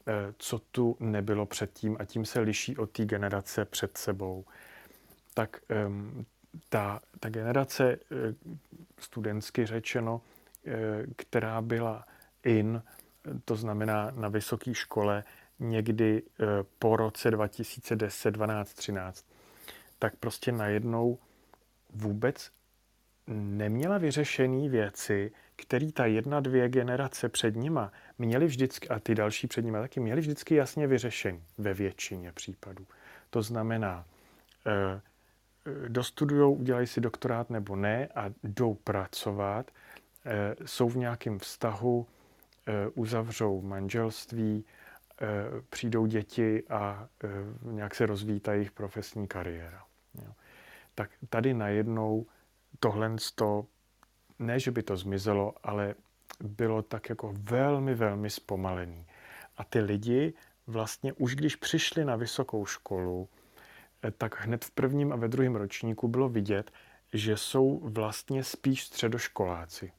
eh, 0.07 0.13
co 0.39 0.59
tu 0.59 0.97
nebylo 1.01 1.47
předtím 1.47 1.97
a 2.01 2.05
tím 2.05 2.25
se 2.25 2.41
liší 2.41 2.77
od 2.77 2.91
té 2.91 3.05
generace 3.05 3.65
před 3.65 3.99
sebou. 3.99 4.45
Tak 5.35 5.61
um, 5.87 6.27
ta, 6.69 7.01
ta 7.21 7.29
generace, 7.29 7.93
eh, 7.93 8.35
studentsky 8.99 9.67
řečeno, 9.67 10.21
eh, 10.67 10.73
která 11.17 11.63
byla 11.63 12.05
in, 12.45 12.83
to 13.45 13.57
znamená 13.57 14.11
na 14.11 14.29
vysoké 14.29 14.75
škole, 14.75 15.25
někdy 15.59 16.23
eh, 16.23 16.45
po 16.79 16.97
roce 16.97 17.31
2010, 17.31 18.31
12, 18.31 18.75
13, 18.75 19.27
tak 19.99 20.17
prostě 20.17 20.53
najednou 20.53 21.19
vůbec 21.91 22.51
neměla 23.27 23.99
vyřešené 23.99 24.69
věci, 24.69 25.33
které 25.57 25.93
ta 25.93 26.07
jedna, 26.07 26.41
dvě 26.41 26.69
generace 26.69 27.29
před 27.29 27.57
nima 27.57 27.93
měly 28.19 28.47
vždycky, 28.47 28.89
a 28.89 28.99
ty 28.99 29.15
další 29.15 29.47
před 29.47 29.65
nima 29.65 29.81
taky, 29.81 30.01
měly 30.01 30.21
vždycky 30.21 30.55
jasně 30.55 30.87
vyřešený 30.87 31.43
ve 31.59 31.75
většině 31.75 32.33
případů. 32.33 32.87
To 33.31 33.43
znamená, 33.43 34.05
dostudují, 35.89 36.57
udělají 36.57 36.87
si 36.87 37.01
doktorát 37.01 37.51
nebo 37.51 37.77
ne 37.77 38.09
a 38.15 38.31
jdou 38.43 38.75
pracovat, 38.75 39.71
eh, 40.27 40.57
jsou 40.65 40.89
v 40.89 40.97
nějakém 40.97 41.39
vztahu, 41.39 42.07
eh, 42.67 42.73
uzavřou 42.95 43.63
manželství, 43.63 44.65
přijdou 45.71 46.07
děti 46.07 46.63
a 46.69 47.09
nějak 47.63 47.95
se 47.95 48.07
rozvíjí 48.07 48.41
ta 48.41 48.53
jejich 48.53 48.73
profesní 48.73 49.29
kariéra. 49.29 49.85
Tak 50.95 51.11
tady 51.31 51.55
najednou 51.55 52.27
tohle 52.79 53.17
to, 53.35 53.67
ne, 54.39 54.61
že 54.61 54.71
by 54.71 54.83
to 54.83 54.97
zmizelo, 54.97 55.55
ale 55.63 55.95
bylo 56.41 56.83
tak 56.83 57.09
jako 57.09 57.35
velmi, 57.37 57.95
velmi 57.95 58.31
zpomalený. 58.31 59.07
A 59.57 59.65
ty 59.65 59.81
lidi 59.81 60.35
vlastně 60.67 61.13
už 61.13 61.35
když 61.37 61.57
přišli 61.57 62.05
na 62.05 62.17
vysokou 62.17 62.67
školu, 62.67 63.29
tak 64.19 64.41
hned 64.41 64.65
v 64.65 64.71
prvním 64.71 65.13
a 65.13 65.17
ve 65.17 65.29
druhém 65.29 65.57
ročníku 65.57 66.09
bylo 66.09 66.29
vidět, 66.29 66.71
že 67.13 67.37
jsou 67.37 67.81
vlastně 67.85 68.45
spíš 68.45 68.85
středoškoláci. 68.85 69.93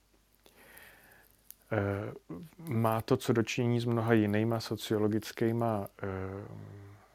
Eh, 1.72 2.14
má 2.58 3.02
to 3.02 3.18
co 3.18 3.34
dočinění 3.34 3.80
s 3.80 3.86
mnoha 3.86 4.14
jinýma 4.14 4.60
sociologickýma 4.60 5.88
eh, 6.04 6.08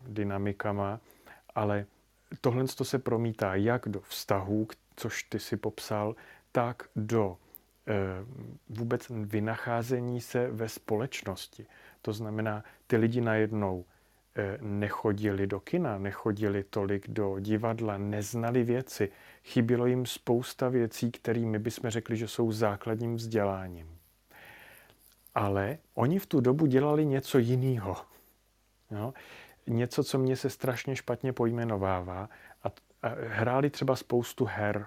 dynamikama, 0.07 1.01
ale 1.55 1.87
tohle 2.41 2.65
to 2.65 2.85
se 2.85 2.99
promítá 2.99 3.55
jak 3.55 3.89
do 3.89 4.01
vztahů, 4.01 4.69
což 4.97 5.23
ty 5.23 5.39
si 5.39 5.57
popsal, 5.57 6.17
tak 6.53 6.89
do 6.97 7.37
eh, 7.87 7.95
vůbec 8.69 9.07
vynacházení 9.11 10.21
se 10.21 10.51
ve 10.51 10.69
společnosti. 10.69 11.67
To 12.03 12.13
znamená, 12.13 12.65
ty 12.87 12.97
lidi 12.97 13.21
najednou 13.21 13.85
nechodili 14.61 15.47
do 15.47 15.61
kina, 15.61 15.99
nechodili 15.99 16.65
tolik 16.65 17.11
do 17.11 17.39
divadla, 17.39 17.99
neznali 17.99 18.65
věci. 18.65 19.09
Chybilo 19.45 19.87
jim 19.87 20.07
spousta 20.07 20.69
věcí, 20.69 21.11
kterými 21.11 21.59
bychom 21.59 21.91
řekli, 21.91 22.17
že 22.17 22.29
jsou 22.29 22.53
základním 22.53 23.17
vzděláním 23.17 23.97
ale 25.37 25.79
oni 25.95 26.19
v 26.19 26.27
tu 26.27 26.41
dobu 26.41 26.67
dělali 26.67 27.07
něco 27.07 27.39
jiného. 27.39 27.97
Jo? 28.91 29.15
Něco, 29.67 30.05
co 30.05 30.19
mě 30.19 30.37
se 30.37 30.51
strašně 30.51 30.97
špatně 30.97 31.33
pojmenovává. 31.33 32.29
A, 32.63 32.69
a 33.03 33.09
hráli 33.29 33.71
třeba 33.71 33.97
spoustu 33.97 34.45
her. 34.45 34.87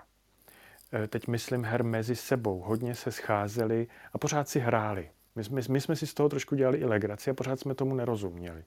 E, 0.94 1.08
teď 1.08 1.28
myslím 1.28 1.64
her 1.64 1.84
mezi 1.84 2.16
sebou. 2.16 2.60
Hodně 2.60 2.96
se 2.96 3.12
scházeli 3.12 3.88
a 4.14 4.18
pořád 4.18 4.50
si 4.50 4.60
hráli. 4.60 5.10
My, 5.36 5.44
my, 5.52 5.62
my 5.70 5.82
jsme 5.82 5.96
si 5.96 6.08
z 6.08 6.14
toho 6.14 6.30
trošku 6.30 6.56
dělali 6.56 6.78
i 6.78 6.86
legraci 6.86 7.30
a 7.30 7.34
pořád 7.34 7.60
jsme 7.60 7.76
tomu 7.76 7.96
nerozuměli. 7.96 8.64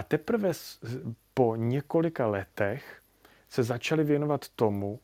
A 0.00 0.02
teprve 0.02 0.52
po 1.34 1.56
několika 1.56 2.26
letech 2.26 3.02
se 3.48 3.62
začali 3.62 4.04
věnovat 4.04 4.48
tomu, 4.48 5.00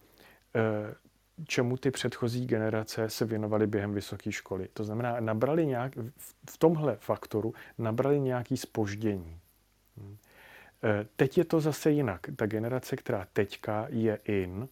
e, 0.55 0.95
čemu 1.45 1.77
ty 1.77 1.91
předchozí 1.91 2.47
generace 2.47 3.11
se 3.11 3.25
věnovaly 3.25 3.67
během 3.67 3.95
vysoké 3.95 4.33
školy. 4.33 4.69
To 4.73 4.85
znamená, 4.85 5.21
nabrali 5.21 5.67
nějak, 5.67 5.93
v 6.51 6.59
tomhle 6.59 6.97
faktoru 6.97 7.55
nabrali 7.79 8.21
nějaký 8.21 8.57
spoždění. 8.57 9.41
Hm. 9.97 10.17
E, 10.85 11.07
teď 11.17 11.39
je 11.39 11.45
to 11.45 11.61
zase 11.61 11.91
jinak. 11.91 12.21
Ta 12.37 12.47
generace, 12.47 12.97
která 12.97 13.27
teďka 13.33 13.87
je 13.89 14.19
in, 14.25 14.69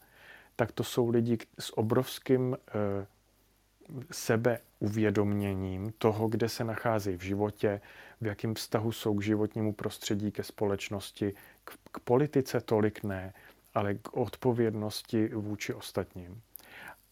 tak 0.57 0.73
to 0.73 0.85
jsou 0.85 1.09
lidi 1.09 1.39
s 1.59 1.79
obrovským 1.79 2.57
e, 2.57 3.07
sebeuvědoměním 4.11 5.93
toho, 5.99 6.29
kde 6.29 6.49
se 6.49 6.65
nacházejí 6.65 7.17
v 7.17 7.23
životě, 7.23 7.81
v 8.25 8.27
jakém 8.27 8.55
vztahu 8.55 8.93
jsou 8.93 9.15
k 9.15 9.23
životnímu 9.23 9.73
prostředí, 9.73 10.33
ke 10.33 10.43
společnosti, 10.43 11.33
k, 11.65 11.73
k 11.93 12.01
politice 12.01 12.61
tolik 12.61 13.05
ne, 13.05 13.33
ale 13.75 13.95
k 13.95 14.17
odpovědnosti 14.17 15.29
vůči 15.29 15.75
ostatním. 15.75 16.43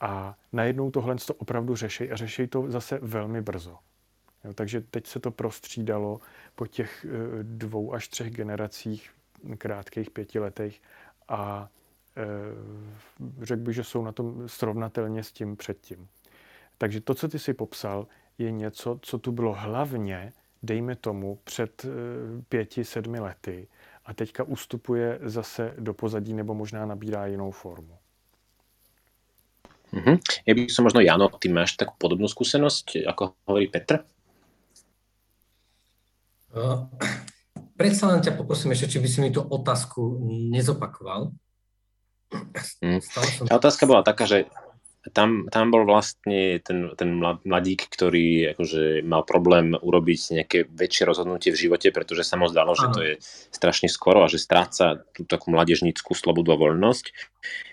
A 0.01 0.37
najednou 0.53 0.91
tohle 0.91 1.17
to 1.17 1.35
opravdu 1.35 1.77
řeší 1.77 2.11
a 2.11 2.17
řeší 2.17 2.47
to 2.47 2.71
zase 2.71 2.99
velmi 3.03 3.43
brzo. 3.43 3.79
Jo, 4.45 4.53
takže 4.55 4.81
teď 4.81 5.07
se 5.07 5.21
to 5.21 5.31
prostřídalo 5.31 6.21
po 6.55 6.67
těch 6.67 7.05
e, 7.05 7.09
dvou 7.43 7.95
až 7.95 8.09
třech 8.09 8.31
generacích, 8.31 9.11
krátkých 9.59 10.11
pěti 10.11 10.39
letech 10.39 10.81
a 11.29 11.69
e, 12.17 12.25
řekl 13.45 13.63
bych, 13.63 13.75
že 13.75 13.85
jsou 13.85 14.05
na 14.05 14.13
tom 14.13 14.49
srovnatelně 14.49 15.23
s 15.23 15.33
tím 15.33 15.57
předtím. 15.57 16.09
Takže 16.79 17.01
to, 17.01 17.15
co 17.15 17.29
ty 17.29 17.39
si 17.39 17.55
popsal, 17.55 18.07
je 18.39 18.51
něco, 18.51 18.99
co 19.03 19.19
tu 19.19 19.33
bylo 19.33 19.55
hlavně, 19.55 20.33
dejme 20.63 20.97
tomu, 20.97 21.39
před 21.45 21.85
e, 21.85 21.89
pěti, 22.49 22.85
sedmi 22.85 23.21
lety 23.21 23.69
a 24.05 24.15
teďka 24.15 24.45
ustupuje 24.45 25.19
zase 25.23 25.75
do 25.79 25.95
pozadí 25.95 26.35
nebo 26.35 26.55
možná 26.55 26.87
nabírá 26.87 27.27
jinou 27.27 27.51
formu. 27.51 27.99
Uh-huh. 29.93 30.17
Ja 30.49 30.57
by 30.57 30.73
som 30.73 30.89
možno, 30.89 31.05
Jano, 31.05 31.29
ty 31.37 31.53
máš 31.53 31.77
takú 31.77 31.93
podobnú 32.01 32.25
skúsenosť, 32.25 33.05
ako 33.05 33.37
hovorí 33.45 33.69
Petr? 33.69 34.01
Uh, 36.49 36.89
predsa 37.77 38.09
len 38.09 38.25
ťa 38.25 38.33
poprosím 38.41 38.73
ešte, 38.73 38.97
či 38.97 38.99
by 39.05 39.09
si 39.09 39.21
mi 39.21 39.29
tú 39.29 39.45
otázku 39.45 40.17
nezopakoval. 40.49 41.37
Mm. 42.81 43.05
Tá 43.45 43.55
otázka 43.61 43.85
bola 43.85 44.01
taká, 44.01 44.25
že 44.25 44.49
tam, 45.11 45.51
tam 45.51 45.75
bol 45.75 45.83
vlastne 45.83 46.63
ten, 46.63 46.95
ten 46.95 47.19
mladík, 47.19 47.91
ktorý 47.91 48.55
akože 48.55 49.03
mal 49.03 49.27
problém 49.27 49.75
urobiť 49.75 50.21
nejaké 50.39 50.59
väčšie 50.71 51.03
rozhodnutie 51.03 51.51
v 51.51 51.59
živote, 51.67 51.91
pretože 51.91 52.23
sa 52.23 52.39
mu 52.39 52.47
zdalo, 52.47 52.79
že 52.79 52.87
to 52.95 53.01
je 53.03 53.15
strašne 53.51 53.91
skoro 53.91 54.23
a 54.23 54.31
že 54.31 54.39
stráca 54.39 55.03
tú 55.11 55.27
takú 55.27 55.51
mladežnickú 55.51 56.15
slobodu 56.15 56.55
a 56.55 56.61
voľnosť. 56.63 57.05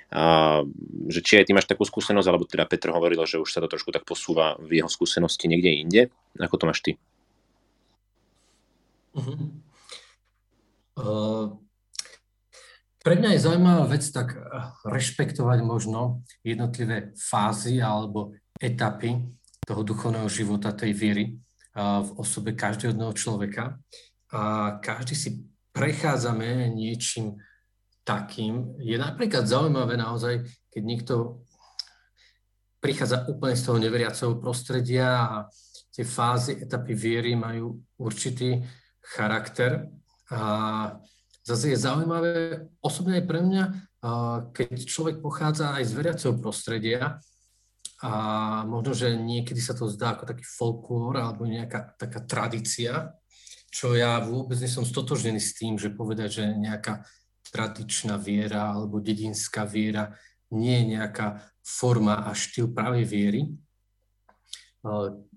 A, 0.09 0.65
že 1.05 1.21
či 1.21 1.37
aj 1.37 1.45
ty 1.45 1.53
máš 1.53 1.69
takú 1.69 1.85
skúsenosť, 1.85 2.27
alebo 2.33 2.49
teda 2.49 2.65
Petr 2.65 2.89
hovoril, 2.89 3.21
že 3.29 3.37
už 3.37 3.45
sa 3.45 3.61
to 3.61 3.69
trošku 3.69 3.93
tak 3.93 4.09
posúva 4.09 4.57
v 4.57 4.81
jeho 4.81 4.89
skúsenosti 4.89 5.45
niekde 5.45 5.69
inde. 5.69 6.01
Ako 6.41 6.57
to 6.57 6.65
máš 6.65 6.81
ty? 6.81 6.97
Uh-huh. 9.13 9.53
Uh, 10.97 11.53
pre 12.99 13.15
mňa 13.15 13.29
je 13.35 13.43
zaujímavá 13.47 13.83
vec 13.87 14.03
tak 14.11 14.35
eh, 14.35 14.41
rešpektovať 14.87 15.59
možno 15.63 16.23
jednotlivé 16.43 17.15
fázy 17.15 17.79
alebo 17.79 18.35
etapy 18.59 19.23
toho 19.63 19.85
duchovného 19.85 20.27
života, 20.27 20.73
tej 20.73 20.97
viery 20.97 21.25
uh, 21.77 22.01
v 22.01 22.09
osobe 22.17 22.57
každého 22.57 22.91
jedného 22.91 23.13
človeka. 23.13 23.77
A 24.33 24.73
každý 24.81 25.13
si 25.13 25.29
prechádzame 25.69 26.73
niečím 26.73 27.37
takým. 28.01 28.73
Je 28.81 28.97
napríklad 28.97 29.45
zaujímavé 29.45 29.93
naozaj, 29.93 30.41
keď 30.73 30.81
niekto 30.81 31.13
prichádza 32.81 33.29
úplne 33.29 33.53
z 33.53 33.63
toho 33.69 33.77
neveriaceho 33.77 34.33
prostredia 34.41 35.07
a 35.21 35.35
tie 35.93 36.01
fázy, 36.01 36.57
etapy 36.65 36.97
viery 36.97 37.37
majú 37.37 37.77
určitý 38.01 38.65
charakter. 39.05 39.85
A 40.33 40.97
zase 41.43 41.73
je 41.73 41.77
zaujímavé, 41.79 42.67
osobne 42.83 43.19
aj 43.19 43.25
pre 43.25 43.39
mňa, 43.41 43.63
keď 44.55 44.79
človek 44.85 45.19
pochádza 45.19 45.75
aj 45.75 45.83
z 45.87 45.93
veriaceho 45.95 46.33
prostredia 46.39 47.19
a 47.99 48.11
možno, 48.63 48.95
že 48.95 49.11
niekedy 49.19 49.59
sa 49.59 49.75
to 49.75 49.91
zdá 49.91 50.15
ako 50.15 50.23
taký 50.31 50.45
folklór 50.47 51.19
alebo 51.19 51.43
nejaká 51.43 51.99
taká 51.99 52.23
tradícia, 52.23 53.11
čo 53.69 53.93
ja 53.93 54.23
vôbec 54.23 54.55
nie 54.55 54.71
som 54.71 54.87
stotožnený 54.87 55.43
s 55.43 55.53
tým, 55.59 55.75
že 55.75 55.91
povedať, 55.91 56.41
že 56.41 56.43
nejaká 56.47 57.03
tradičná 57.51 58.15
viera 58.15 58.71
alebo 58.71 59.03
dedinská 59.03 59.67
viera 59.67 60.15
nie 60.49 60.79
je 60.79 60.95
nejaká 60.95 61.43
forma 61.61 62.23
a 62.23 62.31
štýl 62.31 62.71
pravej 62.71 63.05
viery. 63.05 63.41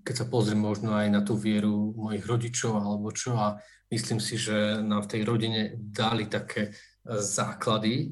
Keď 0.07 0.15
sa 0.15 0.25
pozriem 0.31 0.57
možno 0.57 0.95
aj 0.95 1.11
na 1.11 1.19
tú 1.19 1.35
vieru 1.35 1.91
mojich 1.99 2.23
rodičov 2.23 2.79
alebo 2.79 3.11
čo 3.11 3.35
a 3.35 3.59
myslím 3.93 4.17
si, 4.17 4.41
že 4.41 4.81
nám 4.81 5.05
v 5.05 5.11
tej 5.13 5.21
rodine 5.21 5.77
dali 5.77 6.25
také 6.25 6.69
e, 6.69 6.71
základy 7.21 7.93
e, 7.93 8.05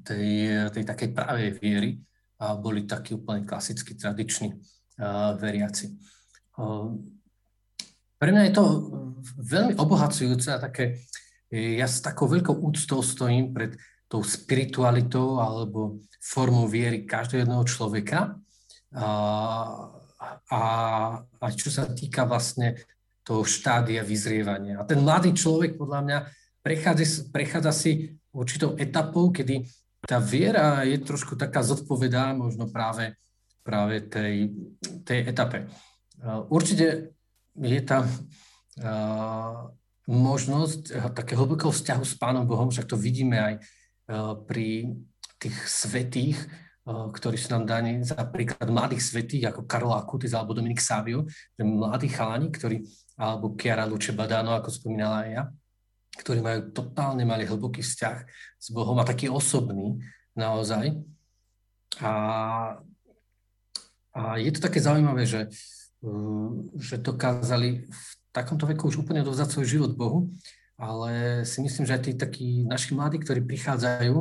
tej, 0.00 0.28
tej 0.72 0.84
takej 0.88 1.08
pravej 1.12 1.50
viery 1.60 1.90
a 2.40 2.56
boli 2.56 2.88
takí 2.88 3.12
úplne 3.12 3.44
klasicky 3.44 3.92
tradiční 3.92 4.48
e, 4.48 4.56
veriaci. 5.36 5.92
Pre 8.14 8.30
mňa 8.30 8.42
je 8.48 8.54
to 8.54 8.64
veľmi 9.42 9.74
obohacujúce 9.76 10.54
a 10.54 10.62
také 10.62 11.02
ja 11.50 11.86
s 11.90 11.98
takou 11.98 12.30
veľkou 12.30 12.54
úctou 12.62 13.02
stojím 13.02 13.50
pred 13.50 13.74
tou 14.06 14.22
spiritualitou 14.22 15.42
alebo 15.42 15.98
formou 16.22 16.70
viery 16.70 17.02
každého 17.02 17.44
jedného 17.44 17.64
človeka. 17.66 18.38
A, 18.94 19.08
a, 20.50 20.62
a 21.18 21.46
čo 21.50 21.68
sa 21.74 21.90
týka 21.90 22.22
vlastne 22.22 22.78
toho 23.24 23.42
štádia 23.42 24.04
vyzrievania. 24.04 24.78
A 24.78 24.84
ten 24.84 25.00
mladý 25.00 25.32
človek 25.32 25.80
podľa 25.80 26.00
mňa 26.04 26.18
prechádza, 26.60 27.32
prechádza 27.32 27.72
si 27.72 28.12
určitou 28.36 28.76
etapou, 28.76 29.32
kedy 29.32 29.64
tá 30.04 30.20
viera 30.20 30.84
je 30.84 31.00
trošku 31.00 31.32
taká 31.32 31.64
zodpovedá 31.64 32.36
možno 32.36 32.68
práve, 32.68 33.16
práve 33.64 34.04
tej, 34.04 34.52
tej 35.08 35.24
etape. 35.32 35.64
Určite 36.52 37.16
je 37.56 37.80
tam 37.80 38.04
možnosť 40.04 41.12
takého 41.16 41.48
hlbokého 41.48 41.72
vzťahu 41.72 42.04
s 42.04 42.14
Pánom 42.20 42.44
Bohom, 42.44 42.68
však 42.68 42.84
to 42.84 43.00
vidíme 43.00 43.40
aj 43.40 43.54
pri 44.44 44.92
tých 45.40 45.56
svetých, 45.64 46.36
ktorí 46.84 47.40
sú 47.40 47.56
nám 47.56 47.64
daní 47.64 48.04
za 48.04 48.20
príklad 48.28 48.68
mladých 48.68 49.00
svetých, 49.00 49.48
ako 49.48 49.64
Karol 49.64 49.96
Akutis 49.96 50.36
alebo 50.36 50.52
Dominik 50.52 50.84
Savio, 50.84 51.24
že 51.56 51.64
mladí 51.64 52.12
chalani, 52.12 52.52
ktorí, 52.52 52.84
alebo 53.14 53.54
Chiara 53.54 53.86
Luce 53.86 54.10
Badano, 54.10 54.54
ako 54.54 54.70
spomínala 54.70 55.26
aj 55.26 55.30
ja, 55.30 55.42
ktorí 56.18 56.38
majú 56.42 56.60
totálne 56.74 57.22
mali 57.22 57.46
hlboký 57.46 57.82
vzťah 57.82 58.16
s 58.58 58.66
Bohom 58.74 58.98
a 58.98 59.06
taký 59.06 59.30
osobný 59.30 60.02
naozaj. 60.34 60.98
A, 62.02 62.12
a 64.14 64.20
je 64.38 64.50
to 64.50 64.60
také 64.62 64.82
zaujímavé, 64.82 65.26
že 65.26 65.50
že 66.76 67.00
dokázali 67.00 67.88
v 67.88 68.00
takomto 68.28 68.68
veku 68.68 68.92
už 68.92 69.00
úplne 69.04 69.24
dovzdať 69.24 69.48
svoj 69.50 69.66
život 69.66 69.92
Bohu, 69.96 70.28
ale 70.76 71.44
si 71.46 71.62
myslím, 71.62 71.86
že 71.86 71.94
aj 71.96 72.02
tí 72.02 72.12
takí 72.18 72.48
naši 72.66 72.92
mladí, 72.92 73.22
ktorí 73.22 73.40
prichádzajú 73.46 74.14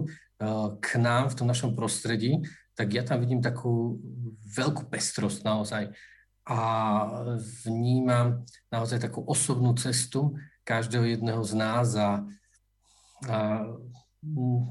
k 0.79 0.87
nám 1.01 1.33
v 1.33 1.37
tom 1.37 1.47
našom 1.49 1.73
prostredí, 1.73 2.39
tak 2.73 2.93
ja 2.93 3.05
tam 3.05 3.21
vidím 3.21 3.41
takú 3.41 3.99
veľkú 4.47 4.89
pestrosť 4.89 5.45
naozaj 5.45 5.93
a 6.43 6.59
vnímam 7.63 8.43
naozaj 8.67 8.99
takú 8.99 9.23
osobnú 9.23 9.71
cestu 9.79 10.35
každého 10.67 11.15
jedného 11.15 11.39
z 11.43 11.53
nás 11.55 11.95
a, 11.95 12.23
a 13.31 13.37
m, 14.23 14.67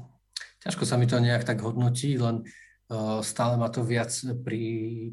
ťažko 0.61 0.85
sa 0.85 0.97
mi 1.01 1.09
to 1.09 1.17
nejak 1.17 1.45
tak 1.45 1.65
hodnotí, 1.65 2.17
len 2.21 2.45
uh, 2.45 3.25
stále 3.25 3.57
ma 3.57 3.73
to 3.73 3.81
viac 3.81 4.13
pri, 4.45 4.63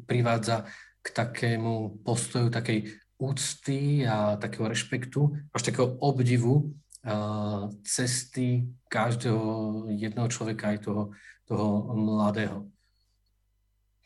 privádza 0.05 0.69
k 1.01 1.07
takému 1.09 2.05
postoju 2.05 2.53
takej 2.53 2.93
úcty 3.17 4.05
a 4.05 4.37
takého 4.37 4.69
rešpektu, 4.69 5.33
až 5.53 5.61
takého 5.61 5.97
obdivu 6.01 6.73
uh, 7.05 7.69
cesty 7.85 8.69
každého 8.89 9.85
jedného 9.93 10.29
človeka, 10.29 10.73
aj 10.73 10.85
toho, 10.85 11.03
toho 11.45 11.67
mladého. 11.97 12.69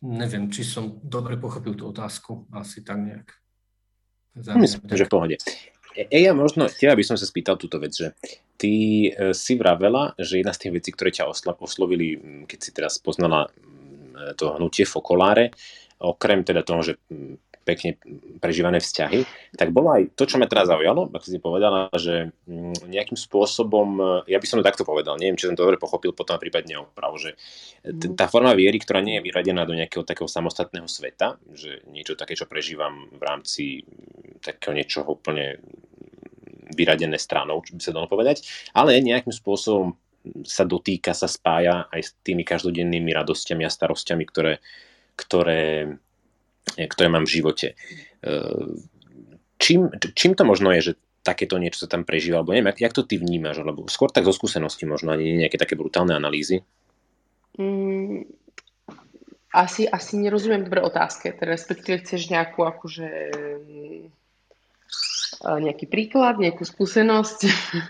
Neviem, 0.04 0.52
či 0.52 0.68
som 0.68 1.00
dobre 1.00 1.40
pochopil 1.40 1.78
tú 1.78 1.88
otázku, 1.88 2.52
asi 2.52 2.84
tak 2.84 3.00
nejak. 3.00 3.28
Myslím, 4.60 4.84
že 4.92 5.08
v 5.08 5.12
pohode. 5.12 5.36
E, 5.96 6.20
ja 6.20 6.36
možno, 6.36 6.68
teba 6.68 6.92
by 6.92 7.04
som 7.08 7.16
sa 7.16 7.24
spýtal 7.24 7.56
túto 7.56 7.80
vec, 7.80 7.96
že 7.96 8.12
ty 8.60 9.08
e, 9.08 9.32
si 9.32 9.56
vravela, 9.56 10.12
že 10.20 10.44
jedna 10.44 10.52
z 10.52 10.68
tých 10.68 10.74
vecí, 10.76 10.90
ktoré 10.92 11.10
ťa 11.16 11.32
oslovili, 11.32 12.20
keď 12.44 12.60
si 12.60 12.72
teraz 12.76 13.00
poznala 13.00 13.48
to 14.36 14.56
hnutie 14.56 14.88
Fokoláre, 14.88 15.52
okrem 16.00 16.44
teda 16.44 16.64
toho, 16.64 16.82
že 16.84 16.94
pekne 17.66 17.98
prežívané 18.38 18.78
vzťahy, 18.78 19.26
tak 19.58 19.74
bolo 19.74 19.98
aj 19.98 20.14
to, 20.14 20.30
čo 20.30 20.38
ma 20.38 20.46
teraz 20.46 20.70
zaujalo, 20.70 21.10
ako 21.10 21.26
si 21.26 21.42
povedala, 21.42 21.90
že 21.98 22.30
mm, 22.46 22.86
nejakým 22.86 23.18
spôsobom, 23.18 24.22
ja 24.30 24.38
by 24.38 24.46
som 24.46 24.62
to 24.62 24.68
takto 24.70 24.86
povedal, 24.86 25.18
neviem, 25.18 25.34
či 25.34 25.50
som 25.50 25.58
to 25.58 25.66
dobre 25.66 25.82
pochopil, 25.82 26.14
potom 26.14 26.38
prípadne 26.38 26.78
oprav, 26.78 27.18
že 27.18 27.34
mhm. 27.82 28.14
tá 28.14 28.30
forma 28.30 28.54
viery, 28.54 28.78
ktorá 28.78 29.02
nie 29.02 29.18
je 29.18 29.26
vyradená 29.26 29.66
do 29.66 29.74
nejakého 29.74 30.06
takého 30.06 30.30
samostatného 30.30 30.86
sveta, 30.86 31.42
že 31.52 31.82
niečo 31.90 32.14
také, 32.14 32.38
čo 32.38 32.46
prežívam 32.46 33.10
v 33.10 33.22
rámci 33.26 33.64
takého 34.46 34.78
niečoho 34.78 35.18
úplne 35.18 35.58
vyradené 36.70 37.18
stranou, 37.18 37.62
čo 37.66 37.78
by 37.78 37.82
sa 37.82 37.94
dalo 37.94 38.06
povedať, 38.06 38.46
ale 38.78 39.02
nejakým 39.02 39.34
spôsobom 39.34 39.98
sa 40.42 40.66
dotýka, 40.66 41.14
sa 41.14 41.30
spája 41.30 41.86
aj 41.94 42.02
s 42.02 42.10
tými 42.26 42.42
každodennými 42.42 43.14
radosťami 43.14 43.62
a 43.62 43.70
starostiami, 43.70 44.24
ktoré, 44.26 44.58
ktoré 45.14 45.96
ktoré 46.74 47.08
mám 47.08 47.30
v 47.30 47.36
živote. 47.38 47.68
E, 48.26 48.34
čím, 49.62 49.94
čím 50.18 50.34
to 50.34 50.44
možno 50.44 50.74
je, 50.74 50.82
že 50.82 50.94
takéto 51.26 51.58
niečo 51.58 51.86
sa 51.86 51.90
tam 51.90 52.06
prežíva, 52.06 52.42
alebo 52.42 52.54
neviem, 52.54 52.70
jak, 52.74 52.90
jak 52.90 52.94
to 52.94 53.04
ty 53.06 53.18
vnímaš, 53.18 53.62
alebo 53.62 53.90
skôr 53.90 54.14
tak 54.14 54.30
zo 54.30 54.34
skúsenosti 54.34 54.86
možno, 54.86 55.18
ani 55.18 55.42
nejaké 55.42 55.58
také 55.58 55.74
brutálne 55.74 56.14
analýzy? 56.14 56.62
Mm, 57.58 58.30
asi, 59.56 59.90
asi 59.90 60.22
nerozumiem 60.22 60.68
dobre 60.68 60.86
otázke, 60.86 61.34
teda 61.34 61.58
respektíve 61.58 62.06
chceš 62.06 62.30
nejakú 62.30 62.68
akože 62.68 63.10
e, 63.10 63.40
nejaký 65.42 65.90
príklad, 65.90 66.38
nejakú 66.38 66.62
skúsenosť, 66.62 67.40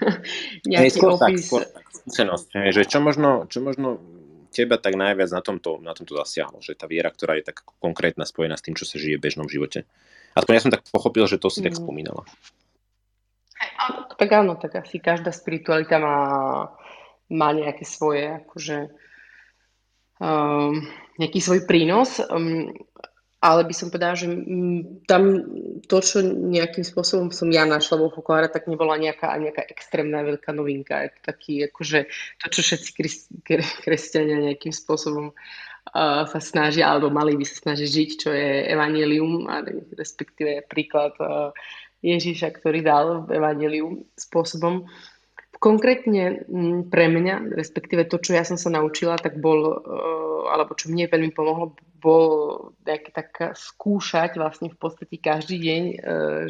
nejaký 0.71 0.87
hey, 0.87 0.93
skôr 0.93 1.17
opis. 1.17 1.19
Tak, 1.19 1.35
skôr 1.43 1.63
tak, 1.67 1.85
skúsenosť, 1.91 2.47
že 2.71 2.81
čo 2.87 3.03
možno, 3.03 3.51
čo 3.51 3.59
možno 3.59 3.99
teba 4.55 4.79
tak 4.79 4.95
najviac 4.95 5.27
na 5.35 5.43
tomto, 5.43 5.83
na 5.83 5.91
tomto 5.91 6.15
zasiahlo? 6.15 6.63
Že 6.63 6.79
tá 6.79 6.87
viera, 6.87 7.11
ktorá 7.11 7.35
je 7.35 7.51
tak 7.51 7.67
konkrétna, 7.83 8.23
spojená 8.23 8.55
s 8.55 8.63
tým, 8.63 8.79
čo 8.79 8.87
sa 8.87 8.95
žije 8.95 9.19
v 9.19 9.25
bežnom 9.27 9.51
živote. 9.51 9.83
Aspoň 10.31 10.53
ja 10.55 10.63
som 10.63 10.71
tak 10.71 10.87
pochopil, 10.87 11.27
že 11.27 11.35
to 11.35 11.51
si 11.51 11.59
mm. 11.59 11.65
tak 11.67 11.75
spomínala. 11.75 12.23
Tak 14.15 14.29
áno, 14.31 14.55
tak 14.55 14.79
asi 14.79 15.03
každá 15.03 15.35
spiritualita 15.35 15.99
má, 15.99 16.19
má 17.27 17.49
nejaké 17.51 17.83
svoje, 17.83 18.39
akože 18.43 18.87
um, 20.23 20.79
nejaký 21.19 21.39
svoj 21.43 21.67
prínos. 21.67 22.23
Um, 22.31 22.71
ale 23.45 23.61
by 23.69 23.73
som 23.77 23.93
povedala, 23.93 24.17
že 24.17 24.25
tam 25.05 25.23
to, 25.85 25.97
čo 26.01 26.25
nejakým 26.25 26.81
spôsobom 26.81 27.29
som 27.29 27.45
ja 27.53 27.61
našla 27.61 28.01
vo 28.01 28.09
Fokuláre, 28.09 28.49
tak 28.49 28.65
nebola 28.65 28.97
nejaká, 28.97 29.37
nejaká 29.37 29.69
extrémna 29.69 30.25
veľká 30.25 30.49
novinka. 30.49 31.05
Je 31.05 31.09
to 31.13 31.21
taký, 31.21 31.53
akože 31.69 32.09
to, 32.41 32.45
čo 32.49 32.61
všetci 32.65 32.89
kresťania 33.85 34.49
nejakým 34.49 34.73
spôsobom 34.73 35.29
uh, 35.29 36.25
sa 36.25 36.39
snažia, 36.41 36.89
alebo 36.89 37.13
mali 37.13 37.37
by 37.37 37.45
sa 37.45 37.69
snažiť 37.69 37.85
žiť, 37.85 38.09
čo 38.17 38.33
je 38.33 38.65
evanelium, 38.65 39.45
a 39.45 39.61
respektíve 39.93 40.65
príklad 40.65 41.13
uh, 41.21 41.53
Ježíša, 42.01 42.49
ktorý 42.49 42.81
dal 42.81 43.29
evanelium 43.29 44.09
spôsobom. 44.17 44.89
Konkrétne 45.65 46.45
pre 46.93 47.09
mňa, 47.09 47.57
respektíve 47.57 48.05
to, 48.05 48.21
čo 48.21 48.37
ja 48.37 48.45
som 48.45 48.53
sa 48.53 48.69
naučila, 48.69 49.17
tak 49.17 49.41
bol, 49.41 49.65
uh, 49.65 50.53
alebo 50.53 50.77
čo 50.77 50.93
mne 50.93 51.09
veľmi 51.09 51.33
pomohlo, 51.33 51.73
bol 52.05 52.27
nejaké 52.85 53.09
tak 53.09 53.57
skúšať 53.57 54.37
vlastne 54.37 54.69
v 54.69 54.77
podstate 54.77 55.17
každý 55.17 55.57
deň 55.57 55.83
e, 55.89 55.95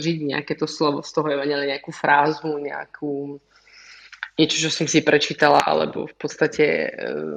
žiť 0.03 0.17
nejaké 0.35 0.59
to 0.59 0.67
slovo 0.67 0.99
z 0.99 1.15
toho 1.15 1.31
evangelia, 1.31 1.79
nejakú 1.79 1.95
frázu, 1.95 2.59
nejakú 2.59 3.39
niečo, 4.35 4.67
čo 4.67 4.69
som 4.71 4.83
si 4.83 4.99
prečítala, 4.99 5.63
alebo 5.63 6.11
v 6.11 6.15
podstate 6.19 6.65
e, 6.67 6.89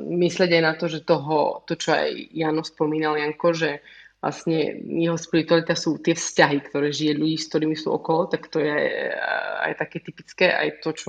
myslieť 0.03 0.51
aj 0.51 0.63
na 0.67 0.75
to, 0.75 0.91
že 0.91 1.07
toho, 1.07 1.63
to, 1.63 1.79
čo 1.79 1.95
aj 1.95 2.11
Jano 2.35 2.67
spomínal, 2.67 3.15
Janko, 3.23 3.55
že 3.55 3.87
vlastne 4.19 4.83
jeho 4.83 5.15
spiritualita 5.15 5.79
sú 5.79 6.03
tie 6.03 6.19
vzťahy, 6.19 6.59
ktoré 6.67 6.91
žije 6.91 7.23
ľudí, 7.23 7.39
s 7.39 7.49
ktorými 7.55 7.77
sú 7.79 7.95
okolo, 7.95 8.27
tak 8.27 8.51
to 8.51 8.59
je 8.59 9.15
aj 9.63 9.73
také 9.79 10.03
typické, 10.03 10.51
aj 10.51 10.83
to, 10.83 10.91
čo 10.91 11.09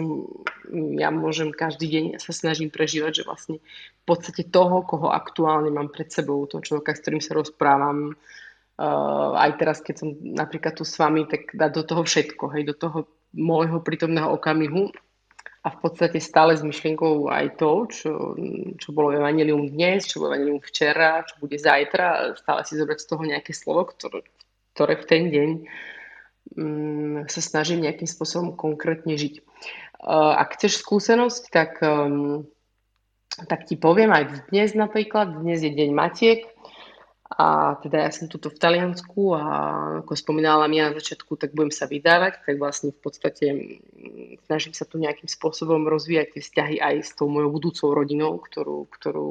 ja 1.01 1.09
môžem 1.09 1.49
každý 1.49 1.89
deň 1.89 2.05
sa 2.21 2.29
snažím 2.29 2.69
prežívať, 2.69 3.21
že 3.21 3.27
vlastne 3.27 3.57
v 3.65 4.03
podstate 4.05 4.45
toho, 4.53 4.85
koho 4.85 5.09
aktuálne 5.09 5.73
mám 5.73 5.89
pred 5.89 6.13
sebou, 6.13 6.45
toho 6.45 6.61
človeka, 6.61 6.93
s 6.93 7.01
ktorým 7.01 7.21
sa 7.21 7.33
rozprávam, 7.33 8.13
uh, 8.13 9.33
aj 9.41 9.51
teraz, 9.57 9.77
keď 9.81 9.95
som 10.05 10.09
napríklad 10.21 10.77
tu 10.77 10.85
s 10.85 10.93
vami, 11.01 11.25
tak 11.25 11.49
dať 11.57 11.71
do 11.73 11.83
toho 11.89 12.01
všetko, 12.05 12.45
hej, 12.53 12.63
do 12.69 12.75
toho 12.77 13.09
môjho 13.33 13.81
prítomného 13.81 14.29
okamihu 14.37 14.93
a 15.59 15.67
v 15.75 15.77
podstate 15.83 16.23
stále 16.23 16.55
s 16.55 16.63
myšlienkou 16.63 17.27
aj 17.27 17.59
to, 17.59 17.71
čo, 17.91 18.11
čo 18.79 18.89
bolo 18.95 19.11
Evangelium 19.11 19.67
dnes, 19.67 20.07
čo 20.07 20.23
bolo 20.23 20.31
Evangelium 20.31 20.63
včera, 20.63 21.27
čo 21.27 21.35
bude 21.43 21.59
zajtra, 21.59 22.31
stále 22.39 22.63
si 22.63 22.79
zobrať 22.79 22.99
z 23.03 23.07
toho 23.11 23.23
nejaké 23.27 23.51
slovo, 23.51 23.91
ktoré, 23.91 24.23
ktoré 24.71 24.93
v 24.95 25.05
ten 25.05 25.23
deň 25.27 25.49
um, 26.55 27.15
sa 27.27 27.41
snažím 27.43 27.83
nejakým 27.83 28.07
spôsobom 28.07 28.55
konkrétne 28.55 29.19
žiť. 29.19 29.43
Uh, 29.99 30.39
ak 30.39 30.55
chceš 30.55 30.79
skúsenosť, 30.79 31.51
tak, 31.51 31.83
um, 31.83 32.47
tak 33.51 33.67
ti 33.67 33.75
poviem 33.75 34.15
aj 34.15 34.47
dnes 34.47 34.71
napríklad, 34.79 35.43
dnes 35.43 35.59
je 35.59 35.75
deň 35.75 35.89
Matiek, 35.91 36.47
a 37.29 37.77
teda 37.77 38.09
ja 38.09 38.09
som 38.09 38.25
tuto 38.25 38.49
v 38.49 38.57
Taliansku 38.57 39.37
a 39.37 39.43
ako 40.01 40.17
spomínala 40.17 40.65
mi 40.65 40.81
na 40.81 40.89
začiatku, 40.89 41.37
tak 41.37 41.53
budem 41.53 41.69
sa 41.69 41.85
vydávať, 41.85 42.41
tak 42.41 42.57
vlastne 42.57 42.89
v 42.89 42.99
podstate 43.05 43.45
mm, 43.53 44.49
snažím 44.49 44.73
sa 44.73 44.89
tu 44.89 44.97
nejakým 44.97 45.29
spôsobom 45.29 45.85
rozvíjať 45.85 46.33
tie 46.33 46.41
vzťahy 46.41 46.75
aj 46.81 46.95
s 47.05 47.13
tou 47.13 47.29
mojou 47.29 47.53
budúcou 47.53 47.93
rodinou, 47.93 48.41
ktorú, 48.41 48.89
ktorú, 48.89 49.29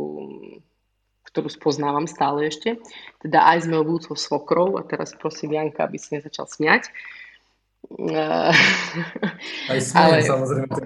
ktorú 1.26 1.48
spoznávam 1.50 2.06
stále 2.06 2.46
ešte. 2.46 2.78
Teda 3.18 3.50
aj 3.50 3.66
s 3.66 3.70
mojou 3.70 3.84
budúcou 3.90 4.14
svokrou 4.14 4.78
a 4.78 4.86
teraz 4.86 5.18
prosím 5.18 5.58
Janka, 5.58 5.82
aby 5.82 5.98
si 5.98 6.14
nezačal 6.14 6.46
smiať. 6.46 6.94
Aj 9.68 9.78
smiem, 9.82 10.06
ale... 10.06 10.22
samozrejme. 10.22 10.70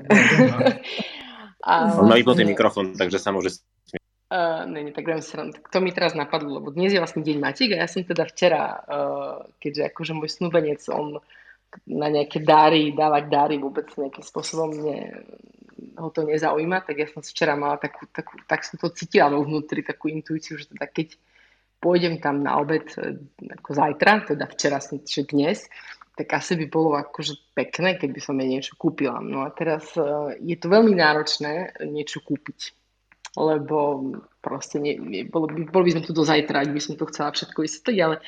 On 2.00 2.10
má 2.10 2.18
vypnutý 2.18 2.42
mikrofón, 2.42 2.98
takže 2.98 3.22
sa 3.22 3.30
môže 3.30 3.62
Uh, 4.32 4.64
ne, 4.64 4.80
ne, 4.88 4.92
tak 4.96 5.04
srandu. 5.20 5.60
To 5.60 5.78
mi 5.84 5.92
teraz 5.92 6.16
napadlo, 6.16 6.56
lebo 6.56 6.72
dnes 6.72 6.88
je 6.88 6.96
vlastne 6.96 7.20
deň 7.20 7.36
Matík 7.36 7.76
a 7.76 7.84
ja 7.84 7.88
som 7.90 8.00
teda 8.00 8.24
včera, 8.24 8.80
uh, 8.80 9.44
keďže 9.60 9.92
akože 9.92 10.16
môj 10.16 10.30
snúbenec, 10.32 10.80
on 10.88 11.20
na 11.84 12.08
nejaké 12.08 12.40
dáry, 12.40 12.96
dávať 12.96 13.28
dáry 13.28 13.60
vôbec 13.60 13.92
nejakým 13.92 14.24
spôsobom 14.24 14.72
mne, 14.72 15.20
ho 16.00 16.08
to 16.08 16.24
nezaujíma, 16.24 16.80
tak 16.80 17.04
ja 17.04 17.12
som 17.12 17.20
včera 17.20 17.60
mala 17.60 17.76
takú, 17.76 18.08
takú, 18.08 18.40
tak 18.48 18.64
som 18.64 18.80
to 18.80 18.88
cítila 18.96 19.28
vo 19.28 19.44
vnútri, 19.44 19.84
takú 19.84 20.08
intuíciu, 20.08 20.56
že 20.56 20.72
teda 20.72 20.88
keď 20.88 21.12
pôjdem 21.76 22.16
tam 22.16 22.40
na 22.40 22.56
obed 22.56 22.88
e, 22.96 23.20
ako 23.60 23.68
zajtra, 23.68 24.32
teda 24.32 24.48
včera 24.48 24.80
som, 24.80 24.96
že 25.04 25.28
dnes, 25.28 25.68
tak 26.16 26.32
asi 26.40 26.56
by 26.56 26.72
bolo 26.72 26.96
akože 26.96 27.52
pekné, 27.52 28.00
keď 28.00 28.08
by 28.16 28.20
som 28.24 28.40
jej 28.40 28.48
niečo 28.48 28.80
kúpila. 28.80 29.20
No 29.20 29.44
a 29.44 29.52
teraz 29.52 29.92
je 30.40 30.56
to 30.56 30.72
veľmi 30.72 30.96
náročné 30.96 31.76
niečo 31.84 32.24
kúpiť 32.24 32.81
lebo 33.36 34.12
proste 34.44 34.76
nie, 34.76 34.98
nie, 35.00 35.22
bolo, 35.24 35.48
by, 35.48 35.68
bolo 35.72 35.84
by 35.88 35.92
sme 35.96 36.02
tu 36.04 36.12
do 36.12 36.24
zajtra, 36.26 36.68
by 36.68 36.82
som 36.82 36.94
to 36.98 37.08
chcela 37.08 37.32
všetko 37.32 37.58
vysvetliť, 37.64 37.98
ale 38.04 38.20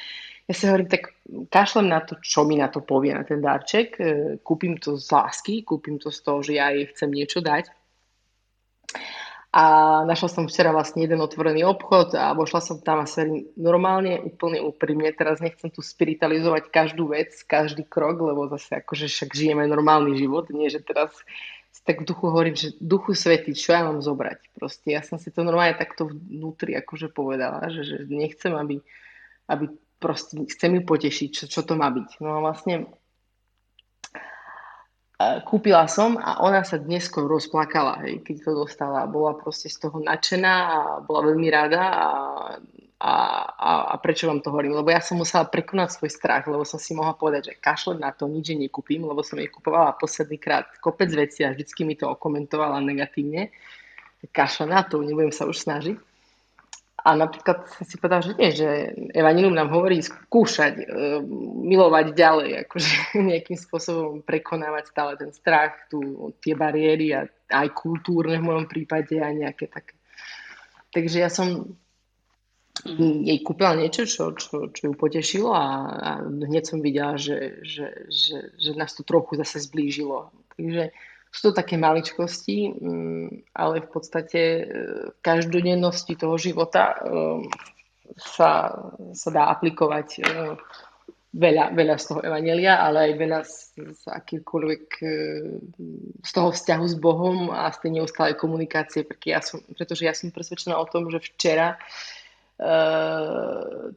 ja 0.45 0.53
si 0.53 0.69
hovorím, 0.69 0.89
tak 0.93 1.03
kašlem 1.49 1.89
na 1.89 2.05
to, 2.05 2.21
čo 2.21 2.45
mi 2.45 2.61
na 2.61 2.69
to 2.69 2.85
povie, 2.85 3.17
na 3.17 3.25
ten 3.25 3.41
darček, 3.41 3.89
e, 3.97 4.05
kúpim 4.45 4.77
to 4.77 5.01
z 5.01 5.09
lásky, 5.09 5.65
kúpim 5.65 5.97
to 5.97 6.13
z 6.13 6.21
toho, 6.21 6.45
že 6.45 6.53
ja 6.61 6.69
jej 6.69 6.85
chcem 6.93 7.09
niečo 7.09 7.41
dať. 7.41 7.73
A 9.55 9.65
našla 10.03 10.29
som 10.29 10.45
včera 10.51 10.75
vlastne 10.75 11.07
jeden 11.07 11.23
otvorený 11.23 11.63
obchod 11.63 12.19
a 12.19 12.35
vošla 12.35 12.59
som 12.59 12.83
tam 12.83 12.99
a 13.01 13.07
verím 13.07 13.47
normálne, 13.55 14.19
úplne 14.19 14.59
úprimne. 14.59 15.15
Teraz 15.15 15.39
nechcem 15.39 15.71
tu 15.71 15.79
spiritualizovať 15.79 16.75
každú 16.75 17.15
vec, 17.15 17.31
každý 17.47 17.87
krok, 17.87 18.19
lebo 18.19 18.51
zase 18.51 18.83
akože 18.83 19.07
však 19.07 19.31
žijeme 19.31 19.63
normálny 19.71 20.19
život. 20.19 20.51
Nie, 20.51 20.75
že 20.75 20.83
teraz 20.83 21.15
tak 21.85 22.01
v 22.01 22.09
duchu 22.09 22.25
hovorím, 22.33 22.57
že 22.57 22.73
duchu 22.81 23.13
svety, 23.13 23.53
čo 23.53 23.77
ja 23.77 23.85
mám 23.85 24.01
zobrať. 24.01 24.57
Proste 24.57 24.97
ja 24.97 25.05
som 25.05 25.21
si 25.21 25.29
to 25.29 25.45
normálne 25.45 25.77
takto 25.77 26.09
vnútri 26.09 26.73
akože 26.81 27.13
povedala, 27.13 27.69
že, 27.69 27.85
že 27.85 27.97
nechcem, 28.09 28.57
aby, 28.57 28.81
aby 29.53 29.69
proste 30.01 30.41
chcem 30.49 30.81
ju 30.81 30.83
potešiť, 30.89 31.29
čo, 31.29 31.45
čo 31.45 31.61
to 31.61 31.77
má 31.77 31.93
byť. 31.93 32.25
No 32.25 32.41
a 32.41 32.45
vlastne 32.45 32.89
kúpila 35.45 35.87
som 35.87 36.19
a 36.19 36.43
ona 36.43 36.67
sa 36.67 36.81
dnes 36.81 37.07
rozplakala, 37.13 38.03
hej, 38.05 38.21
keď 38.27 38.51
to 38.51 38.53
dostala. 38.67 39.07
Bola 39.07 39.39
proste 39.39 39.71
z 39.71 39.87
toho 39.87 40.03
nadšená 40.03 40.55
a 40.57 40.79
bola 41.07 41.31
veľmi 41.33 41.49
rada 41.53 41.83
a, 41.85 42.09
a, 43.05 43.15
a, 43.53 43.73
a 43.93 43.95
prečo 44.01 44.25
vám 44.33 44.41
to 44.41 44.49
hovorím? 44.49 44.81
Lebo 44.81 44.89
ja 44.89 45.05
som 45.05 45.21
musela 45.21 45.45
prekonať 45.45 46.01
svoj 46.01 46.09
strach, 46.09 46.49
lebo 46.49 46.65
som 46.65 46.81
si 46.81 46.97
mohla 46.97 47.13
povedať, 47.13 47.53
že 47.53 47.61
kašľať 47.61 47.99
na 48.01 48.17
to, 48.17 48.25
nič 48.25 48.57
nekúpim, 48.57 49.05
lebo 49.05 49.21
som 49.21 49.37
jej 49.37 49.53
kupovala 49.53 49.93
posledný 50.01 50.41
krát 50.41 50.73
kopec 50.81 51.13
veci 51.13 51.45
a 51.45 51.53
vždycky 51.53 51.85
mi 51.85 52.01
to 52.01 52.09
okomentovala 52.09 52.81
negatívne. 52.81 53.53
Kašľať 54.33 54.69
na 54.73 54.81
to, 54.89 55.05
nebudem 55.05 55.37
sa 55.37 55.45
už 55.45 55.53
snažiť. 55.61 56.01
A 57.05 57.13
napríklad 57.13 57.69
som 57.77 57.85
si 57.85 58.01
povedal, 58.01 58.25
že 58.25 58.33
nie, 58.41 58.51
že 58.57 58.97
Evanilum 59.13 59.53
nám 59.53 59.69
hovorí 59.69 60.01
skúšať, 60.01 60.73
e, 60.81 60.85
milovať 61.61 62.17
ďalej, 62.17 62.65
akože 62.65 62.93
nejakým 63.29 63.61
spôsobom 63.61 64.25
prekonávať 64.25 64.89
stále 64.89 65.13
ten 65.21 65.29
strach, 65.37 65.77
tu, 65.93 66.33
tie 66.41 66.57
bariéry 66.57 67.13
a 67.13 67.29
aj 67.53 67.69
kultúrne 67.77 68.41
v 68.41 68.49
mojom 68.49 68.65
prípade 68.65 69.21
a 69.21 69.29
nejaké 69.29 69.69
také. 69.69 69.93
Takže 70.89 71.21
ja 71.21 71.29
som 71.29 71.77
jej 73.25 73.39
kúpila 73.41 73.73
niečo, 73.73 74.05
čo, 74.05 74.37
čo, 74.37 74.69
čo 74.69 74.83
ju 74.93 74.95
potešilo 74.95 75.57
a, 75.57 75.67
a 75.89 76.11
hneď 76.21 76.65
som 76.69 76.85
videla, 76.85 77.17
že, 77.17 77.65
že, 77.65 78.13
že, 78.13 78.53
že 78.61 78.71
nás 78.77 78.93
to 78.93 79.01
trochu 79.01 79.41
zase 79.41 79.65
zblížilo. 79.65 80.29
Takže 80.53 80.93
sú 81.33 81.51
to 81.51 81.53
také 81.57 81.81
maličkosti, 81.81 82.77
mm, 82.77 83.57
ale 83.57 83.83
v 83.83 83.89
podstate 83.89 84.41
e, 84.41 84.63
v 85.11 85.19
každodennosti 85.25 86.13
toho 86.15 86.37
života 86.37 86.93
e, 86.93 86.97
sa, 88.21 88.71
sa 89.17 89.29
dá 89.33 89.49
aplikovať 89.49 90.09
e, 90.21 90.23
veľa, 91.35 91.73
veľa 91.73 91.97
z 91.97 92.05
toho 92.05 92.21
evanelia, 92.21 92.85
ale 92.85 93.11
aj 93.11 93.13
veľa 93.17 93.41
z, 93.49 93.57
z 93.97 94.03
akýkoľvek 94.13 94.87
z 96.23 96.31
toho 96.31 96.49
vzťahu 96.55 96.85
s 96.87 96.97
Bohom 97.01 97.51
a 97.51 97.67
z 97.75 97.89
tej 97.89 97.91
neustálej 97.99 98.39
komunikácie, 98.39 99.03
pretože 99.03 99.33
ja 99.33 99.41
som, 99.43 99.59
pretože 99.73 100.03
ja 100.07 100.15
som 100.15 100.31
presvedčená 100.31 100.79
o 100.79 100.87
tom, 100.87 101.09
že 101.09 101.19
včera 101.19 101.75
Uh, 101.75 102.24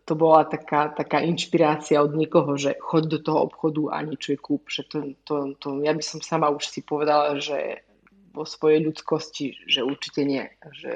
to 0.04 0.14
bola 0.16 0.44
taká, 0.44 0.92
taká 0.92 1.24
inšpirácia 1.24 2.04
od 2.04 2.12
niekoho, 2.16 2.60
že 2.60 2.76
choď 2.80 3.04
do 3.08 3.20
toho 3.24 3.40
obchodu 3.48 3.96
a 3.96 4.04
niečo 4.04 4.36
je 4.36 4.40
kúp. 4.40 4.68
Že 4.68 4.84
to, 4.92 4.98
to, 5.24 5.36
to, 5.60 5.68
ja 5.88 5.96
by 5.96 6.04
som 6.04 6.20
sama 6.20 6.52
už 6.52 6.68
si 6.68 6.84
povedala, 6.84 7.40
že 7.40 7.88
vo 8.36 8.44
svojej 8.44 8.84
ľudskosti, 8.84 9.66
že 9.66 9.82
určite 9.82 10.28
nie. 10.28 10.44
Že, 10.84 10.94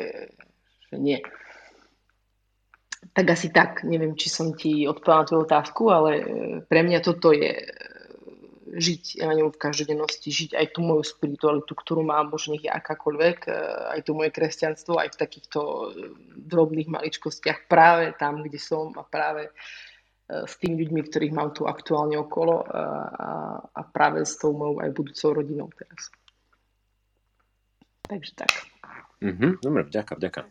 že 0.92 0.96
nie. 1.00 1.24
Tak 3.16 3.26
asi 3.34 3.50
tak. 3.50 3.82
Neviem, 3.88 4.14
či 4.20 4.30
som 4.30 4.54
ti 4.54 4.86
odpovedala 4.86 5.24
na 5.24 5.28
tvoju 5.28 5.44
otázku, 5.48 5.84
ale 5.90 6.12
pre 6.68 6.86
mňa 6.86 7.00
toto 7.02 7.34
je 7.34 7.56
žiť 8.72 9.20
ňom 9.22 9.52
v 9.52 9.62
každodennosti, 9.62 10.32
žiť 10.32 10.52
aj 10.56 10.66
tú 10.76 10.80
moju 10.82 11.04
spiritualitu, 11.04 11.76
ktorú 11.76 12.08
mám, 12.08 12.32
možno 12.32 12.56
nech 12.56 12.64
je 12.64 12.72
akákoľvek, 12.72 13.38
e, 13.46 13.52
aj 13.98 14.00
to 14.08 14.16
moje 14.16 14.32
kresťanstvo, 14.32 14.96
aj 14.96 15.16
v 15.16 15.20
takýchto 15.20 15.60
e, 15.60 15.86
drobných 16.40 16.88
maličkostiach 16.88 17.68
práve 17.68 18.16
tam, 18.16 18.42
kde 18.42 18.60
som 18.60 18.96
a 18.96 19.04
práve 19.04 19.48
e, 19.48 19.52
s 20.48 20.54
tými 20.58 20.88
ľuďmi, 20.88 21.02
ktorých 21.04 21.36
mám 21.36 21.52
tu 21.52 21.68
aktuálne 21.68 22.16
okolo 22.16 22.64
a, 22.64 22.84
a 23.68 23.82
práve 23.92 24.24
s 24.24 24.40
tou 24.40 24.56
mojou 24.56 24.80
aj 24.80 24.90
budúcou 24.96 25.30
rodinou 25.44 25.68
teraz. 25.76 26.12
Takže 28.08 28.32
tak. 28.36 28.52
Mm-hmm, 29.22 29.52
dobre, 29.62 29.82
vďaka, 29.88 30.16
vďaka. 30.16 30.42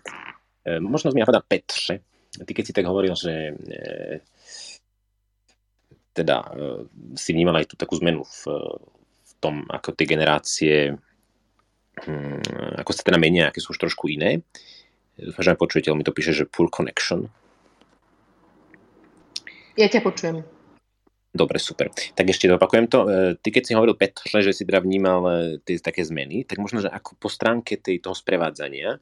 E, 0.65 0.81
možno 0.81 1.13
mi 1.13 1.21
napadá 1.21 1.41
Petře. 1.41 2.01
Ty 2.47 2.55
keď 2.55 2.65
si 2.67 2.73
tak 2.73 2.87
hovoril, 2.87 3.15
že 3.19 3.33
e, 3.33 3.53
teda 6.13 6.37
e, 6.43 6.49
si 7.15 7.31
vnímal 7.33 7.63
aj 7.63 7.73
tú 7.73 7.75
takú 7.79 7.97
zmenu 7.99 8.27
v, 8.27 8.41
v 9.01 9.33
tom, 9.39 9.67
ako 9.71 9.95
tie 9.95 10.07
generácie 10.07 10.75
hm, 12.01 12.81
ako 12.81 12.91
sa 12.91 13.03
teda 13.07 13.19
menia, 13.21 13.49
aké 13.49 13.63
sú 13.63 13.73
už 13.75 13.81
trošku 13.81 14.11
iné. 14.11 14.43
Dúfam, 15.21 15.45
že 15.45 15.59
počujete, 15.59 15.93
mi 15.93 16.07
to 16.07 16.17
píše, 16.17 16.33
že 16.33 16.49
poor 16.49 16.73
connection. 16.73 17.29
Ja 19.77 19.87
ťa 19.87 20.01
počujem. 20.03 20.43
Dobre, 21.31 21.63
super. 21.63 21.95
Tak 21.95 22.27
ešte 22.27 22.51
opakujem 22.51 22.91
to. 22.91 23.07
E, 23.07 23.39
ty 23.39 23.55
keď 23.55 23.63
si 23.63 23.77
hovoril 23.79 23.95
Petr, 23.95 24.27
že 24.43 24.51
si 24.51 24.67
teda 24.67 24.83
vnímal 24.83 25.21
e, 25.31 25.35
tie 25.63 25.79
také 25.79 26.03
zmeny, 26.03 26.43
tak 26.43 26.59
možno, 26.59 26.83
že 26.83 26.91
ako 26.91 27.15
po 27.21 27.31
stránke 27.31 27.79
tej, 27.79 28.03
toho 28.03 28.19
sprevádzania, 28.19 28.99
E, 28.99 29.01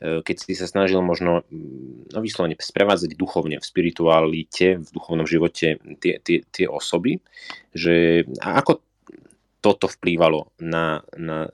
keď 0.00 0.36
si 0.36 0.54
sa 0.58 0.66
snažil 0.66 1.00
možno 1.00 1.46
mm, 1.48 2.12
no, 2.12 2.18
vyslovene 2.20 2.58
sprevádzať 2.58 3.16
duchovne, 3.16 3.56
v 3.60 3.64
spiritualite, 3.64 4.82
v 4.82 4.88
duchovnom 4.90 5.24
živote 5.24 5.80
tie, 6.02 6.20
tie, 6.20 6.44
tie 6.44 6.66
osoby, 6.68 7.22
že 7.72 8.26
a 8.42 8.60
ako 8.60 8.82
toto 9.64 9.88
vplývalo 9.88 10.52
na, 10.60 11.00
na 11.16 11.48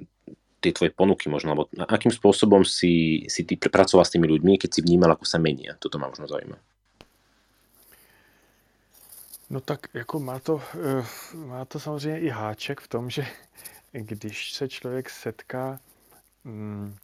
tie 0.61 0.75
tvoje 0.75 0.93
ponuky 0.93 1.31
možno, 1.31 1.55
alebo 1.55 1.71
akým 1.79 2.13
spôsobom 2.13 2.67
si, 2.67 3.25
si 3.31 3.47
ty 3.47 3.57
pracoval 3.57 4.05
s 4.05 4.13
tými 4.13 4.29
ľuďmi, 4.29 4.61
keď 4.61 4.71
si 4.71 4.81
vnímal, 4.83 5.15
ako 5.15 5.25
sa 5.25 5.39
menia. 5.41 5.79
Toto 5.81 5.97
ma 5.97 6.11
možno 6.11 6.27
zaujíma. 6.27 6.59
No 9.51 9.61
tak 9.61 9.91
jako 9.95 10.21
má 10.21 10.39
to, 10.39 10.63
e, 10.79 11.03
má 11.37 11.65
to 11.65 11.81
samozřejmě 11.81 12.21
i 12.21 12.29
háček 12.29 12.81
v 12.81 12.89
tom, 12.89 13.11
že 13.11 13.27
když 13.93 14.53
se 14.53 14.69
člověk 14.69 15.11
setká 15.11 15.81
mm, 16.45 16.97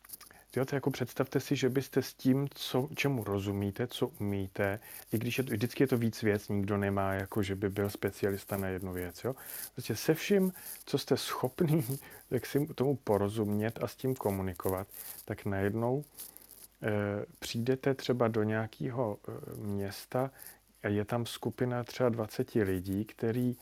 To 0.65 0.75
jako 0.75 0.91
představte 0.91 1.41
si, 1.41 1.57
že 1.57 1.69
byste 1.69 2.03
s 2.03 2.15
tím, 2.15 2.49
co, 2.55 2.89
čemu 2.95 3.25
rozumíte, 3.25 3.87
co 3.87 4.09
umíte, 4.09 4.81
i 5.13 5.19
když 5.19 5.39
je 5.39 5.45
to, 5.45 5.53
vždycky 5.53 5.83
je 5.83 5.87
to 5.87 5.99
víc 5.99 6.23
věc, 6.23 6.49
nikdo 6.49 6.77
nemá, 6.77 7.13
jako 7.13 7.43
že 7.43 7.55
by 7.55 7.71
byl 7.71 7.91
specialista 7.91 8.57
na 8.57 8.69
jednu 8.69 8.93
věc. 8.93 9.25
Jo? 9.25 9.35
Prostě 9.73 9.97
se 9.97 10.15
vším, 10.15 10.53
co 10.85 10.99
jste 10.99 11.17
schopný, 11.17 11.85
tak 12.29 12.47
si 12.47 12.67
tomu 12.67 12.97
porozumět 12.97 13.79
a 13.83 13.89
s 13.89 13.97
tím 13.97 14.15
komunikovat, 14.15 14.89
tak 15.25 15.45
najednou 15.45 16.05
e, 16.83 16.91
přijdete 17.39 17.95
třeba 17.95 18.29
do 18.29 18.43
nějakého 18.43 19.19
e, 19.29 19.57
města 19.57 20.31
a 20.83 20.89
je 20.89 21.05
tam 21.05 21.27
skupina 21.27 21.85
třeba 21.85 22.09
20 22.09 22.55
lidí, 22.55 23.05
který 23.05 23.57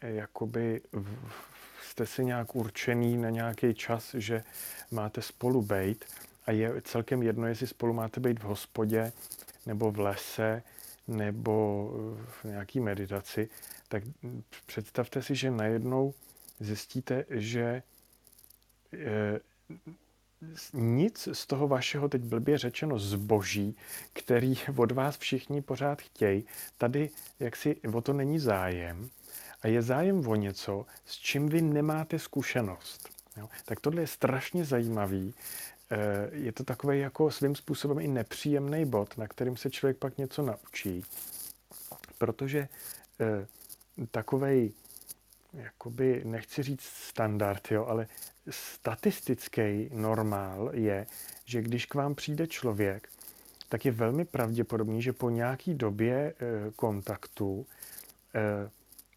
e, 0.00 0.12
jakoby 0.12 0.80
v, 0.92 1.51
jste 1.92 2.06
si 2.06 2.24
nějak 2.24 2.54
určený 2.54 3.16
na 3.16 3.30
nějaký 3.30 3.74
čas, 3.74 4.14
že 4.14 4.44
máte 4.90 5.22
spolu 5.22 5.62
bejt 5.62 6.04
a 6.46 6.50
je 6.52 6.82
celkem 6.82 7.22
jedno, 7.22 7.46
jestli 7.46 7.66
spolu 7.66 7.92
máte 7.92 8.20
být 8.20 8.38
v 8.38 8.42
hospodě 8.42 9.12
nebo 9.66 9.90
v 9.90 9.98
lese 9.98 10.62
nebo 11.08 11.88
v 12.28 12.44
nějaký 12.44 12.80
meditaci, 12.80 13.48
tak 13.88 14.02
představte 14.66 15.22
si, 15.22 15.34
že 15.34 15.50
najednou 15.50 16.14
zjistíte, 16.60 17.24
že 17.30 17.82
e, 18.92 19.40
nic 20.72 21.28
z 21.32 21.46
toho 21.46 21.68
vašeho, 21.68 22.08
teď 22.08 22.22
blbě 22.22 22.58
řečeno, 22.58 22.98
zboží, 22.98 23.76
který 24.12 24.54
od 24.76 24.92
vás 24.92 25.18
všichni 25.18 25.62
pořád 25.62 26.02
chtějí, 26.02 26.44
tady 26.78 27.10
jaksi 27.40 27.76
o 27.94 28.00
to 28.00 28.12
není 28.12 28.38
zájem 28.38 29.10
a 29.62 29.68
je 29.68 29.82
zájem 29.82 30.28
o 30.28 30.34
něco, 30.34 30.86
s 31.04 31.16
čím 31.16 31.48
vy 31.48 31.62
nemáte 31.62 32.18
zkušenost. 32.18 33.08
Jo? 33.36 33.48
Tak 33.64 33.80
tohle 33.80 34.02
je 34.02 34.06
strašně 34.06 34.64
zajímavý. 34.64 35.34
Eh, 35.90 36.30
je 36.32 36.52
to 36.52 36.64
takový 36.64 36.98
jako 36.98 37.30
svým 37.30 37.54
způsobem 37.54 37.98
i 37.98 38.08
nepříjemný 38.08 38.84
bod, 38.84 39.18
na 39.18 39.28
kterým 39.28 39.56
se 39.56 39.70
člověk 39.70 39.96
pak 39.96 40.18
něco 40.18 40.42
naučí. 40.42 41.02
Protože 42.18 42.68
eh, 43.20 43.46
takovej, 44.10 44.72
jakoby, 45.52 46.22
nechci 46.24 46.62
říct 46.62 46.82
standard, 46.82 47.70
jo, 47.70 47.86
ale 47.86 48.06
statistický 48.50 49.90
normál 49.92 50.70
je, 50.72 51.06
že 51.44 51.62
když 51.62 51.86
k 51.86 51.94
vám 51.94 52.14
přijde 52.14 52.46
člověk, 52.46 53.08
tak 53.68 53.84
je 53.84 53.92
velmi 53.92 54.24
pravděpodobný, 54.24 55.02
že 55.02 55.12
po 55.12 55.30
nějaký 55.30 55.74
době 55.74 56.14
eh, 56.14 56.70
kontaktu 56.76 57.66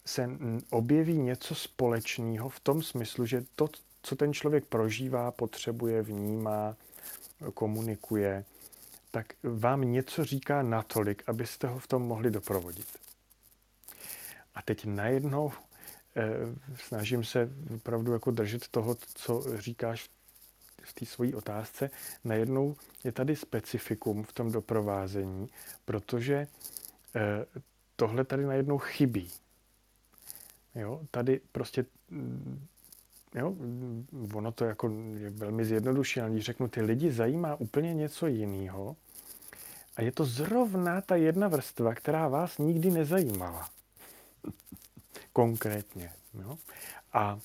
se 0.07 0.29
objeví 0.69 1.17
něco 1.17 1.55
společného 1.55 2.49
v 2.49 2.59
tom 2.59 2.83
smyslu, 2.83 3.25
že 3.25 3.45
to, 3.55 3.69
co 4.01 4.15
ten 4.15 4.33
člověk 4.33 4.65
prožívá, 4.65 5.31
potřebuje, 5.31 6.01
vnímá, 6.01 6.75
komunikuje, 7.53 8.45
tak 9.11 9.33
vám 9.43 9.81
něco 9.81 10.25
říká 10.25 10.61
natolik, 10.61 11.23
abyste 11.27 11.67
ho 11.67 11.79
v 11.79 11.87
tom 11.87 12.01
mohli 12.01 12.31
doprovodit. 12.31 12.87
A 14.55 14.61
teď 14.61 14.85
najednou 14.85 15.51
eh, 16.15 16.23
snažím 16.75 17.23
se 17.23 17.49
opravdu 17.75 18.13
jako 18.13 18.31
držet 18.31 18.67
toho, 18.67 18.95
co 19.13 19.43
říkáš 19.57 20.09
v 20.81 20.93
té 20.93 21.05
svojí 21.05 21.35
otázce, 21.35 21.89
najednou 22.23 22.75
je 23.03 23.11
tady 23.11 23.35
specifikum 23.35 24.23
v 24.23 24.33
tom 24.33 24.51
doprovázení, 24.51 25.49
protože 25.85 26.47
eh, 27.15 27.45
tohle 27.95 28.23
tady 28.23 28.45
najednou 28.45 28.77
chybí. 28.77 29.31
Jo, 30.75 31.01
tady 31.11 31.41
prostě 31.51 31.85
mm, 32.09 32.65
jo, 33.35 33.55
ono 34.33 34.51
to 34.51 34.65
jako 34.65 34.91
je 35.17 35.29
velmi 35.29 35.65
zjednodušené, 35.65 36.29
když 36.29 36.45
řeknu, 36.45 36.67
ty 36.67 36.81
lidi 36.81 37.11
zajímá 37.11 37.55
úplně 37.55 37.93
něco 37.93 38.27
jiného 38.27 38.95
a 39.95 40.01
je 40.01 40.11
to 40.11 40.25
zrovna 40.25 41.01
ta 41.01 41.15
jedna 41.15 41.47
vrstva, 41.47 41.95
která 41.95 42.27
vás 42.27 42.57
nikdy 42.57 42.91
nezajímala. 42.91 43.69
Konkrétně. 45.33 46.11
Jo? 46.33 46.57
A 47.13 47.39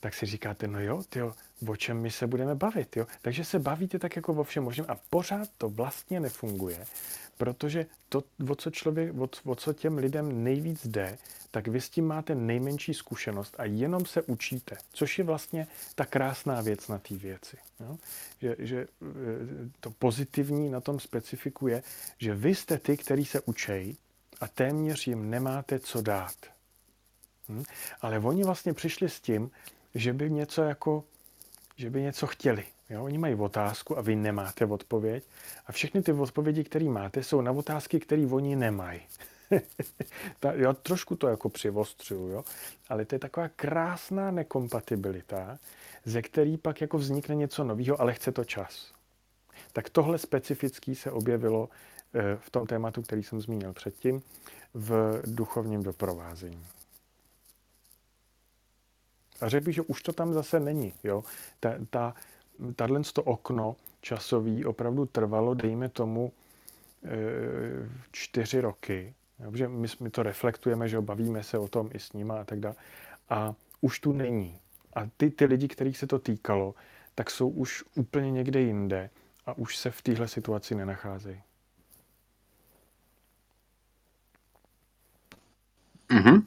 tak 0.00 0.14
si 0.14 0.26
říkáte, 0.26 0.66
no 0.66 0.80
jo, 0.80 1.02
tyjo, 1.08 1.34
o 1.68 1.76
čem 1.76 2.00
my 2.00 2.10
se 2.10 2.26
budeme 2.26 2.54
bavit. 2.54 2.96
Jo? 2.96 3.06
Takže 3.22 3.44
se 3.44 3.58
bavíte 3.58 3.98
tak 3.98 4.16
jako 4.16 4.32
o 4.32 4.44
všem 4.44 4.64
možném 4.64 4.86
a 4.88 4.96
pořád 5.10 5.48
to 5.58 5.68
vlastně 5.68 6.20
nefunguje, 6.20 6.86
protože 7.38 7.86
to, 8.08 8.24
o 8.50 8.54
co, 8.54 8.70
člověk, 8.70 9.14
o, 9.20 9.28
o 9.44 9.54
co 9.54 9.72
těm 9.72 9.98
lidem 9.98 10.44
nejvíc 10.44 10.86
jde, 10.86 11.18
tak 11.54 11.68
vy 11.68 11.80
s 11.80 11.90
tím 11.90 12.06
máte 12.06 12.34
nejmenší 12.34 12.94
zkušenost 12.94 13.54
a 13.58 13.64
jenom 13.64 14.06
se 14.06 14.22
učíte, 14.22 14.76
což 14.92 15.18
je 15.18 15.24
vlastně 15.24 15.66
ta 15.94 16.04
krásná 16.04 16.60
věc 16.60 16.88
na 16.88 16.98
té 16.98 17.14
věci. 17.14 17.56
Jo? 17.80 17.96
Že, 18.40 18.56
že 18.58 18.80
e, 18.80 18.86
to 19.80 19.90
pozitivní 19.90 20.70
na 20.70 20.80
tom 20.80 21.00
specifiku 21.00 21.68
je, 21.68 21.82
že 22.18 22.34
vy 22.34 22.54
jste 22.54 22.78
ty, 22.78 22.96
který 22.96 23.24
se 23.24 23.40
učej 23.40 23.96
a 24.40 24.48
téměř 24.48 25.06
jim 25.06 25.30
nemáte 25.30 25.78
co 25.78 26.02
dát. 26.02 26.36
Hm? 27.48 27.62
Ale 28.00 28.18
oni 28.18 28.44
vlastně 28.44 28.74
přišli 28.74 29.08
s 29.08 29.20
tím, 29.20 29.50
že 29.94 30.12
by 30.12 30.30
něco 30.30 30.62
jako, 30.62 31.04
že 31.76 31.90
by 31.90 32.02
něco 32.02 32.26
chtěli. 32.26 32.64
Jo? 32.90 33.04
Oni 33.04 33.18
mají 33.18 33.34
otázku 33.34 33.98
a 33.98 34.00
vy 34.00 34.16
nemáte 34.16 34.66
odpověď. 34.66 35.24
A 35.66 35.72
všechny 35.72 36.02
ty 36.02 36.12
odpovědi, 36.12 36.64
které 36.64 36.84
máte, 36.84 37.22
jsou 37.22 37.40
na 37.40 37.52
otázky, 37.52 38.00
které 38.00 38.26
oni 38.26 38.56
nemají. 38.56 39.00
Ta, 40.40 40.52
já 40.52 40.72
trošku 40.72 41.16
to 41.16 41.28
jako 41.28 41.48
přivostřuju, 41.48 42.28
jo? 42.28 42.44
ale 42.88 43.04
to 43.04 43.14
je 43.14 43.18
taková 43.18 43.48
krásná 43.48 44.30
nekompatibilita, 44.30 45.58
ze 46.04 46.22
který 46.22 46.56
pak 46.56 46.80
jako 46.80 46.98
vznikne 46.98 47.34
něco 47.34 47.64
nového, 47.64 48.00
ale 48.00 48.14
chce 48.14 48.32
to 48.32 48.44
čas. 48.44 48.92
Tak 49.72 49.90
tohle 49.90 50.18
specifický 50.18 50.94
se 50.94 51.10
objevilo 51.10 51.68
eh, 52.14 52.36
v 52.40 52.50
tom 52.50 52.66
tématu, 52.66 53.02
který 53.02 53.22
jsem 53.22 53.40
zmínil 53.40 53.72
předtím, 53.72 54.22
v 54.74 55.22
duchovním 55.26 55.82
doprovázení. 55.82 56.66
A 59.40 59.48
řekl 59.48 59.64
bych, 59.64 59.74
že 59.74 59.82
už 59.82 60.02
to 60.02 60.12
tam 60.12 60.32
zase 60.32 60.60
není. 60.60 60.94
Jo? 61.04 61.24
Ta, 61.60 61.74
ta, 61.90 62.14
tahle 62.76 63.00
to 63.12 63.22
okno 63.22 63.76
časový 64.00 64.64
opravdu 64.64 65.06
trvalo, 65.06 65.54
dejme 65.54 65.88
tomu, 65.88 66.32
e, 67.04 67.08
čtyři 68.12 68.60
roky. 68.60 69.14
Jo? 69.38 69.68
my, 69.68 69.88
my 70.00 70.10
to 70.10 70.22
reflektujeme, 70.22 70.88
že 70.88 71.00
bavíme 71.00 71.42
se 71.42 71.58
o 71.58 71.68
tom 71.68 71.90
i 71.94 71.98
s 71.98 72.12
nima 72.12 72.40
a 72.40 72.44
tak 72.44 72.60
dále. 72.60 72.74
A 73.28 73.54
už 73.80 74.00
tu 74.00 74.12
není. 74.12 74.58
A 74.94 75.08
ty, 75.16 75.30
ty 75.30 75.44
lidi, 75.44 75.68
kterých 75.68 75.98
se 75.98 76.06
to 76.06 76.18
týkalo, 76.18 76.74
tak 77.14 77.30
jsou 77.30 77.48
už 77.48 77.84
úplně 77.94 78.30
někde 78.30 78.60
jinde 78.60 79.10
a 79.46 79.58
už 79.58 79.76
se 79.76 79.90
v 79.90 80.02
téhle 80.02 80.28
situaci 80.28 80.74
nenacházejí. 80.74 81.42
Mm-hmm. 86.10 86.42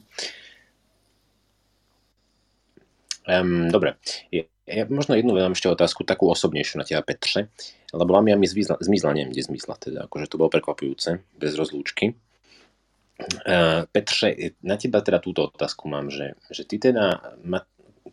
Um, 3.28 3.68
dobre, 3.68 4.00
ja, 4.32 4.84
možno 4.88 5.12
jednu 5.12 5.36
vám 5.36 5.52
ešte 5.52 5.68
otázku, 5.68 6.04
takú 6.04 6.32
osobnejšiu 6.32 6.80
na 6.80 6.84
teba, 6.84 7.04
Petře, 7.04 7.48
lebo 7.92 8.12
Lamia 8.12 8.36
mi 8.36 8.48
zmizla, 8.48 8.80
zmizla, 8.80 9.12
neviem, 9.12 9.32
kde 9.32 9.42
zmizla 9.44 9.76
teda, 9.76 10.08
akože 10.08 10.28
to 10.28 10.40
bolo 10.40 10.48
prekvapujúce, 10.48 11.20
bez 11.36 11.52
rozlúčky. 11.52 12.16
Uh, 13.18 13.82
Petře, 13.90 14.54
na 14.62 14.78
teba 14.78 15.02
teda 15.02 15.18
túto 15.18 15.50
otázku 15.50 15.90
mám, 15.90 16.06
že, 16.06 16.38
že 16.54 16.62
ty 16.62 16.78
teda, 16.78 17.18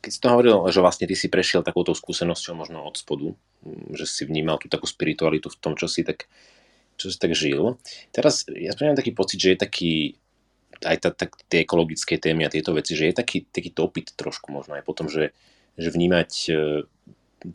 keď 0.01 0.10
si 0.10 0.18
to 0.18 0.34
hovoril, 0.34 0.66
že 0.74 0.82
vlastne 0.82 1.06
ty 1.06 1.14
si 1.14 1.30
prešiel 1.30 1.62
takouto 1.62 1.93
skúsenosťou 1.93 2.58
možno 2.58 2.82
od 2.82 2.97
spodu, 2.97 3.38
že 3.93 4.10
si 4.10 4.26
vnímal 4.26 4.58
tú 4.58 4.66
takú 4.66 4.89
spiritualitu 4.89 5.53
v 5.53 5.60
tom, 5.62 5.78
čo 5.78 5.86
si 5.86 6.01
tak, 6.01 6.26
čo 6.97 7.14
si 7.14 7.22
tak 7.22 7.38
žil. 7.38 7.78
Teraz 8.10 8.49
ja 8.49 8.74
mám 8.82 8.97
taký 8.97 9.14
pocit, 9.14 9.38
že 9.38 9.53
je 9.53 9.60
taký 9.62 9.93
aj 10.84 10.97
tá, 10.99 11.10
tak, 11.14 11.38
tie 11.47 11.64
ekologické 11.64 12.20
témy 12.20 12.43
a 12.43 12.53
tieto 12.53 12.76
veci, 12.76 12.97
že 12.97 13.08
je 13.08 13.16
taký, 13.16 13.47
taký 13.47 13.72
topit 13.72 14.12
trošku 14.18 14.51
možno 14.51 14.76
aj 14.76 14.84
potom, 14.84 15.08
že, 15.08 15.32
že 15.80 15.93
vnímať 15.93 16.32
e, 16.51 16.53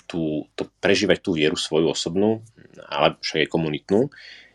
tú, 0.08 0.48
to, 0.56 0.70
prežívať 0.80 1.20
tú 1.20 1.36
vieru 1.36 1.58
svoju 1.58 1.92
osobnú, 1.92 2.40
ale 2.88 3.20
však 3.20 3.44
aj 3.44 3.52
komunitnú, 3.52 4.08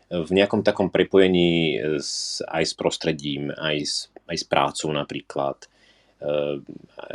v 0.06 0.30
nejakom 0.30 0.62
takom 0.62 0.88
prepojení 0.90 1.78
s, 1.98 2.38
aj 2.46 2.64
s 2.64 2.72
prostredím, 2.78 3.50
aj 3.50 3.76
s, 3.82 3.94
aj 4.30 4.36
s 4.38 4.44
prácou 4.46 4.94
napríklad, 4.94 5.66
e, 6.22 6.62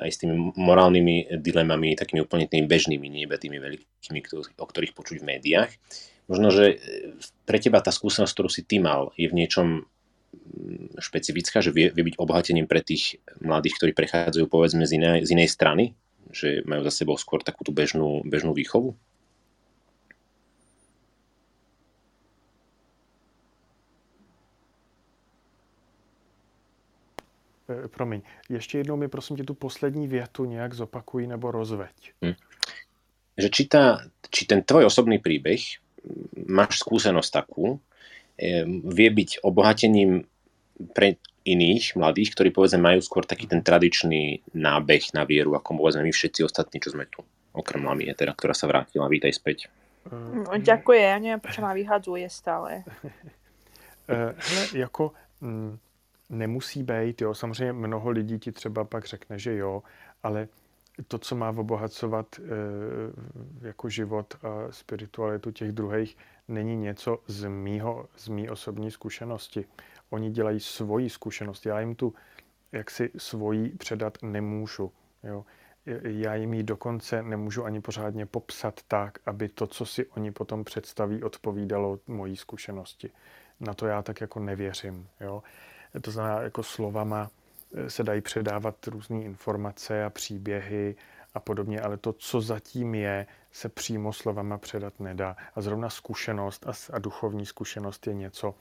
aj 0.04 0.10
s 0.12 0.20
tými 0.20 0.52
morálnymi 0.60 1.40
dilemami, 1.40 1.96
takými 1.96 2.24
úplne 2.24 2.52
tými 2.52 2.68
bežnými, 2.68 3.08
nie 3.08 3.28
tými 3.28 3.58
veľkými, 3.64 4.20
o 4.60 4.68
ktorých 4.68 4.96
počuť 4.96 5.24
v 5.24 5.30
médiách. 5.38 5.72
Možno, 6.28 6.52
že 6.52 6.80
pre 7.48 7.60
teba 7.60 7.84
tá 7.84 7.92
skúsenosť, 7.92 8.32
ktorú 8.32 8.50
si 8.52 8.64
ty 8.64 8.80
mal, 8.80 9.12
je 9.20 9.28
v 9.28 9.36
niečom 9.36 9.84
špecifická, 11.00 11.60
že 11.60 11.76
vie, 11.76 11.92
vie 11.92 12.04
byť 12.08 12.16
obohatením 12.16 12.68
pre 12.68 12.80
tých 12.80 13.20
mladých, 13.44 13.76
ktorí 13.80 13.92
prechádzajú 13.92 14.48
povedzme 14.48 14.88
z 14.88 14.96
inej, 14.96 15.20
z 15.28 15.30
inej 15.36 15.50
strany, 15.52 15.92
že 16.32 16.64
majú 16.64 16.88
za 16.88 16.94
sebou 17.04 17.20
skôr 17.20 17.44
takú 17.44 17.68
tú 17.68 17.76
bežnú, 17.76 18.24
bežnú 18.24 18.56
výchovu? 18.56 18.96
Promiň, 27.88 28.22
ještě 28.50 28.78
jednou 28.78 28.98
mi 28.98 29.08
prosím 29.08 29.38
tě 29.38 29.44
tu 29.44 29.54
poslední 29.54 30.08
větu 30.08 30.46
nějak 30.46 30.74
zopakuj 30.74 31.28
nebo 31.28 31.52
rozveď. 31.52 32.12
Hm. 32.26 32.34
Že 33.38 33.50
či, 33.50 33.64
tá, 33.66 34.04
či 34.30 34.46
ten 34.46 34.62
tvoj 34.62 34.86
osobný 34.86 35.18
príbeh, 35.18 35.80
máš 36.36 36.84
skúsenosť 36.84 37.32
takú, 37.32 37.80
vie 38.86 39.10
byť 39.10 39.40
obohatením 39.42 40.28
pre 40.94 41.16
iných 41.46 41.98
mladých, 41.98 42.38
ktorí 42.38 42.50
povedzme 42.54 42.82
majú 42.82 43.00
skôr 43.02 43.26
taký 43.26 43.50
ten 43.50 43.66
tradičný 43.66 44.46
nábeh 44.54 45.14
na 45.14 45.26
vieru, 45.26 45.58
ako 45.58 45.78
povedzme 45.78 46.06
my 46.06 46.14
všetci 46.14 46.46
ostatní, 46.46 46.78
čo 46.82 46.94
sme 46.94 47.10
tu. 47.10 47.26
Okrem 47.52 47.82
Lamie, 47.84 48.14
teda, 48.14 48.38
ktorá 48.38 48.54
sa 48.54 48.70
vrátila. 48.70 49.12
Vítaj 49.12 49.34
späť. 49.34 49.68
No, 50.12 50.54
ďakujem, 50.58 51.08
ja 51.08 51.18
neviem, 51.22 51.42
prečo 51.42 51.62
ma 51.62 51.74
vyhadzuje 51.78 52.28
stále. 52.30 52.82
Eh, 54.12 54.34
hele, 54.38 54.68
jako 54.74 55.14
mm, 55.42 55.78
nemusí 56.32 56.84
být, 56.84 57.22
jo, 57.22 57.34
samozřejmě 57.34 57.74
mnoho 57.74 58.10
lidí 58.10 58.40
ti 58.40 58.52
třeba 58.52 58.84
pak 58.84 59.06
řekne, 59.06 59.40
že 59.40 59.56
jo, 59.58 59.84
ale 60.24 60.48
to, 61.08 61.18
co 61.18 61.36
má 61.36 61.50
obohacovat 61.50 62.40
e, 62.40 63.68
jako 63.68 63.90
život 63.90 64.34
a 64.44 64.72
spiritualitu 64.72 65.52
těch 65.52 65.72
druhých, 65.72 66.18
není 66.48 66.76
něco 66.76 67.20
z, 67.28 67.48
mýho, 67.50 68.08
z 68.16 68.28
mý 68.28 68.50
osobní 68.50 68.92
zkušenosti. 68.92 69.66
Oni 70.10 70.32
dělají 70.32 70.60
svoji 70.60 71.10
zkušenost. 71.10 71.66
Já 71.66 71.80
jim 71.80 71.96
tu 71.96 72.14
jaksi 72.72 73.10
svoji 73.18 73.70
předat 73.70 74.18
nemůžu. 74.22 74.92
Jo. 75.24 75.46
Já 76.04 76.36
jim 76.36 76.54
ji 76.54 76.64
dokonce 76.64 77.24
nemůžu 77.24 77.66
ani 77.66 77.82
pořádně 77.82 78.26
popsat 78.26 78.80
tak, 78.88 79.20
aby 79.26 79.50
to, 79.50 79.68
co 79.68 79.86
si 79.86 80.06
oni 80.06 80.32
potom 80.32 80.64
představí, 80.64 81.24
odpovídalo 81.24 82.00
mojí 82.08 82.38
zkušenosti. 82.38 83.12
Na 83.60 83.74
to 83.74 83.88
já 83.88 84.02
tak 84.02 84.22
jako 84.22 84.40
nevěřím. 84.40 85.08
Jo. 85.22 85.44
To 86.02 86.12
znamená, 86.12 86.42
jako 86.42 86.64
slovama 86.64 87.30
eh, 87.76 87.90
se 87.90 88.04
dají 88.04 88.22
předávat 88.22 88.88
různé 88.88 89.22
informace 89.22 90.04
a 90.04 90.10
příběhy 90.10 90.96
a 91.34 91.40
podobně, 91.40 91.82
ale 91.82 91.98
to, 91.98 92.14
co 92.14 92.42
zatím 92.42 92.96
je, 92.96 93.28
se 93.52 93.70
přímo 93.70 94.14
slovama 94.14 94.58
předat 94.58 95.00
nedá. 95.00 95.36
A 95.56 95.62
zrovna 95.62 95.90
zkušenost 95.90 96.68
a, 96.68 96.72
a 96.94 97.00
duchovní 97.00 97.46
zkušenost 97.46 98.08
je 98.08 98.14
něco, 98.14 98.56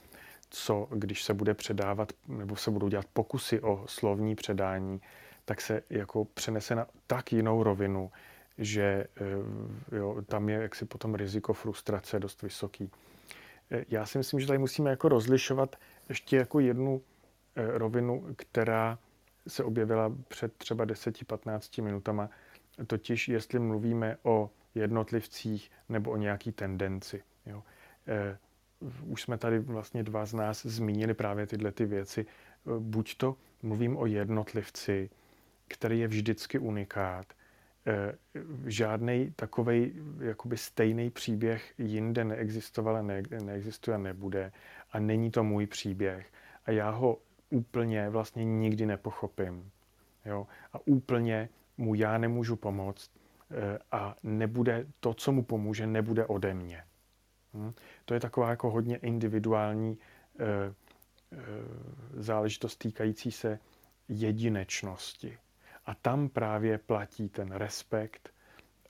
co 0.51 0.89
když 0.91 1.23
se 1.25 1.35
bude 1.35 1.55
předávat, 1.55 2.13
nebo 2.29 2.57
se 2.57 2.71
budou 2.71 2.89
dělat 2.89 3.07
pokusy 3.13 3.61
o 3.61 3.85
slovní 3.87 4.35
předání, 4.35 5.01
tak 5.45 5.61
se 5.61 5.83
jako 5.91 6.25
přenese 6.25 6.75
na 6.75 6.87
tak 7.07 7.33
jinou 7.33 7.63
rovinu, 7.63 8.11
že 8.59 8.83
eh, 9.93 9.97
jo, 9.97 10.23
tam 10.27 10.49
je 10.49 10.63
jaksi 10.63 10.85
potom 10.85 11.15
riziko 11.15 11.53
frustrace 11.53 12.21
dost 12.21 12.43
vysoký. 12.43 12.91
Eh, 13.71 13.85
já 13.89 14.07
si 14.07 14.19
myslím, 14.19 14.41
že 14.41 14.47
tady 14.47 14.59
musíme 14.59 14.91
jako 14.91 15.09
rozlišovat 15.09 15.77
ještě 16.09 16.37
jako 16.37 16.61
jednu 16.61 17.03
rovinu, 17.57 18.27
která 18.37 18.99
se 19.49 19.65
objevila 19.65 20.13
před 20.29 20.53
třeba 20.57 20.87
10-15 20.87 21.83
minutama, 21.83 22.31
totiž 22.87 23.29
jestli 23.29 23.59
mluvíme 23.59 24.17
o 24.23 24.51
jednotlivcích 24.75 25.71
nebo 25.89 26.11
o 26.11 26.17
nějaký 26.17 26.53
tendenci. 26.53 27.23
Jo. 27.47 27.63
E, 28.09 28.39
už 29.07 29.23
jsme 29.23 29.39
tady 29.39 29.59
vlastně 29.59 30.03
dva 30.03 30.27
z 30.27 30.35
nás 30.35 30.67
zmínili 30.67 31.15
právě 31.15 31.47
tyhle 31.47 31.73
ty 31.73 31.87
věci. 31.87 32.21
E, 32.21 32.27
buď 32.79 33.17
to 33.17 33.37
mluvím 33.63 33.97
o 33.97 34.07
jednotlivci, 34.07 35.11
který 35.69 36.01
je 36.01 36.09
vždycky 36.09 36.59
unikát, 36.59 37.27
Eh, 37.87 38.13
žádný 38.67 39.33
takový 39.37 39.93
jakoby 40.21 40.57
stejný 40.57 41.11
příběh 41.11 41.75
jinde 41.79 42.25
neexistoval 42.25 42.97
a 42.97 43.03
ne, 43.03 43.23
neexistuje 43.43 43.95
a 43.95 43.99
nebude. 43.99 44.53
A 44.93 44.99
není 44.99 45.31
to 45.31 45.45
můj 45.45 45.67
příběh. 45.67 46.33
A 46.67 46.71
já 46.71 46.91
ho 46.91 47.19
úplně 47.51 48.11
vlastně 48.11 48.45
nikdy 48.45 48.87
nepochopím. 48.87 49.71
Jo? 50.25 50.47
A 50.73 50.79
úplně 50.87 51.49
mu 51.77 51.95
já 51.95 52.19
nemůžu 52.19 52.57
pomoct 52.57 53.11
eh, 53.51 53.79
a 53.93 54.17
nebude 54.23 54.87
to, 55.01 55.15
co 55.15 55.33
mu 55.33 55.43
pomůže, 55.43 55.87
nebude 55.87 56.27
ode 56.27 56.55
mě. 56.55 56.85
Hm? 57.55 57.73
To 58.05 58.15
je 58.15 58.21
taková 58.21 58.51
jako 58.51 58.71
hodně 58.71 58.97
individuální 58.97 59.99
eh, 60.39 60.75
záležitost 62.15 62.77
týkající 62.77 63.33
se 63.33 63.59
jedinečnosti. 64.09 65.39
A 65.87 65.95
tam 65.95 66.29
právě 66.29 66.79
platí 66.79 67.29
ten 67.29 67.53
respekt, 67.53 68.31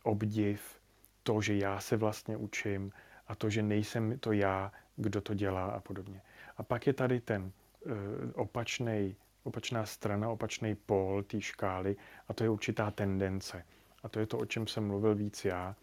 obdiv, 0.02 0.80
to, 1.22 1.40
že 1.40 1.56
já 1.56 1.80
se 1.80 1.96
vlastně 1.96 2.36
učím 2.36 2.92
a 3.26 3.34
to, 3.34 3.50
že 3.50 3.62
nejsem 3.62 4.18
to 4.18 4.32
já, 4.32 4.72
kdo 4.96 5.20
to 5.20 5.34
dělá 5.34 5.66
a 5.66 5.80
podobně. 5.80 6.22
A 6.56 6.62
pak 6.62 6.86
je 6.86 6.92
tady 6.92 7.20
ten 7.20 7.52
uh, 7.86 7.92
opačný, 8.34 9.16
opačná 9.42 9.86
strana, 9.86 10.30
opačný 10.30 10.74
pól 10.74 11.22
té 11.22 11.40
škály 11.40 11.96
a 12.28 12.34
to 12.34 12.44
je 12.44 12.50
určitá 12.50 12.90
tendence. 12.90 13.64
A 14.02 14.08
to 14.08 14.20
je 14.20 14.26
to, 14.26 14.38
o 14.38 14.44
čem 14.44 14.66
jsem 14.66 14.86
mluvil 14.86 15.14
víc 15.14 15.44
já. 15.44 15.76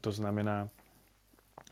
To 0.00 0.12
znamená, 0.12 0.68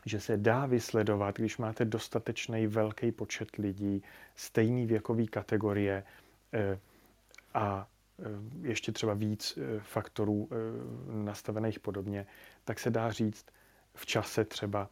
že 0.05 0.19
se 0.19 0.37
dá 0.37 0.65
vysledovat, 0.65 1.35
když 1.35 1.57
máte 1.57 1.85
dostatečný 1.85 2.67
velký 2.67 3.11
počet 3.11 3.55
lidí, 3.55 4.03
stejný 4.35 4.85
věkový 4.85 5.27
kategorie 5.27 6.03
uh, 6.53 6.79
a 7.53 7.87
Eh, 8.19 8.67
ještě 8.67 8.91
třeba 8.91 9.13
víc 9.13 9.57
eh, 9.57 9.79
faktorů 9.79 10.49
eh, 10.51 10.55
nastavených 11.23 11.79
podobně, 11.79 12.27
tak 12.63 12.79
se 12.79 12.89
dá 12.89 13.11
říct 13.11 13.45
v 13.93 14.05
čase 14.05 14.45
třeba, 14.45 14.89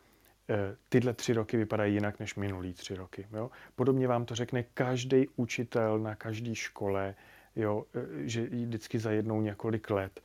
tyhle 0.89 1.13
tři 1.13 1.33
roky 1.33 1.57
vypadají 1.57 1.93
jinak 1.93 2.19
než 2.19 2.35
minulý 2.35 2.73
tři 2.73 2.95
roky. 2.95 3.27
Jo? 3.33 3.51
Podobně 3.75 4.07
vám 4.07 4.25
to 4.25 4.35
řekne 4.35 4.63
každý 4.63 5.27
učitel 5.35 5.99
na 5.99 6.15
každé 6.15 6.55
škole, 6.55 7.15
jo? 7.55 7.85
že 8.17 8.41
vždycky 8.41 8.99
za 8.99 9.11
jednou 9.11 9.41
několik 9.41 9.89
let, 9.89 10.21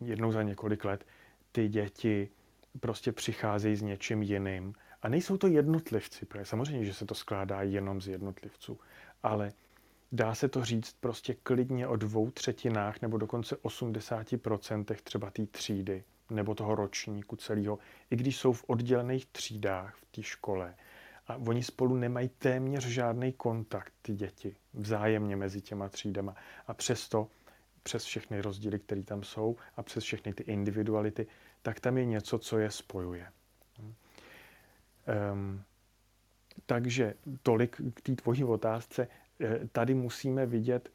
jednou 0.00 0.32
za 0.32 0.42
několik 0.42 0.84
let, 0.84 1.06
ty 1.52 1.68
děti 1.68 2.28
prostě 2.80 3.12
přicházejí 3.12 3.76
s 3.76 3.82
něčím 3.82 4.22
jiným. 4.22 4.74
A 5.02 5.08
nejsou 5.08 5.36
to 5.36 5.46
jednotlivci, 5.46 6.26
protože 6.26 6.44
samozřejmě, 6.44 6.84
že 6.84 6.94
se 6.94 7.06
to 7.06 7.14
skládá 7.14 7.62
jenom 7.62 8.00
z 8.00 8.08
jednotlivců, 8.08 8.80
ale 9.22 9.52
Dá 10.12 10.34
se 10.34 10.48
to 10.48 10.64
říct 10.64 10.96
prostě 11.00 11.34
klidně 11.34 11.86
o 11.86 11.96
dvou 11.96 12.30
třetinách 12.30 13.02
nebo 13.02 13.18
dokonce 13.18 13.56
80% 13.56 14.94
třeba 15.02 15.30
té 15.30 15.46
třídy 15.46 16.04
nebo 16.30 16.54
toho 16.54 16.74
ročníku 16.74 17.36
celého, 17.36 17.78
i 18.10 18.16
když 18.16 18.36
jsou 18.36 18.52
v 18.52 18.64
oddělených 18.66 19.26
třídách 19.26 19.94
v 19.96 20.04
té 20.04 20.22
škole. 20.22 20.74
A 21.26 21.36
oni 21.36 21.62
spolu 21.62 21.96
nemají 21.96 22.28
téměř 22.28 22.86
žádný 22.86 23.32
kontakt, 23.32 23.92
ty 24.02 24.14
děti, 24.14 24.56
vzájemně 24.74 25.36
mezi 25.36 25.60
těma 25.60 25.88
třídama. 25.88 26.34
A 26.66 26.74
přesto, 26.74 27.28
přes 27.82 28.04
všechny 28.04 28.40
rozdíly, 28.40 28.78
které 28.78 29.02
tam 29.02 29.22
jsou 29.22 29.56
a 29.76 29.82
přes 29.82 30.04
všechny 30.04 30.32
ty 30.34 30.42
individuality, 30.42 31.26
tak 31.62 31.80
tam 31.80 31.98
je 31.98 32.04
něco, 32.04 32.38
co 32.38 32.58
je 32.58 32.70
spojuje. 32.70 33.26
Um, 35.32 35.62
takže 36.66 37.14
tolik 37.42 37.80
k 37.94 38.00
té 38.00 38.14
tvojí 38.14 38.44
otázce. 38.44 39.08
Eh, 39.40 39.60
tady 39.72 39.94
musíme 39.94 40.46
vidět, 40.46 40.90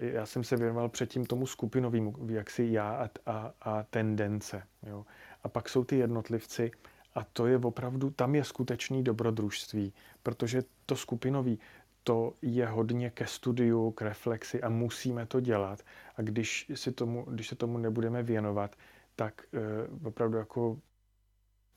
já 0.00 0.26
jsem 0.26 0.44
se 0.44 0.56
věnoval 0.56 0.88
předtím 0.88 1.26
tomu 1.26 1.46
skupinovému, 1.46 2.14
jaksi 2.28 2.68
já 2.70 2.90
a, 2.90 3.08
a, 3.26 3.54
a 3.60 3.82
tendence. 3.82 4.62
Jo. 4.82 5.06
A 5.42 5.48
pak 5.48 5.68
jsou 5.68 5.84
ty 5.84 5.96
jednotlivci 5.96 6.70
a 7.14 7.24
to 7.24 7.46
je 7.46 7.58
opravdu, 7.58 8.10
tam 8.10 8.34
je 8.34 8.44
skutečný 8.44 9.04
dobrodružství, 9.04 9.92
protože 10.22 10.62
to 10.86 10.96
skupinový, 10.96 11.58
to 12.04 12.34
je 12.42 12.66
hodně 12.66 13.10
ke 13.10 13.26
studiu, 13.26 13.90
k 13.90 14.02
reflexi 14.02 14.62
a 14.62 14.68
musíme 14.68 15.26
to 15.26 15.40
dělat. 15.40 15.82
A 16.16 16.22
když, 16.22 16.70
si 16.74 16.92
tomu, 16.92 17.24
když 17.30 17.48
se 17.48 17.54
tomu 17.54 17.78
nebudeme 17.78 18.22
věnovat, 18.22 18.76
tak 19.16 19.42
uh, 19.90 20.06
opravdu 20.06 20.38
jako 20.38 20.78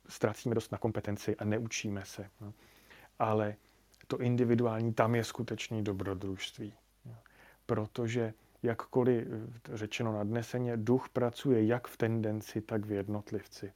ztrácíme 0.10 0.56
dost 0.56 0.72
na 0.72 0.78
kompetenci 0.78 1.36
a 1.36 1.46
neučíme 1.46 2.06
se. 2.06 2.30
No. 2.41 2.54
Ale 3.20 3.56
to 4.08 4.18
individuální, 4.18 4.93
tam 4.93 5.16
je 5.16 5.24
skutečný 5.24 5.84
dobrodružství. 5.84 6.74
Protože 7.66 8.34
jakkoliv 8.63 9.28
eh, 9.28 9.78
řečeno 9.78 10.13
nadneseně, 10.13 10.78
duch 10.78 11.09
pracuje 11.09 11.66
jak 11.66 11.88
v 11.88 11.97
tendenci, 11.97 12.61
tak 12.61 12.86
v 12.86 12.91
jednotlivci. 12.91 13.74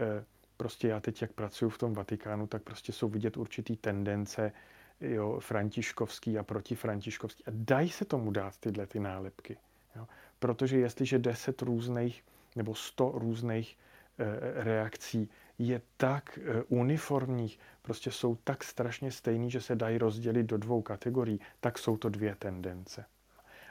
Eh, 0.00 0.24
prostě 0.56 0.88
já 0.88 1.00
teď, 1.00 1.22
jak 1.22 1.32
pracuji 1.32 1.70
v 1.70 1.78
tom 1.78 1.94
Vatikánu, 1.94 2.46
tak 2.46 2.62
prostě 2.62 2.92
jsou 2.92 3.08
vidět 3.08 3.36
určitý 3.36 3.76
tendence 3.76 4.52
jo, 5.00 5.40
františkovský 5.40 6.38
a 6.38 6.42
protifrantiškovský. 6.42 7.44
A 7.46 7.50
dají 7.52 7.90
se 7.90 8.04
tomu 8.04 8.30
dát 8.30 8.56
tyhle 8.56 8.86
ty 8.86 9.00
nálepky. 9.00 9.56
Jo. 9.96 10.06
Protože 10.38 10.78
jestliže 10.78 11.18
deset 11.18 11.62
různých 11.62 12.24
nebo 12.56 12.74
sto 12.74 13.12
různých 13.14 13.78
e, 14.18 14.64
reakcí 14.64 15.30
je 15.58 15.80
tak 15.96 16.38
eh, 16.38 16.62
uniformních, 16.68 17.58
prostě 17.82 18.10
jsou 18.10 18.36
tak 18.36 18.64
strašně 18.64 19.10
stejný, 19.10 19.50
že 19.50 19.60
se 19.60 19.76
dají 19.76 19.98
rozdělit 19.98 20.42
do 20.42 20.58
dvou 20.58 20.82
kategorií, 20.82 21.40
tak 21.60 21.78
jsou 21.78 21.96
to 21.96 22.08
dvě 22.08 22.34
tendence. 22.34 23.04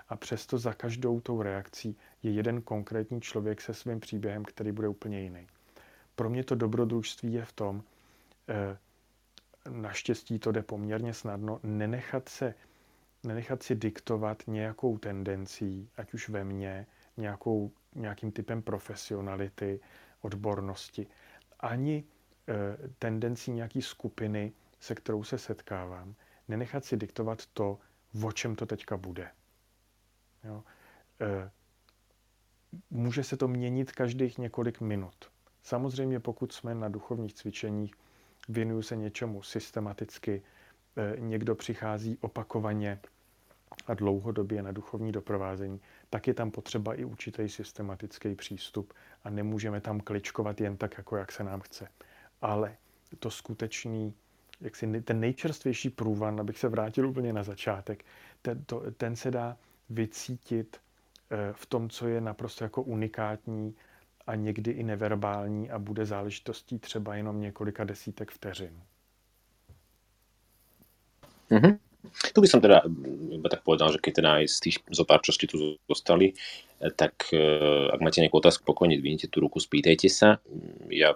A 0.09 0.15
přesto 0.15 0.57
za 0.57 0.73
každou 0.73 1.19
tou 1.19 1.41
reakcí 1.41 1.97
je 2.23 2.31
jeden 2.31 2.61
konkrétní 2.61 3.21
člověk 3.21 3.61
se 3.61 3.73
svým 3.73 3.99
příběhem, 3.99 4.45
který 4.45 4.71
bude 4.71 4.87
úplně 4.87 5.21
jiný. 5.21 5.47
Pro 6.15 6.29
mě 6.29 6.43
to 6.43 6.55
dobrodružství 6.55 7.33
je 7.33 7.45
v 7.45 7.51
tom, 7.51 7.83
eh, 8.49 8.77
naštěstí 9.69 10.39
to 10.39 10.51
jde 10.51 10.63
poměrně 10.63 11.13
snadno, 11.13 11.59
nenechat, 11.63 12.29
se, 12.29 12.53
nenechat 13.23 13.63
si 13.63 13.75
diktovat 13.75 14.43
nějakou 14.47 14.97
tendencí, 14.97 15.89
ať 15.97 16.13
už 16.13 16.29
ve 16.29 16.43
mně, 16.43 16.87
nějakou, 17.17 17.71
nějakým 17.95 18.31
typem 18.31 18.61
profesionality, 18.61 19.79
odbornosti, 20.21 21.07
ani 21.59 22.03
e, 22.47 22.77
tendencí 22.99 23.51
nějaký 23.51 23.81
skupiny, 23.81 24.53
se 24.79 24.95
kterou 24.95 25.23
se 25.23 25.37
setkávám, 25.37 26.15
nenechat 26.47 26.85
si 26.85 26.97
diktovat 26.97 27.45
to, 27.45 27.79
o 28.25 28.31
čem 28.31 28.55
to 28.55 28.65
teďka 28.65 28.97
bude. 28.97 29.31
Jo? 30.43 30.63
E, 31.21 31.51
může 32.89 33.23
se 33.23 33.37
to 33.37 33.47
měnit 33.47 33.91
každých 33.91 34.37
několik 34.37 34.81
minut. 34.81 35.31
Samozřejmě, 35.63 36.19
pokud 36.19 36.51
jsme 36.53 36.75
na 36.75 36.89
duchovních 36.89 37.33
cvičeních, 37.33 37.95
věnuju 38.49 38.81
se 38.81 38.95
něčemu 38.95 39.43
systematicky, 39.43 40.41
e, 40.97 41.19
někdo 41.19 41.55
přichází 41.55 42.17
opakovaně 42.21 42.99
a 43.87 43.93
dlouhodobě 43.93 44.63
na 44.63 44.71
duchovní 44.71 45.11
doprovázení, 45.11 45.81
tak 46.09 46.27
je 46.27 46.33
tam 46.33 46.51
potřeba 46.51 46.93
i 46.93 47.05
určitý 47.05 47.49
systematický 47.49 48.35
přístup 48.35 48.93
a 49.23 49.29
nemůžeme 49.29 49.81
tam 49.81 49.99
kličkovat 49.99 50.61
jen 50.61 50.77
tak, 50.77 50.97
jako 50.97 51.17
jak 51.17 51.31
se 51.31 51.43
nám 51.43 51.59
chce. 51.59 51.87
Ale 52.41 52.75
to 53.19 53.31
skutečný, 53.31 54.13
jak 54.61 54.75
si 54.75 55.01
ten 55.01 55.19
nejčerstvější 55.19 55.89
průvan, 55.89 56.39
abych 56.39 56.57
se 56.57 56.67
vrátil 56.67 57.09
úplně 57.09 57.33
na 57.33 57.43
začátek, 57.43 58.05
ten, 58.41 58.63
to, 58.63 58.91
ten 58.91 59.15
se 59.15 59.31
dá 59.31 59.57
vycítit 59.89 60.77
eh, 61.31 61.53
v 61.53 61.65
tom, 61.65 61.89
co 61.89 62.07
je 62.07 62.21
naprosto 62.21 62.63
jako 62.63 62.81
unikátní 62.81 63.75
a 64.27 64.35
někdy 64.35 64.71
i 64.71 64.83
neverbální 64.83 65.69
a 65.69 65.79
bude 65.79 66.05
záležitostí 66.05 66.79
třeba 66.79 67.15
jenom 67.15 67.41
několika 67.41 67.83
desítek 67.83 68.31
vteřin. 68.31 68.81
Mm-hmm. 71.51 71.79
Tu 72.33 72.39
by 72.39 72.47
som 72.49 72.59
teda 72.63 72.85
iba 73.33 73.47
tak 73.47 73.61
povedal, 73.63 73.93
že 73.93 74.01
keď 74.01 74.13
teda 74.21 74.29
aj 74.41 74.45
z 74.49 74.57
tých 74.63 74.77
zo 74.89 75.03
pár, 75.03 75.21
čo 75.21 75.35
ste 75.35 75.45
tu 75.49 75.77
zostali, 75.85 76.33
eh, 76.33 76.91
tak 76.93 77.29
eh, 77.31 77.93
ak 77.93 77.99
máte 77.99 78.21
nejakú 78.23 78.39
otázku, 78.39 78.63
pokojne 78.65 78.97
dvinite 78.97 79.29
tú 79.29 79.43
ruku, 79.43 79.61
spýtajte 79.61 80.09
sa. 80.09 80.41
Ja 80.91 81.15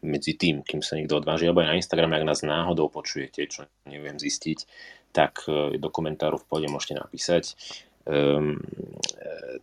medzi 0.00 0.32
tým, 0.32 0.64
kým 0.64 0.80
sa 0.80 0.96
niekto 0.96 1.20
odváži, 1.20 1.44
alebo 1.44 1.60
aj 1.60 1.76
na 1.76 1.78
Instagrame, 1.78 2.16
ak 2.16 2.24
nás 2.24 2.40
náhodou 2.40 2.88
počujete, 2.88 3.44
čo 3.52 3.68
neviem 3.84 4.16
zistiť, 4.16 4.58
tak 5.12 5.44
eh, 5.46 5.76
do 5.76 5.88
komentáru 5.92 6.40
v 6.40 6.46
pohode 6.46 6.68
môžete 6.68 6.98
napísať. 6.98 7.56
Um, 8.08 8.56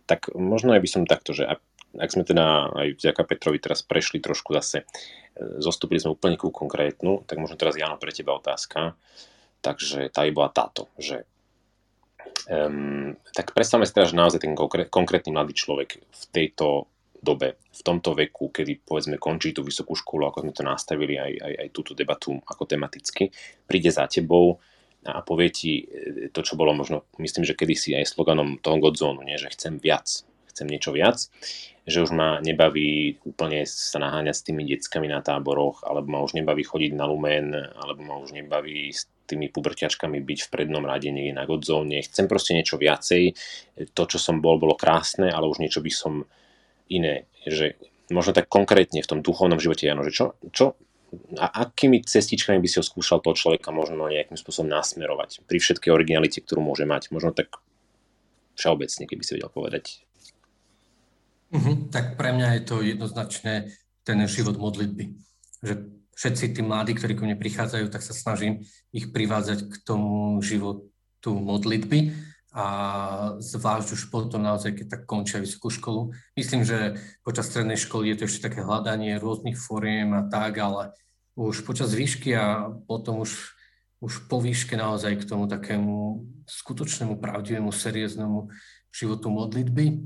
tak 0.06 0.30
možno 0.32 0.72
aj 0.72 0.80
by 0.80 0.88
som 0.88 1.10
takto, 1.10 1.34
že 1.34 1.42
ak, 1.44 1.60
ak 1.98 2.10
sme 2.14 2.22
teda 2.22 2.70
aj 2.70 2.88
vďaka 2.96 3.22
Petrovi 3.26 3.58
teraz 3.58 3.82
prešli 3.82 4.22
trošku 4.22 4.54
zase, 4.54 4.86
zostúpili 5.58 6.02
sme 6.02 6.14
úplne 6.14 6.38
ku 6.38 6.50
konkrétnu, 6.50 7.26
tak 7.26 7.42
možno 7.42 7.58
teraz 7.58 7.78
Jano 7.78 7.98
pre 7.98 8.14
teba 8.14 8.38
otázka. 8.38 8.94
Takže 9.58 10.08
tá 10.14 10.22
by 10.22 10.32
bola 10.32 10.50
táto, 10.54 10.86
že 10.96 11.26
um, 12.46 13.14
tak 13.34 13.52
predstavme 13.52 13.84
si 13.84 13.94
teda, 13.94 14.06
že 14.10 14.20
naozaj 14.20 14.40
ten 14.42 14.54
konkrétny 14.86 15.30
mladý 15.34 15.54
človek 15.54 15.98
v 15.98 16.24
tejto 16.30 16.86
dobe, 17.18 17.58
v 17.58 17.80
tomto 17.82 18.14
veku, 18.14 18.54
kedy 18.54 18.86
povedzme 18.86 19.18
končí 19.18 19.50
tú 19.50 19.66
vysokú 19.66 19.98
školu, 19.98 20.30
ako 20.30 20.46
sme 20.46 20.52
to 20.54 20.62
nastavili 20.62 21.18
aj, 21.18 21.32
aj, 21.42 21.52
aj 21.66 21.68
túto 21.74 21.92
debatu 21.92 22.38
ako 22.46 22.62
tematicky, 22.64 23.34
príde 23.66 23.90
za 23.90 24.06
tebou 24.06 24.62
a 25.06 25.22
povie 25.22 25.48
ti 25.50 25.72
e, 25.82 26.30
to, 26.30 26.42
čo 26.42 26.58
bolo 26.58 26.74
možno, 26.74 27.06
myslím, 27.18 27.42
že 27.42 27.58
kedysi 27.58 27.98
aj 27.98 28.10
sloganom 28.10 28.58
toho 28.62 28.78
Godzone, 28.78 29.26
nie, 29.26 29.38
že 29.38 29.50
chcem 29.50 29.78
viac, 29.82 30.06
chcem 30.50 30.66
niečo 30.66 30.94
viac, 30.94 31.26
že 31.88 32.02
už 32.02 32.10
ma 32.14 32.38
nebaví 32.42 33.18
úplne 33.24 33.66
sa 33.66 33.98
naháňať 34.02 34.34
s 34.34 34.46
tými 34.46 34.62
deckami 34.66 35.08
na 35.10 35.22
táboroch, 35.22 35.86
alebo 35.86 36.06
ma 36.10 36.20
už 36.22 36.34
nebaví 36.38 36.62
chodiť 36.66 36.92
na 36.94 37.06
lumen, 37.06 37.54
alebo 37.54 38.00
ma 38.02 38.16
už 38.18 38.34
nebaví 38.34 38.90
tými 39.28 39.52
puberťačkami 39.52 40.24
byť 40.24 40.38
v 40.48 40.52
prednom 40.52 40.82
rade 40.82 41.12
niekde 41.12 41.36
na 41.36 41.44
godzóne. 41.44 42.00
Chcem 42.00 42.24
proste 42.24 42.56
niečo 42.56 42.80
viacej. 42.80 43.36
To, 43.92 44.02
čo 44.08 44.16
som 44.16 44.40
bol, 44.40 44.56
bolo 44.56 44.74
krásne, 44.74 45.28
ale 45.28 45.46
už 45.46 45.60
niečo 45.60 45.84
by 45.84 45.92
som 45.92 46.24
iné. 46.88 47.28
Že 47.44 47.76
možno 48.08 48.32
tak 48.32 48.48
konkrétne 48.48 49.04
v 49.04 49.10
tom 49.10 49.20
duchovnom 49.20 49.60
živote, 49.60 49.84
Jano, 49.84 50.02
že 50.02 50.16
čo, 50.16 50.24
čo 50.48 50.74
a 51.40 51.64
akými 51.64 52.04
cestičkami 52.04 52.60
by 52.60 52.68
si 52.68 52.76
ho 52.80 52.84
skúšal 52.84 53.24
toho 53.24 53.32
človeka 53.32 53.72
možno 53.72 54.12
nejakým 54.12 54.36
spôsobom 54.36 54.68
nasmerovať 54.68 55.44
pri 55.48 55.56
všetkej 55.56 55.88
originalite, 55.88 56.44
ktorú 56.44 56.60
môže 56.60 56.84
mať. 56.84 57.08
Možno 57.16 57.32
tak 57.32 57.56
všeobecne, 58.60 59.08
keby 59.08 59.22
si 59.24 59.32
vedel 59.40 59.48
povedať. 59.48 60.04
Uh-huh. 61.48 61.88
Tak 61.88 62.20
pre 62.20 62.36
mňa 62.36 62.60
je 62.60 62.62
to 62.68 62.76
jednoznačne 62.84 63.72
ten 64.04 64.18
život 64.28 64.60
modlitby. 64.60 65.16
Že 65.64 65.74
všetci 66.18 66.58
tí 66.58 66.60
mladí, 66.66 66.98
ktorí 66.98 67.14
ku 67.14 67.22
mne 67.22 67.38
prichádzajú, 67.38 67.86
tak 67.94 68.02
sa 68.02 68.10
snažím 68.10 68.66
ich 68.90 69.14
privádzať 69.14 69.70
k 69.70 69.74
tomu 69.86 70.42
životu 70.42 71.30
modlitby 71.30 72.10
a 72.50 72.66
zvlášť 73.38 73.94
už 73.94 74.02
potom 74.10 74.42
naozaj, 74.42 74.74
keď 74.74 74.86
tak 74.98 75.02
končia 75.06 75.38
vysokú 75.38 75.70
školu. 75.70 76.10
Myslím, 76.34 76.66
že 76.66 76.98
počas 77.22 77.46
strednej 77.46 77.78
školy 77.78 78.10
je 78.10 78.16
to 78.18 78.26
ešte 78.26 78.50
také 78.50 78.66
hľadanie 78.66 79.14
rôznych 79.14 79.54
fóriem 79.54 80.10
a 80.18 80.26
tak, 80.26 80.58
ale 80.58 80.90
už 81.38 81.62
počas 81.62 81.94
výšky 81.94 82.34
a 82.34 82.66
potom 82.90 83.22
už, 83.22 83.54
už 84.02 84.26
po 84.26 84.42
výške 84.42 84.74
naozaj 84.74 85.22
k 85.22 85.28
tomu 85.28 85.46
takému 85.46 86.26
skutočnému, 86.50 87.22
pravdivému, 87.22 87.70
serióznemu 87.70 88.50
životu 88.90 89.30
modlitby. 89.30 90.02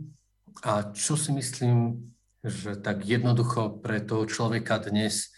A 0.60 0.92
čo 0.92 1.16
si 1.16 1.32
myslím, 1.32 2.04
že 2.44 2.76
tak 2.76 3.08
jednoducho 3.08 3.80
pre 3.80 4.04
toho 4.04 4.28
človeka 4.28 4.76
dnes 4.76 5.31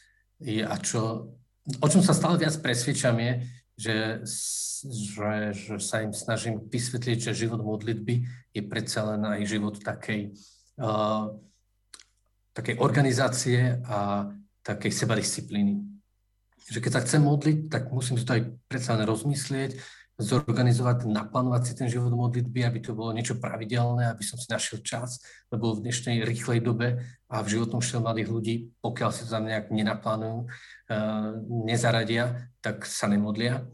a 0.45 0.77
čo, 0.81 1.33
o 1.81 1.87
čom 1.89 2.05
sa 2.05 2.13
stále 2.13 2.37
viac 2.37 2.57
presvedčam 2.61 3.17
je, 3.17 3.33
že 3.75 3.95
že, 4.85 5.57
že 5.57 5.75
sa 5.81 6.05
im 6.05 6.13
snažím 6.13 6.61
vysvetliť, 6.61 7.19
že 7.31 7.41
život 7.47 7.65
modlitby 7.65 8.15
je 8.53 8.63
predsa 8.69 9.17
len 9.17 9.25
aj 9.25 9.41
život 9.49 9.81
takej, 9.81 10.37
uh, 10.81 11.33
takej 12.53 12.77
organizácie 12.85 13.81
a 13.89 14.29
takej 14.61 14.93
sebadisciplíny. 14.93 15.81
Že 16.69 16.79
keď 16.81 16.93
sa 16.93 17.05
chcem 17.05 17.23
modliť, 17.25 17.59
tak 17.73 17.89
musím 17.93 18.21
si 18.21 18.29
to 18.29 18.37
aj 18.37 18.45
predsa 18.69 18.97
len 18.97 19.09
rozmyslieť, 19.09 19.81
zorganizovať, 20.15 21.11
naplánovať 21.11 21.63
si 21.67 21.73
ten 21.75 21.89
život 21.91 22.15
modlitby, 22.15 22.63
aby 22.63 22.79
to 22.79 22.95
bolo 22.95 23.11
niečo 23.11 23.35
pravidelné, 23.43 24.07
aby 24.07 24.23
som 24.23 24.39
si 24.39 24.47
našiel 24.47 24.79
čas, 24.87 25.19
lebo 25.51 25.75
v 25.75 25.91
dnešnej 25.91 26.23
rýchlej 26.23 26.63
dobe 26.63 27.03
a 27.27 27.43
v 27.43 27.51
životnom 27.51 27.83
štýle 27.83 28.07
mladých 28.07 28.29
ľudí, 28.31 28.55
pokiaľ 28.79 29.11
si 29.11 29.27
to 29.27 29.35
tam 29.35 29.51
nejak 29.51 29.75
nenaplánujú, 29.75 30.47
uh, 30.47 31.35
nezaradia, 31.67 32.47
tak 32.63 32.87
sa 32.87 33.11
nemodlia. 33.11 33.67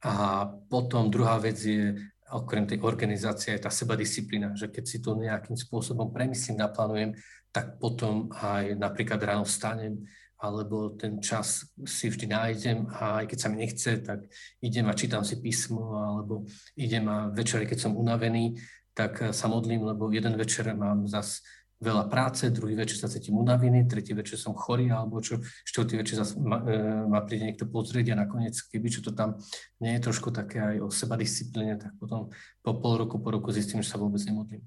A 0.00 0.48
potom 0.72 1.12
druhá 1.12 1.36
vec 1.36 1.60
je, 1.60 1.92
okrem 2.32 2.64
tej 2.64 2.80
organizácie, 2.80 3.52
je 3.52 3.60
tá 3.60 3.68
sebadisciplína, 3.68 4.56
že 4.56 4.72
keď 4.72 4.84
si 4.88 4.98
to 5.04 5.12
nejakým 5.12 5.60
spôsobom 5.60 6.08
premyslím, 6.08 6.64
naplánujem, 6.64 7.12
tak 7.52 7.76
potom 7.76 8.32
aj 8.32 8.80
napríklad 8.80 9.20
ráno 9.20 9.44
vstanem, 9.44 10.00
alebo 10.42 10.90
ten 10.98 11.22
čas 11.22 11.70
si 11.86 12.10
vždy 12.10 12.26
nájdem 12.26 12.90
a 12.90 13.22
aj 13.22 13.30
keď 13.30 13.38
sa 13.38 13.48
mi 13.48 13.62
nechce, 13.62 13.90
tak 14.02 14.26
idem 14.58 14.90
a 14.90 14.98
čítam 14.98 15.22
si 15.22 15.38
písmo, 15.38 15.94
alebo 15.94 16.42
idem 16.74 17.06
a 17.06 17.30
večer, 17.30 17.62
keď 17.62 17.78
som 17.78 17.94
unavený, 17.94 18.58
tak 18.90 19.30
sa 19.30 19.46
modlím, 19.46 19.86
lebo 19.86 20.10
jeden 20.10 20.34
večer 20.34 20.74
mám 20.74 21.06
zase 21.06 21.46
veľa 21.82 22.06
práce, 22.06 22.46
druhý 22.54 22.78
večer 22.78 22.98
sa 23.02 23.10
cítim 23.10 23.34
unavený, 23.34 23.90
tretí 23.90 24.14
večer 24.14 24.38
som 24.38 24.54
chorý, 24.54 24.94
alebo 24.94 25.18
čo, 25.18 25.42
štvrtý 25.42 25.94
večer 25.98 26.22
zase 26.22 26.38
ma, 26.38 26.62
e, 26.62 26.78
ma 27.10 27.18
príde 27.26 27.50
niekto 27.50 27.66
pozrieť 27.66 28.14
a 28.14 28.22
nakoniec, 28.22 28.54
keby 28.70 28.86
čo 28.86 29.02
to 29.02 29.10
tam 29.10 29.42
nie 29.82 29.98
je 29.98 30.04
trošku 30.06 30.30
také 30.30 30.62
aj 30.62 30.76
o 30.78 30.88
seba 30.94 31.18
disciplíne, 31.18 31.74
tak 31.82 31.90
potom 31.98 32.30
po 32.62 32.72
pol 32.78 33.02
roku, 33.02 33.18
po 33.18 33.34
roku 33.34 33.50
zistím, 33.50 33.82
že 33.82 33.90
sa 33.90 33.98
vôbec 33.98 34.22
nemodlím. 34.22 34.62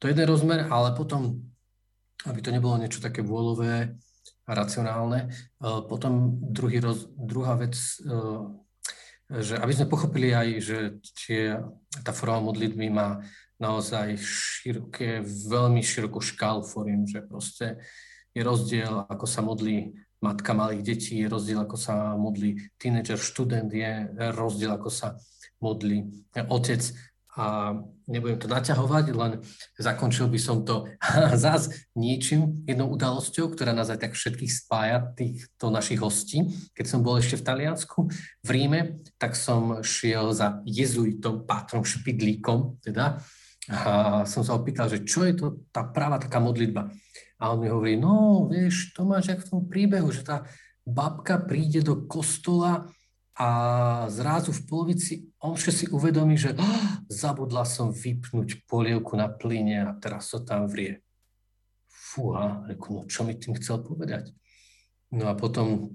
To 0.00 0.08
je 0.08 0.16
jeden 0.16 0.24
rozmer, 0.24 0.64
ale 0.72 0.96
potom, 0.96 1.44
aby 2.24 2.40
to 2.40 2.48
nebolo 2.48 2.80
niečo 2.80 3.04
také 3.04 3.20
vôľové 3.20 3.92
a 4.46 4.52
racionálne, 4.54 5.26
e, 5.26 5.28
potom 5.90 6.38
druhý 6.40 6.80
roz, 6.80 7.10
druhá 7.14 7.54
vec, 7.58 7.74
e, 7.76 8.14
že 9.42 9.58
aby 9.58 9.72
sme 9.74 9.90
pochopili 9.90 10.30
aj, 10.30 10.48
že 10.62 10.78
tie, 11.26 11.58
tá 12.06 12.14
forma 12.14 12.38
modlitby 12.46 12.86
má 12.94 13.20
naozaj 13.58 14.20
široké, 14.20 15.24
veľmi 15.26 15.80
širokú 15.82 16.20
škálu 16.22 16.62
foriem, 16.62 17.08
že 17.08 17.24
proste 17.24 17.80
je 18.36 18.42
rozdiel, 18.44 19.08
ako 19.08 19.26
sa 19.26 19.40
modlí 19.40 19.96
matka 20.20 20.52
malých 20.52 20.82
detí, 20.84 21.24
je 21.24 21.28
rozdiel, 21.28 21.64
ako 21.64 21.76
sa 21.76 22.16
modlí 22.16 22.76
tínedžer, 22.76 23.16
študent, 23.16 23.72
je 23.72 24.12
rozdiel, 24.32 24.76
ako 24.76 24.92
sa 24.92 25.16
modlí 25.60 26.28
otec. 26.48 26.82
A 27.36 27.76
nebudem 28.08 28.40
to 28.40 28.48
naťahovať, 28.48 29.12
len 29.12 29.44
zakončil 29.76 30.32
by 30.32 30.40
som 30.40 30.64
to 30.64 30.88
zás 31.44 31.68
niečím, 31.92 32.64
jednou 32.64 32.88
udalosťou, 32.96 33.52
ktorá 33.52 33.76
nás 33.76 33.92
aj 33.92 34.08
tak 34.08 34.12
všetkých 34.16 34.52
spája, 34.52 35.12
týchto 35.12 35.68
našich 35.68 36.00
hostí. 36.00 36.48
Keď 36.72 36.86
som 36.88 37.04
bol 37.04 37.20
ešte 37.20 37.36
v 37.36 37.46
Taliansku, 37.46 38.08
v 38.40 38.48
Ríme, 38.48 39.04
tak 39.20 39.36
som 39.36 39.84
šiel 39.84 40.32
za 40.32 40.64
jezuitom, 40.64 41.44
pátrom 41.44 41.84
Špidlíkom, 41.84 42.80
teda, 42.80 43.20
a 43.66 44.22
som 44.22 44.46
sa 44.46 44.54
opýtal, 44.54 44.86
že 44.86 45.02
čo 45.02 45.26
je 45.26 45.34
to 45.34 45.46
tá 45.74 45.82
práva 45.82 46.22
taká 46.22 46.38
modlitba. 46.38 46.86
A 47.36 47.52
on 47.52 47.60
mi 47.60 47.68
hovorí, 47.68 47.98
no 47.98 48.46
vieš, 48.46 48.94
to 48.94 49.02
máš 49.02 49.34
jak 49.34 49.42
v 49.42 49.50
tom 49.50 49.62
príbehu, 49.66 50.08
že 50.14 50.22
tá 50.22 50.46
babka 50.86 51.42
príde 51.42 51.82
do 51.82 52.06
kostola 52.06 52.86
a 53.36 53.48
zrazu 54.08 54.48
v 54.48 54.64
polovici 54.64 55.12
omše 55.44 55.68
si 55.68 55.84
uvedomí, 55.92 56.40
že 56.40 56.56
oh, 56.56 57.04
zabudla 57.12 57.68
som 57.68 57.92
vypnúť 57.92 58.64
polievku 58.64 59.12
na 59.12 59.28
plyne 59.28 59.92
a 59.92 59.96
teraz 60.00 60.32
to 60.32 60.40
tam 60.40 60.64
vrie. 60.64 61.04
Fúha, 61.92 62.64
reku, 62.64 62.96
no 62.96 63.00
čo 63.04 63.28
mi 63.28 63.36
tým 63.36 63.52
chcel 63.60 63.84
povedať? 63.84 64.32
No 65.12 65.28
a 65.28 65.36
potom 65.36 65.92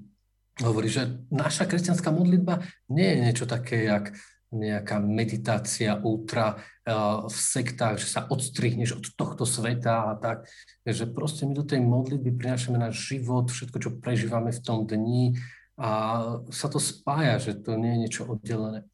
hovorí, 0.61 0.85
že 0.85 1.25
naša 1.33 1.65
kresťanská 1.65 2.13
modlitba 2.13 2.61
nie 2.93 3.09
je 3.09 3.17
niečo 3.25 3.45
také, 3.49 3.89
jak 3.89 4.13
nejaká 4.51 4.99
meditácia 4.99 5.95
ultra 6.03 6.59
uh, 6.59 7.23
v 7.23 7.37
sektách, 7.39 8.03
že 8.03 8.07
sa 8.11 8.27
odstrihneš 8.27 8.99
od 8.99 9.05
tohto 9.15 9.47
sveta 9.47 10.11
a 10.11 10.13
tak, 10.19 10.43
že 10.83 11.07
proste 11.07 11.47
my 11.47 11.55
do 11.55 11.63
tej 11.63 11.79
modlitby 11.79 12.35
prinášame 12.35 12.75
náš 12.75 12.99
život, 12.99 13.47
všetko, 13.47 13.77
čo 13.79 13.89
prežívame 14.03 14.51
v 14.51 14.61
tom 14.61 14.83
dni 14.83 15.39
a 15.79 15.89
sa 16.51 16.67
to 16.67 16.79
spája, 16.79 17.39
že 17.39 17.59
to 17.59 17.79
nie 17.79 17.95
je 17.95 18.01
niečo 18.07 18.23
oddelené. 18.27 18.87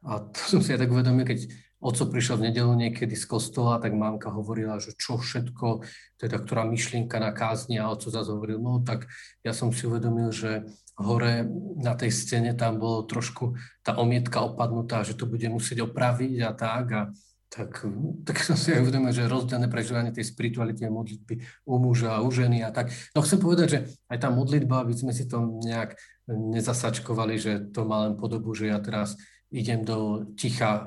A 0.00 0.24
to 0.32 0.40
som 0.40 0.60
si 0.64 0.72
aj 0.72 0.80
tak 0.84 0.90
uvedomil, 0.90 1.28
keď 1.28 1.46
oco 1.80 2.04
prišiel 2.12 2.36
v 2.36 2.52
nedelu 2.52 2.72
niekedy 2.76 3.16
z 3.16 3.24
kostola, 3.24 3.80
tak 3.80 3.96
mamka 3.96 4.28
hovorila, 4.28 4.76
že 4.76 4.92
čo 4.96 5.16
všetko, 5.16 5.80
teda 6.20 6.36
ktorá 6.40 6.68
myšlienka 6.68 7.16
na 7.16 7.32
kázni 7.32 7.80
a 7.80 7.88
oco 7.88 8.12
zase 8.12 8.28
hovoril, 8.32 8.60
no 8.60 8.84
tak 8.84 9.08
ja 9.40 9.56
som 9.56 9.72
si 9.72 9.88
uvedomil, 9.88 10.28
že 10.28 10.68
hore 11.00 11.48
na 11.80 11.96
tej 11.96 12.12
scéne 12.12 12.52
tam 12.52 12.76
bolo 12.76 13.08
trošku 13.08 13.56
tá 13.80 13.96
omietka 13.96 14.44
opadnutá, 14.44 15.00
že 15.00 15.16
to 15.16 15.24
bude 15.24 15.48
musieť 15.48 15.88
opraviť 15.88 16.36
a 16.44 16.50
tak. 16.52 16.84
A 16.92 17.02
tak, 17.50 17.82
tak 18.22 18.36
som 18.46 18.54
si 18.54 18.70
aj 18.70 18.86
uvedomil, 18.86 19.10
že 19.10 19.26
rozdielne 19.26 19.66
prežívanie 19.66 20.14
tej 20.14 20.30
spirituality 20.30 20.86
a 20.86 20.94
modlitby 20.94 21.66
u 21.66 21.82
muža 21.82 22.14
a 22.14 22.22
u 22.22 22.30
ženy 22.30 22.62
a 22.62 22.70
tak. 22.70 22.94
No 23.10 23.26
chcem 23.26 23.42
povedať, 23.42 23.66
že 23.66 23.78
aj 24.06 24.18
tá 24.22 24.30
modlitba, 24.30 24.86
aby 24.86 24.94
sme 24.94 25.10
si 25.10 25.26
to 25.26 25.58
nejak 25.58 25.98
nezasačkovali, 26.30 27.34
že 27.42 27.52
to 27.74 27.82
má 27.82 28.06
len 28.06 28.14
podobu, 28.14 28.54
že 28.54 28.70
ja 28.70 28.78
teraz 28.78 29.18
idem 29.50 29.82
do 29.82 30.30
ticha 30.38 30.86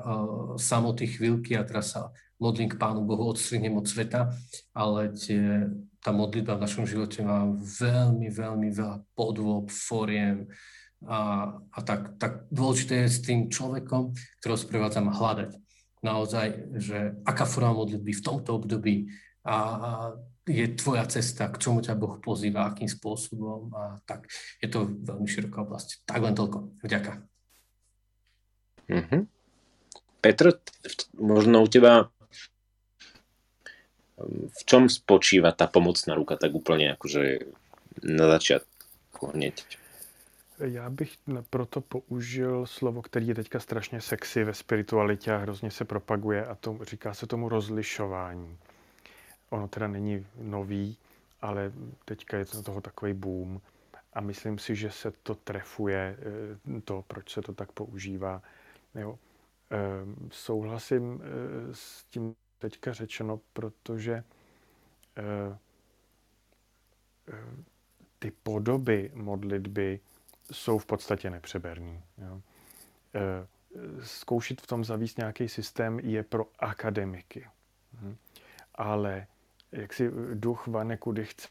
samoty 0.56 1.04
chvíľky 1.04 1.52
a 1.52 1.68
teraz 1.68 1.92
sa 1.92 2.08
modlím 2.40 2.72
k 2.72 2.80
Pánu 2.80 3.04
Bohu, 3.04 3.28
odstrihnem 3.28 3.76
od 3.76 3.84
sveta, 3.84 4.32
ale 4.72 5.12
tie 5.12 5.68
tá 6.00 6.12
modlitba 6.12 6.60
v 6.60 6.64
našom 6.68 6.84
živote 6.84 7.24
má 7.24 7.48
veľmi, 7.60 8.28
veľmi 8.28 8.68
veľa 8.72 9.04
podôb, 9.16 9.72
foriem 9.72 10.48
a, 11.08 11.48
a 11.72 11.80
tak, 11.80 12.20
tak 12.20 12.44
dôležité 12.52 13.04
je 13.04 13.08
s 13.08 13.24
tým 13.24 13.48
človekom, 13.48 14.12
ktorého 14.40 14.60
sprevádzam, 14.60 15.12
hľadať 15.12 15.63
naozaj, 16.04 16.76
že 16.76 17.16
aká 17.24 17.48
forma 17.48 17.72
modlitby 17.72 18.12
v 18.12 18.24
tomto 18.24 18.60
období 18.60 19.08
a, 19.42 19.56
a 19.56 19.90
je 20.44 20.76
tvoja 20.76 21.08
cesta, 21.08 21.48
k 21.48 21.56
čomu 21.56 21.80
ťa 21.80 21.96
Boh 21.96 22.20
pozýva, 22.20 22.68
akým 22.68 22.88
spôsobom 22.88 23.72
a 23.72 23.96
tak. 24.04 24.28
Je 24.60 24.68
to 24.68 24.84
veľmi 24.84 25.24
široká 25.24 25.64
oblasť. 25.64 26.04
Tak 26.04 26.20
len 26.20 26.36
toľko. 26.36 26.84
Vďaka. 26.84 27.12
Mm-hmm. 28.92 29.22
Petr, 30.20 30.60
možno 31.16 31.64
u 31.64 31.68
teba 31.68 32.12
v 34.24 34.60
čom 34.64 34.86
spočíva 34.86 35.50
tá 35.50 35.66
pomocná 35.66 36.14
ruka 36.14 36.38
tak 36.38 36.54
úplne 36.54 36.94
akože 36.94 37.50
na 38.04 38.30
začiatku 38.30 39.34
hneď? 39.34 39.66
Já 40.58 40.90
bych 40.90 41.16
proto 41.50 41.80
použil 41.80 42.66
slovo, 42.66 43.02
který 43.02 43.26
je 43.28 43.34
teďka 43.34 43.60
strašně 43.60 44.00
sexy 44.00 44.44
ve 44.44 44.54
spiritualitě 44.54 45.32
a 45.32 45.36
hrozně 45.36 45.70
se 45.70 45.84
propaguje 45.84 46.46
a 46.46 46.54
to, 46.54 46.78
říká 46.82 47.14
se 47.14 47.26
tomu 47.26 47.48
rozlišování. 47.48 48.58
ono 49.50 49.68
teda 49.68 49.88
není 49.88 50.26
nový, 50.38 50.96
ale 51.42 51.72
teďka 52.04 52.36
je 52.38 52.44
to 52.44 52.62
toho 52.62 52.80
takový 52.80 53.12
boom. 53.12 53.60
A 54.12 54.20
myslím 54.20 54.58
si, 54.58 54.76
že 54.76 54.90
se 54.90 55.10
to 55.10 55.34
trefuje, 55.34 56.16
eh, 56.76 56.80
to, 56.80 57.04
proč 57.08 57.32
se 57.32 57.42
to 57.42 57.52
tak 57.54 57.72
používá. 57.72 58.42
Jo. 58.94 59.18
Ehm, 59.70 60.28
souhlasím 60.32 61.22
eh, 61.22 61.74
s 61.74 62.04
tím 62.04 62.34
teďka 62.58 62.92
řečeno, 62.92 63.40
protože 63.52 64.24
eh, 65.16 65.58
ty 68.18 68.30
podoby 68.30 69.10
modlitby 69.14 70.00
jsou 70.52 70.78
v 70.78 70.86
podstatě 70.86 71.30
nepřeberný. 71.30 72.02
Jo. 72.18 72.40
Zkoušet 74.02 74.60
v 74.60 74.66
tom 74.66 74.84
zavíst 74.84 75.18
nějaký 75.18 75.48
systém 75.48 75.98
je 75.98 76.22
pro 76.22 76.46
akademiky. 76.58 77.48
Hm. 77.92 78.16
Ale 78.74 79.26
jak 79.72 79.92
si 79.92 80.10
duch 80.34 80.66
vane 80.66 80.96
kudy 80.96 81.24
chce 81.24 81.48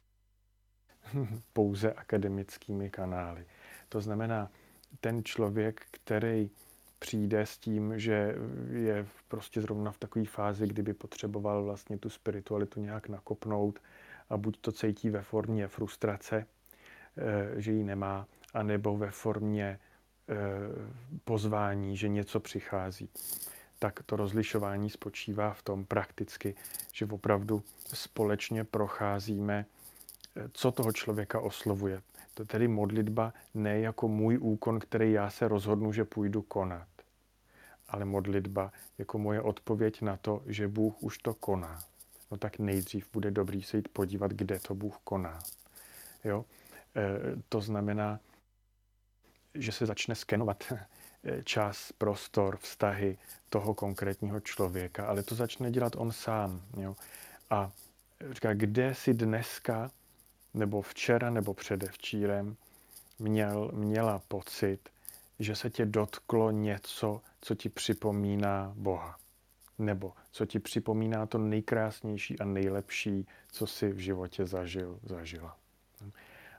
pouze 1.53 1.93
akademickými 1.93 2.89
kanály. 2.89 3.45
To 3.89 4.01
znamená, 4.01 4.49
ten 5.01 5.23
člověk, 5.23 5.85
který 5.91 6.49
přijde 6.99 7.41
s 7.41 7.57
tím, 7.57 7.99
že 7.99 8.35
je 8.71 9.07
prostě 9.27 9.61
zrovna 9.61 9.91
v 9.91 9.97
takové 9.97 10.25
fázi, 10.25 10.67
kdyby 10.67 10.93
potřeboval 10.93 11.63
vlastně 11.63 11.97
tu 11.97 12.09
spiritualitu 12.09 12.79
nějak 12.79 13.09
nakopnout 13.09 13.79
a 14.29 14.37
buď 14.37 14.57
to 14.61 14.71
cítí 14.71 15.09
ve 15.09 15.21
formě 15.21 15.67
frustrace, 15.67 16.45
eh, 17.17 17.61
že 17.61 17.71
ji 17.71 17.83
nemá, 17.83 18.27
anebo 18.53 18.97
ve 18.97 19.11
formě 19.11 19.79
eh, 20.29 20.35
pozvání, 21.23 21.97
že 21.97 22.07
něco 22.09 22.39
přichází. 22.39 23.09
Tak 23.79 24.03
to 24.03 24.15
rozlišování 24.15 24.89
spočívá 24.89 25.53
v 25.53 25.61
tom 25.61 25.85
prakticky, 25.85 26.55
že 26.91 27.05
opravdu 27.05 27.63
společně 27.93 28.63
procházíme 28.63 29.65
co 30.53 30.71
toho 30.71 30.91
člověka 30.91 31.39
oslovuje. 31.39 32.01
To 32.33 32.45
tedy 32.45 32.67
modlitba 32.67 33.33
ne 33.53 33.79
jako 33.79 34.07
můj 34.07 34.37
úkon, 34.41 34.79
který 34.79 35.11
já 35.11 35.29
se 35.29 35.47
rozhodnu, 35.47 35.93
že 35.93 36.05
půjdu 36.05 36.41
konat, 36.41 36.87
ale 37.87 38.05
modlitba 38.05 38.71
jako 38.97 39.17
moje 39.17 39.41
odpověď 39.41 40.01
na 40.01 40.17
to, 40.17 40.41
že 40.45 40.67
Bůh 40.67 41.03
už 41.03 41.17
to 41.17 41.33
koná. 41.33 41.83
No 42.31 42.37
tak 42.37 42.59
nejdřív 42.59 43.07
bude 43.13 43.31
dobrý 43.31 43.63
se 43.63 43.77
jít 43.77 43.87
podívat, 43.87 44.31
kde 44.31 44.59
to 44.59 44.75
Bůh 44.75 44.97
koná. 45.03 45.39
Jo? 46.23 46.45
E, 46.95 47.19
to 47.49 47.61
znamená, 47.61 48.19
že 49.55 49.71
se 49.71 49.85
začne 49.85 50.15
skenovat 50.15 50.73
čas, 51.43 51.91
prostor, 51.97 52.57
vztahy 52.57 53.17
toho 53.49 53.73
konkrétního 53.73 54.39
člověka, 54.39 55.07
ale 55.07 55.23
to 55.23 55.35
začne 55.35 55.71
dělat 55.71 55.95
on 55.95 56.11
sám. 56.11 56.61
Jo? 56.77 56.95
A 57.49 57.71
říká, 58.31 58.53
kde 58.53 58.95
si 58.95 59.13
dneska 59.13 59.91
nebo 60.53 60.81
včera 60.81 61.29
nebo 61.29 61.53
předevčírem 61.53 62.55
měl, 63.19 63.71
měla 63.73 64.21
pocit, 64.27 64.89
že 65.39 65.55
se 65.55 65.69
tě 65.69 65.85
dotklo 65.85 66.51
něco, 66.51 67.21
co 67.41 67.55
ti 67.55 67.69
připomíná 67.69 68.73
Boha. 68.75 69.17
Nebo 69.79 70.13
co 70.31 70.45
ti 70.45 70.59
připomíná 70.59 71.25
to 71.25 71.37
nejkrásnější 71.37 72.39
a 72.39 72.45
nejlepší, 72.45 73.27
co 73.51 73.67
si 73.67 73.89
v 73.89 73.97
životě 73.97 74.45
zažil, 74.45 74.99
zažila. 75.03 75.57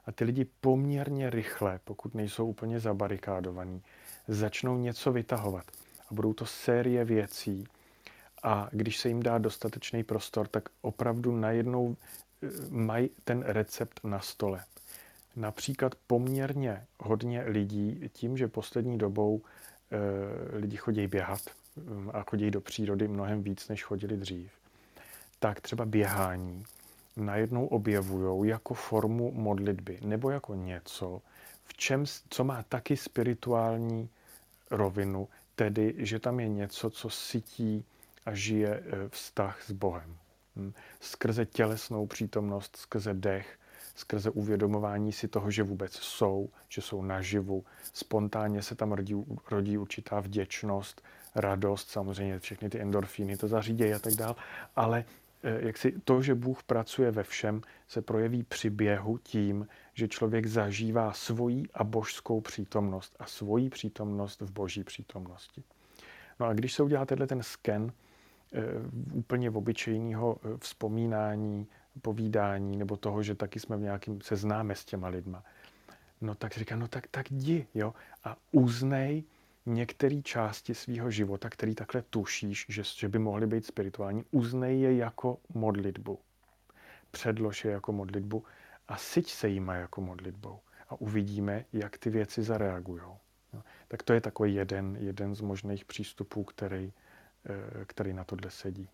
A 0.06 0.12
ty 0.12 0.24
lidi 0.24 0.46
poměrně 0.60 1.30
rychle, 1.30 1.80
pokud 1.84 2.14
nejsou 2.14 2.46
úplně 2.46 2.80
zabarikádovaní, 2.80 3.82
začnou 4.28 4.78
něco 4.78 5.12
vytahovat. 5.12 5.64
A 6.10 6.14
budou 6.14 6.32
to 6.32 6.46
série 6.46 7.04
věcí. 7.04 7.64
A 8.42 8.68
když 8.72 8.98
se 8.98 9.08
jim 9.08 9.22
dá 9.22 9.38
dostatečný 9.38 10.02
prostor, 10.02 10.48
tak 10.48 10.68
opravdu 10.82 11.36
najednou 11.36 11.96
mají 12.70 13.10
ten 13.24 13.42
recept 13.46 14.00
na 14.04 14.20
stole. 14.20 14.64
Například 15.36 15.94
poměrně 16.06 16.86
hodně 17.00 17.42
lidí 17.42 18.10
tím, 18.12 18.36
že 18.36 18.48
poslední 18.48 18.98
dobou 18.98 19.42
e, 19.42 20.56
lidi 20.56 20.76
chodí 20.76 21.06
běhat 21.06 21.40
mm, 21.76 22.10
a 22.12 22.22
chodí 22.22 22.50
do 22.50 22.60
přírody 22.60 23.08
mnohem 23.08 23.42
víc, 23.42 23.68
než 23.68 23.84
chodili 23.84 24.16
dřív, 24.16 24.52
tak 25.38 25.60
třeba 25.60 25.84
běhání 25.84 26.64
najednou 27.16 27.66
objevují 27.66 28.50
jako 28.50 28.74
formu 28.74 29.32
modlitby 29.32 29.98
nebo 30.02 30.30
jako 30.30 30.54
něco, 30.54 31.22
v 31.64 31.74
čem, 31.74 32.04
co 32.30 32.44
má 32.44 32.62
taky 32.62 32.96
spirituální 32.96 34.08
rovinu, 34.70 35.28
tedy, 35.56 35.94
že 35.98 36.18
tam 36.18 36.40
je 36.40 36.48
něco, 36.48 36.90
co 36.90 37.10
sytí 37.10 37.84
a 38.26 38.34
žije 38.34 38.68
e, 38.68 39.08
vztah 39.08 39.62
s 39.62 39.70
Bohem. 39.70 40.16
Hm. 40.56 40.72
Skrze 41.00 41.46
tělesnou 41.46 42.06
přítomnost, 42.06 42.76
skrze 42.76 43.14
dech, 43.14 43.58
skrze 43.94 44.30
uvědomování 44.30 45.12
si 45.12 45.28
toho, 45.28 45.50
že 45.50 45.62
vůbec 45.62 45.92
jsou, 45.92 46.48
že 46.68 46.82
jsou 46.82 47.02
naživu. 47.02 47.64
Spontánně 47.92 48.62
se 48.62 48.74
tam 48.74 48.92
rodí, 48.92 49.14
rodí 49.50 49.78
určitá 49.78 50.20
vděčnost, 50.20 51.02
radost, 51.34 51.90
samozřejmě 51.90 52.38
všechny 52.38 52.70
ty 52.70 52.80
endorfíny 52.80 53.36
to 53.36 53.48
zařídějí 53.48 53.94
a 53.94 53.98
tak 53.98 54.14
dále. 54.14 54.34
Ale 54.76 55.04
jak 55.44 55.78
si 55.78 55.92
to, 56.04 56.22
že 56.22 56.34
Bůh 56.34 56.62
pracuje 56.62 57.10
ve 57.10 57.22
všem, 57.22 57.60
se 57.88 58.02
projeví 58.02 58.42
při 58.42 58.70
běhu 58.70 59.18
tím, 59.18 59.68
že 59.94 60.08
člověk 60.08 60.46
zažívá 60.46 61.12
svoji 61.12 61.62
a 61.74 61.84
božskou 61.84 62.40
přítomnost 62.40 63.16
a 63.18 63.26
svoji 63.26 63.70
přítomnost 63.70 64.40
v 64.40 64.50
boží 64.52 64.84
přítomnosti. 64.84 65.62
No 66.40 66.46
a 66.46 66.52
když 66.52 66.72
se 66.72 66.82
udělá 66.82 67.06
tenhle 67.06 67.26
ten 67.26 67.42
sken, 67.42 67.92
Eh, 68.54 68.62
úplně 69.12 69.50
v 69.50 69.56
obyčejného 69.56 70.36
eh, 70.44 70.58
vzpomínání, 70.58 71.66
povídání 72.02 72.76
nebo 72.76 72.96
toho, 72.96 73.22
že 73.22 73.34
taky 73.34 73.60
jsme 73.60 73.76
v 73.76 73.80
nějakým, 73.80 74.20
se 74.20 74.36
s 74.74 74.84
těma 74.84 75.08
lidma. 75.08 75.44
No 76.20 76.34
tak 76.34 76.54
říká, 76.54 76.76
no 76.76 76.88
tak, 76.88 77.06
tak 77.10 77.30
jdi, 77.30 77.66
jo, 77.74 77.94
a 78.24 78.36
uznej 78.52 79.24
některé 79.66 80.22
části 80.22 80.74
svého 80.74 81.10
života, 81.10 81.50
který 81.50 81.74
takhle 81.74 82.02
tušíš, 82.02 82.66
že, 82.68 82.82
že 82.82 83.08
by 83.08 83.18
mohly 83.18 83.46
být 83.46 83.66
spirituální, 83.66 84.24
uznej 84.30 84.80
je 84.80 84.96
jako 84.96 85.38
modlitbu. 85.54 86.18
Předlož 87.10 87.64
je 87.64 87.70
jako 87.70 87.92
modlitbu 87.92 88.44
a 88.88 88.96
syť 88.96 89.30
se 89.30 89.48
jima 89.48 89.74
jako 89.74 90.00
modlitbou. 90.00 90.60
A 90.88 91.00
uvidíme, 91.00 91.64
jak 91.72 91.98
ty 91.98 92.10
věci 92.10 92.42
zareagují. 92.42 93.02
No, 93.52 93.62
tak 93.88 94.02
to 94.02 94.12
je 94.12 94.20
takový 94.20 94.54
jeden, 94.54 94.96
jeden 95.00 95.34
z 95.34 95.40
možných 95.40 95.84
přístupů, 95.84 96.44
který, 96.44 96.92
E, 97.44 97.84
ktorý 97.84 98.16
na 98.16 98.24
tohle 98.24 98.50
sedí. 98.50 98.88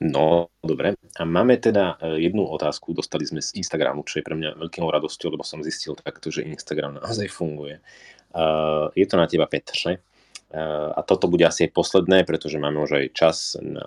No, 0.00 0.48
dobre. 0.64 0.96
A 1.20 1.28
máme 1.28 1.60
teda 1.60 2.00
e, 2.00 2.24
jednu 2.24 2.48
otázku, 2.48 2.96
dostali 2.96 3.28
sme 3.28 3.44
z 3.44 3.52
Instagramu, 3.60 4.00
čo 4.08 4.20
je 4.20 4.24
pre 4.24 4.32
mňa 4.32 4.56
veľkou 4.56 4.88
radosťou, 4.88 5.36
lebo 5.36 5.44
som 5.44 5.60
zistil 5.60 5.92
takto, 5.92 6.32
že 6.32 6.48
Instagram 6.48 6.96
naozaj 7.04 7.28
funguje. 7.28 7.84
Je 8.94 9.06
to 9.10 9.18
na 9.18 9.26
teba, 9.26 9.50
Petře. 9.50 9.98
A 10.94 11.00
toto 11.02 11.26
bude 11.26 11.42
asi 11.46 11.66
aj 11.66 11.74
posledné, 11.74 12.22
pretože 12.22 12.62
máme 12.62 12.78
už 12.78 13.02
aj 13.02 13.06
čas 13.10 13.36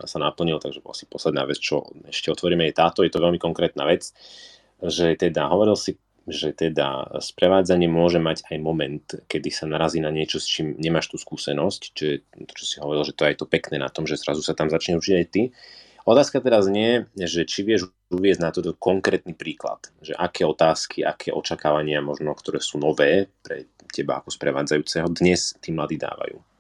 sa 0.03 0.17
naplnil, 0.19 0.59
takže 0.59 0.83
asi 0.83 1.07
posledná 1.07 1.47
vec, 1.47 1.63
čo 1.63 1.87
ešte 2.11 2.27
otvoríme, 2.27 2.67
je 2.67 2.75
táto. 2.75 3.07
Je 3.07 3.11
to 3.11 3.23
veľmi 3.23 3.39
konkrétna 3.39 3.87
vec, 3.87 4.11
že 4.83 5.15
teda 5.15 5.47
hovoril 5.47 5.79
si 5.79 5.95
že 6.23 6.55
teda 6.55 7.19
sprevádzanie 7.19 7.91
môže 7.91 8.15
mať 8.15 8.47
aj 8.47 8.57
moment, 8.63 9.03
kedy 9.27 9.51
sa 9.51 9.67
narazí 9.67 9.99
na 9.99 10.07
niečo, 10.07 10.39
s 10.39 10.47
čím 10.47 10.71
nemáš 10.79 11.11
tú 11.11 11.19
skúsenosť, 11.19 11.81
čiže 11.91 12.15
to, 12.47 12.53
čo 12.55 12.63
si 12.63 12.75
hovoril, 12.79 13.03
že 13.03 13.11
to 13.11 13.27
je 13.27 13.35
to 13.35 13.43
pekné 13.43 13.75
na 13.75 13.91
tom, 13.91 14.07
že 14.07 14.15
zrazu 14.15 14.39
sa 14.39 14.55
tam 14.55 14.71
začne 14.71 14.95
učiť 14.95 15.15
aj 15.19 15.27
ty. 15.27 15.51
Otázka 16.03 16.43
teraz 16.43 16.67
nie, 16.67 17.07
že 17.15 17.47
či 17.47 17.63
vieš 17.63 17.87
uviezť 18.11 18.41
na 18.43 18.51
toto 18.51 18.75
konkrétny 18.75 19.31
príklad, 19.31 19.87
že 20.03 20.11
aké 20.11 20.43
otázky, 20.43 20.99
aké 20.99 21.31
očakávania 21.31 22.03
možno, 22.03 22.35
ktoré 22.35 22.59
sú 22.59 22.75
nové 22.75 23.31
pre 23.39 23.71
teba 23.87 24.19
ako 24.19 24.27
sprevádzajúceho, 24.27 25.07
dnes 25.15 25.55
tí 25.63 25.71
mladí 25.71 25.95
dávajú. 25.95 26.52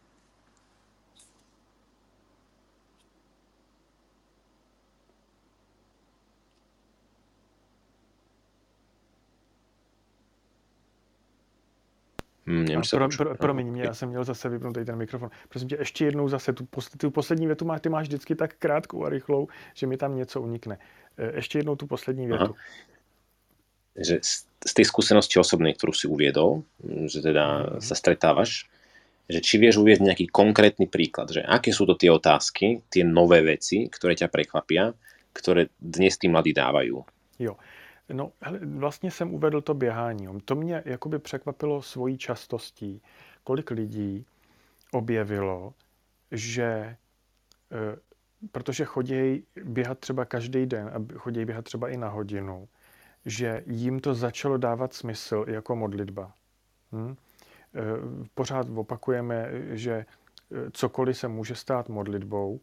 Hmm, 12.53 12.81
pro, 12.91 13.09
pro, 13.17 13.35
promiň 13.35 13.77
já 13.77 13.93
jsem 13.93 14.09
měl 14.09 14.23
zase 14.23 14.49
vypnout 14.49 14.73
ten 14.73 14.95
mikrofon. 14.95 15.29
Prosím 15.49 15.69
tě, 15.69 15.75
ještě 15.79 16.05
jednou 16.05 16.29
zase, 16.29 16.53
tu, 16.53 16.67
tu 16.97 17.11
poslední 17.11 17.47
větu 17.47 17.65
máš, 17.65 17.81
ty 17.81 17.89
máš 17.89 18.07
vždycky 18.07 18.35
tak 18.35 18.53
krátkou 18.59 19.05
a 19.05 19.09
rychlou, 19.09 19.47
že 19.73 19.87
mi 19.87 19.97
tam 19.97 20.15
něco 20.15 20.41
unikne. 20.41 20.77
E, 21.17 21.35
ještě 21.35 21.59
jednou 21.59 21.75
tu 21.75 21.87
poslední 21.87 22.27
větu. 22.27 22.43
Aha. 22.43 22.53
Že 23.93 24.19
z 24.67 24.73
tej 24.73 24.85
skúsenosti 24.89 25.37
osobnej, 25.37 25.77
ktorú 25.77 25.93
si 25.93 26.09
uviedol, 26.09 26.65
že 27.05 27.21
teda 27.21 27.77
mm. 27.77 27.83
sa 27.83 27.93
stretávaš, 27.93 28.65
že 29.29 29.37
či 29.37 29.61
vieš 29.61 29.77
uvieť 29.79 30.01
nejaký 30.01 30.25
konkrétny 30.33 30.89
príklad, 30.89 31.29
že 31.29 31.45
aké 31.45 31.69
sú 31.69 31.85
to 31.85 31.93
tie 31.93 32.09
otázky, 32.09 32.81
tie 32.89 33.05
nové 33.05 33.45
veci, 33.45 33.85
ktoré 33.87 34.17
ťa 34.17 34.33
prekvapia, 34.33 34.97
ktoré 35.29 35.69
dnes 35.77 36.17
tí 36.17 36.25
mladí 36.25 36.57
dávajú. 36.57 37.05
Jo. 37.37 37.53
No, 38.09 38.31
hele, 38.41 38.59
vlastně 38.59 39.11
jsem 39.11 39.33
uvedl 39.33 39.61
to 39.61 39.73
běhání. 39.73 40.27
To 40.45 40.55
mě 40.55 40.83
jakoby 40.85 41.19
překvapilo 41.19 41.81
svojí 41.81 42.17
častostí, 42.17 43.01
kolik 43.43 43.71
lidí 43.71 44.25
objevilo, 44.91 45.73
že 46.31 46.63
e, 46.63 46.97
protože 48.51 48.85
chodí 48.85 49.43
běhat 49.63 49.99
třeba 49.99 50.25
každý 50.25 50.65
den 50.65 50.87
a 50.87 51.17
chodí 51.17 51.45
běhat 51.45 51.65
třeba 51.65 51.89
i 51.89 51.97
na 51.97 52.09
hodinu, 52.09 52.67
že 53.25 53.63
jim 53.65 53.99
to 53.99 54.13
začalo 54.13 54.57
dávat 54.57 54.93
smysl 54.93 55.45
jako 55.47 55.75
modlitba. 55.75 56.33
Hm? 56.91 57.15
Eh, 57.75 57.81
pořád 58.33 58.67
opakujeme, 58.75 59.49
že 59.69 59.91
eh, 59.91 60.05
cokoliv 60.71 61.17
se 61.17 61.27
může 61.27 61.55
stát 61.55 61.89
modlitbou. 61.89 62.59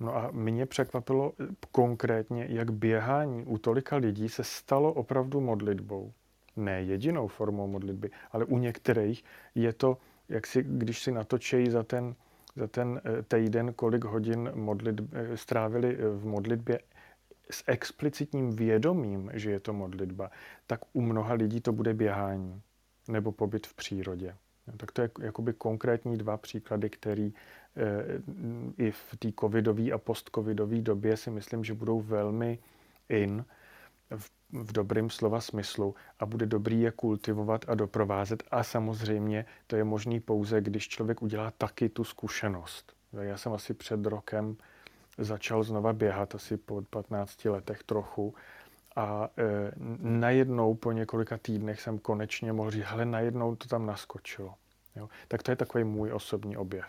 No 0.00 0.16
a 0.16 0.30
mě 0.30 0.66
překvapilo 0.66 1.32
eh, 1.40 1.46
konkrétně, 1.72 2.46
jak 2.48 2.72
běhání 2.72 3.44
u 3.44 3.58
tolika 3.58 3.96
lidí 3.96 4.28
se 4.28 4.44
stalo 4.44 4.92
opravdu 4.92 5.40
modlitbou. 5.40 6.12
Ne 6.56 6.82
jedinou 6.82 7.28
formou 7.28 7.66
modlitby, 7.66 8.10
ale 8.30 8.44
u 8.44 8.58
některých 8.58 9.24
je 9.54 9.72
to, 9.72 9.98
jak 10.28 10.46
si, 10.46 10.62
když 10.68 11.02
si 11.02 11.12
natočejí 11.12 11.70
za 11.70 11.82
ten, 11.82 12.14
za 12.56 12.66
ten 12.66 13.00
týden, 13.28 13.72
kolik 13.72 14.04
hodin 14.04 14.50
modlitb, 14.54 15.14
strávili 15.34 15.96
v 15.96 16.26
modlitbě 16.26 16.80
s 17.50 17.64
explicitním 17.66 18.56
vědomím, 18.56 19.30
že 19.34 19.50
je 19.50 19.60
to 19.60 19.72
modlitba, 19.72 20.30
tak 20.66 20.80
u 20.92 21.00
mnoha 21.00 21.34
lidí 21.34 21.60
to 21.60 21.72
bude 21.72 21.94
běhání 21.94 22.62
nebo 23.08 23.32
pobyt 23.32 23.66
v 23.66 23.74
přírodě. 23.74 24.36
Tak 24.76 24.92
to 24.92 25.02
je 25.02 25.10
jakoby 25.20 25.52
konkrétní 25.52 26.16
dva 26.16 26.36
příklady, 26.36 26.90
které 26.90 27.30
eh, 27.76 28.04
i 28.78 28.90
v 28.90 29.16
té 29.18 29.28
covidové 29.40 29.90
a 29.90 29.98
post-covidové 29.98 30.80
době 30.80 31.16
si 31.16 31.30
myslím, 31.30 31.64
že 31.64 31.74
budou 31.74 32.00
velmi 32.00 32.58
in 33.08 33.44
v, 34.16 34.30
v 34.52 34.72
dobrým 34.72 35.10
slova 35.10 35.40
smyslu 35.40 35.94
a 36.18 36.26
bude 36.26 36.46
dobrý 36.46 36.80
je 36.80 36.90
kultivovat 36.90 37.64
a 37.68 37.74
doprovázet. 37.74 38.42
A 38.50 38.64
samozřejmě 38.64 39.44
to 39.66 39.76
je 39.76 39.84
možný 39.84 40.20
pouze, 40.20 40.60
když 40.60 40.88
člověk 40.88 41.22
udělá 41.22 41.50
taky 41.50 41.88
tu 41.88 42.04
zkušenost. 42.04 42.92
Já 43.12 43.36
jsem 43.36 43.52
asi 43.52 43.74
před 43.74 44.06
rokem 44.06 44.56
začal 45.18 45.62
znova 45.62 45.92
běhat, 45.92 46.34
asi 46.34 46.56
po 46.56 46.82
15 46.82 47.44
letech 47.44 47.82
trochu 47.82 48.34
a 48.96 49.30
e, 49.38 49.70
najednou 50.02 50.74
po 50.74 50.92
několika 50.92 51.38
týdnech 51.38 51.80
jsem 51.80 51.98
konečně 51.98 52.52
mohl 52.52 52.70
říct, 52.70 52.84
hele, 52.84 53.04
najednou 53.04 53.56
to 53.56 53.68
tam 53.68 53.86
naskočilo. 53.86 54.54
Jo? 54.96 55.08
Tak 55.28 55.42
to 55.42 55.50
je 55.50 55.56
takový 55.56 55.84
můj 55.84 56.12
osobní 56.12 56.56
objev. 56.56 56.86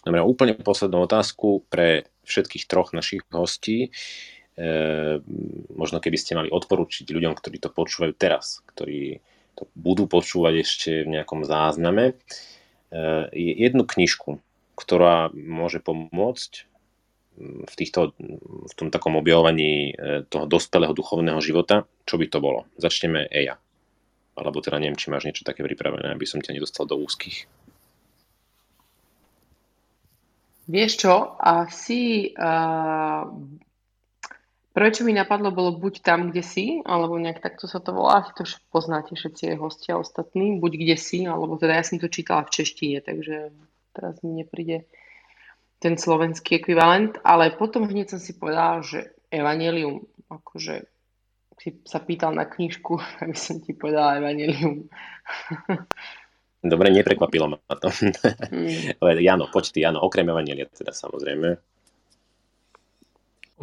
Dobre, 0.00 0.24
úplne 0.24 0.56
poslednú 0.56 1.04
otázku 1.04 1.68
pre 1.68 2.08
všetkých 2.24 2.64
troch 2.64 2.96
našich 2.96 3.20
hostí. 3.28 3.92
E, 4.56 5.20
možno 5.76 6.00
keby 6.00 6.16
ste 6.16 6.32
mali 6.40 6.48
odporučiť 6.48 7.04
ľuďom, 7.04 7.36
ktorí 7.36 7.60
to 7.60 7.68
počúvajú 7.68 8.16
teraz, 8.16 8.64
ktorí 8.64 9.20
to 9.60 9.68
budú 9.76 10.08
počúvať 10.08 10.64
ešte 10.64 10.90
v 11.04 11.20
nejakom 11.20 11.44
zázname, 11.44 12.16
e, 12.88 12.98
jednu 13.60 13.84
knižku, 13.84 14.40
ktorá 14.72 15.28
môže 15.36 15.84
pomôcť 15.84 16.69
v, 17.38 17.74
týchto, 17.74 18.12
v 18.66 18.72
tom 18.76 18.88
takom 18.92 19.16
objavovaní 19.16 19.94
e, 19.94 20.22
toho 20.28 20.44
dospelého 20.44 20.92
duchovného 20.92 21.40
života, 21.40 21.86
čo 22.04 22.20
by 22.20 22.26
to 22.28 22.38
bolo? 22.42 22.66
Začneme 22.76 23.30
Eja. 23.30 23.56
Alebo 24.36 24.60
teda 24.60 24.80
neviem, 24.80 24.98
či 24.98 25.08
máš 25.08 25.26
niečo 25.26 25.46
také 25.46 25.64
pripravené, 25.64 26.12
aby 26.12 26.26
som 26.28 26.42
ťa 26.42 26.56
nedostal 26.56 26.84
do 26.84 27.00
úzkých. 27.00 27.48
Vieš 30.70 30.92
čo, 31.02 31.34
asi 31.42 32.30
uh, 32.30 33.26
prvé, 34.70 34.88
čo 34.94 35.02
mi 35.02 35.10
napadlo, 35.10 35.50
bolo 35.50 35.74
buď 35.74 35.98
tam, 35.98 36.30
kde 36.30 36.46
si, 36.46 36.78
alebo 36.86 37.18
nejak 37.18 37.42
takto 37.42 37.66
sa 37.66 37.82
to 37.82 37.90
volá, 37.90 38.22
to 38.38 38.46
už 38.46 38.62
poznáte 38.70 39.18
všetci 39.18 39.58
hostia 39.58 39.98
ostatní, 39.98 40.62
buď 40.62 40.72
kde 40.78 40.96
si, 40.96 41.26
alebo 41.26 41.58
teda 41.58 41.74
ja 41.74 41.82
som 41.82 41.98
to 41.98 42.06
čítala 42.06 42.46
v 42.46 42.54
češtine, 42.54 43.02
takže 43.02 43.50
teraz 43.98 44.22
mi 44.22 44.46
nepríde 44.46 44.86
ten 45.80 45.96
slovenský 45.96 46.60
ekvivalent, 46.60 47.16
ale 47.24 47.56
potom 47.56 47.88
hneď 47.88 48.14
som 48.14 48.20
si 48.20 48.36
povedala, 48.36 48.84
že 48.84 49.16
Evangelium, 49.32 50.04
akože 50.28 50.84
si 51.60 51.76
sa 51.88 52.00
pýtal 52.00 52.36
na 52.36 52.44
knižku, 52.44 53.00
aby 53.24 53.36
som 53.36 53.58
ti 53.64 53.72
povedala 53.72 54.20
Evangelium. 54.20 54.86
Dobre, 56.60 56.92
neprekvapilo 56.92 57.48
ma 57.48 57.74
to. 57.80 57.88
Mm. 58.52 59.00
Ale 59.00 59.24
Jano, 59.24 59.48
poď 59.48 59.64
ty, 59.72 59.78
Jano, 59.80 60.04
okrem 60.04 60.28
Evangelia 60.28 60.68
teda 60.68 60.92
samozrejme. 60.92 61.56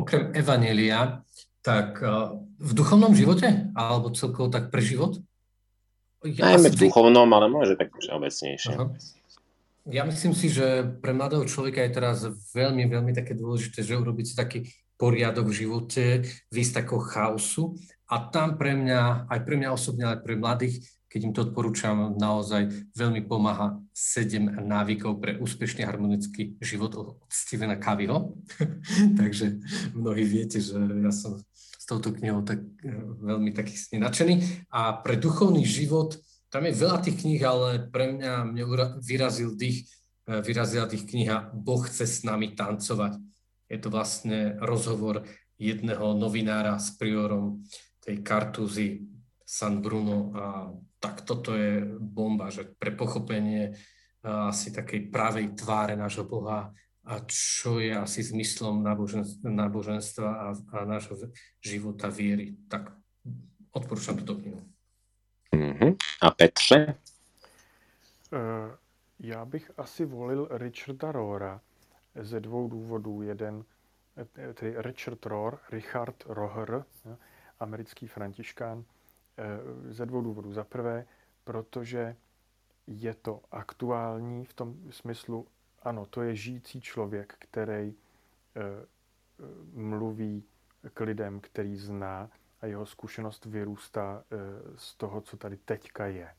Okrem 0.01 0.33
Evangelia, 0.33 1.21
tak 1.61 2.01
uh, 2.01 2.33
v 2.57 2.71
duchovnom 2.73 3.13
živote? 3.13 3.69
Alebo 3.77 4.09
celkovo 4.17 4.49
tak 4.49 4.73
pre 4.73 4.81
život? 4.81 5.21
Ja 6.25 6.57
Najmä 6.57 6.73
v 6.73 6.89
duchovnom, 6.89 7.29
ale 7.29 7.45
môže 7.53 7.77
tak 7.77 7.93
obecnejšie. 7.93 8.73
Uh-huh. 8.73 8.97
Ja 9.87 10.03
myslím 10.03 10.35
si, 10.35 10.51
že 10.51 10.83
pre 10.99 11.15
mladého 11.15 11.47
človeka 11.47 11.79
je 11.79 11.95
teraz 11.95 12.27
veľmi, 12.51 12.91
veľmi 12.91 13.15
také 13.15 13.31
dôležité, 13.31 13.87
že 13.87 13.95
urobiť 13.95 14.25
si 14.27 14.35
taký 14.35 14.59
poriadok 14.99 15.47
v 15.47 15.57
živote, 15.63 16.05
výsť 16.51 16.83
takého 16.83 16.99
chaosu 16.99 17.77
a 18.11 18.27
tam 18.27 18.59
pre 18.59 18.75
mňa, 18.75 19.31
aj 19.31 19.39
pre 19.47 19.55
mňa 19.55 19.69
osobne, 19.71 20.03
ale 20.09 20.19
pre 20.19 20.35
mladých, 20.35 20.83
keď 21.07 21.19
im 21.23 21.31
to 21.31 21.47
odporúčam, 21.47 22.19
naozaj 22.19 22.67
veľmi 22.99 23.23
pomáha 23.29 23.79
7 23.95 24.59
návykov 24.59 25.23
pre 25.23 25.39
úspešný 25.39 25.87
harmonický 25.87 26.59
život 26.59 26.91
od 26.99 27.07
Stevena 27.31 27.79
Coveyho. 27.79 28.35
Takže 29.21 29.61
mnohí 29.95 30.27
viete, 30.27 30.59
že 30.59 30.75
ja 30.75 31.15
som 31.15 31.39
s 31.55 31.85
touto 31.87 32.11
knihou 32.11 32.43
tak 32.43 32.59
eh, 32.59 32.91
veľmi 33.23 33.55
taký 33.55 33.77
nadšený. 33.95 34.67
A 34.73 34.99
pre 34.99 35.15
duchovný 35.15 35.63
život 35.63 36.19
tam 36.47 36.63
je 36.63 36.73
veľa 36.79 37.03
tých 37.03 37.17
kníh, 37.23 37.41
ale 37.43 37.91
pre 37.91 38.15
mňa 38.15 38.55
mňa 38.55 38.65
vyrazil 39.03 39.55
dých, 39.55 39.87
e, 40.27 40.39
vyrazila 40.39 40.87
tých 40.87 41.03
kniha 41.03 41.51
Boh 41.51 41.83
chce 41.83 42.07
s 42.07 42.17
nami 42.23 42.55
tancovať. 42.55 43.19
Je 43.67 43.77
to 43.79 43.91
vlastne 43.91 44.55
rozhovor 44.63 45.27
jedného 45.59 46.15
novinára 46.15 46.79
s 46.79 46.95
priorom 46.95 47.67
tej 47.99 48.23
kartúzy 48.23 49.03
San 49.43 49.83
Bruno 49.83 50.31
a 50.35 50.45
tak 51.03 51.27
toto 51.27 51.53
je 51.53 51.83
bomba, 51.99 52.47
že 52.47 52.63
pre 52.79 52.95
pochopenie 52.95 53.71
e, 53.71 53.71
asi 54.23 54.71
takej 54.71 55.11
pravej 55.11 55.51
tváre 55.51 55.99
nášho 55.99 56.23
Boha 56.23 56.71
a 57.07 57.13
čo 57.27 57.79
je 57.79 57.95
asi 57.95 58.19
zmyslom 58.19 58.83
náboženstva 59.43 60.27
a, 60.27 60.47
a 60.51 60.79
nášho 60.83 61.15
života 61.63 62.11
viery. 62.11 62.59
Tak 62.67 62.91
odporúčam 63.71 64.19
túto 64.19 64.35
knihu. 64.43 64.67
Uh-huh. 65.53 65.95
A 66.21 66.31
Petře? 66.31 66.95
Uh, 68.31 68.39
já 69.19 69.45
bych 69.45 69.71
asi 69.77 70.05
volil 70.05 70.47
Richarda 70.51 71.11
Rohra 71.11 71.61
ze 72.15 72.39
dvou 72.39 72.67
důvodů. 72.67 73.21
Jeden, 73.21 73.65
eh, 74.17 74.53
tedy 74.53 74.75
Richard 74.77 75.25
Rohr, 75.25 75.57
Richard 75.71 76.23
Rohr, 76.25 76.85
americký 77.59 78.07
františkán, 78.07 78.83
eh, 79.37 79.93
ze 79.93 80.05
dvou 80.05 80.21
důvodů. 80.21 80.53
Za 80.53 80.63
prvé, 80.63 81.05
protože 81.43 82.15
je 82.87 83.13
to 83.13 83.41
aktuální 83.51 84.45
v 84.45 84.53
tom 84.53 84.75
smyslu, 84.89 85.47
ano, 85.83 86.05
to 86.05 86.21
je 86.21 86.35
žijící 86.35 86.81
člověk, 86.81 87.35
který 87.39 87.95
mluví 89.73 90.43
k 90.93 90.99
lidem, 91.01 91.39
který 91.39 91.77
zná, 91.77 92.29
a 92.61 92.65
jeho 92.65 92.85
zkušenost 92.85 93.45
vyrůstá 93.45 94.23
eh, 94.31 94.37
z 94.75 94.95
toho, 94.95 95.21
co 95.21 95.37
tady 95.37 95.57
teďka 95.57 96.05
je. 96.05 96.33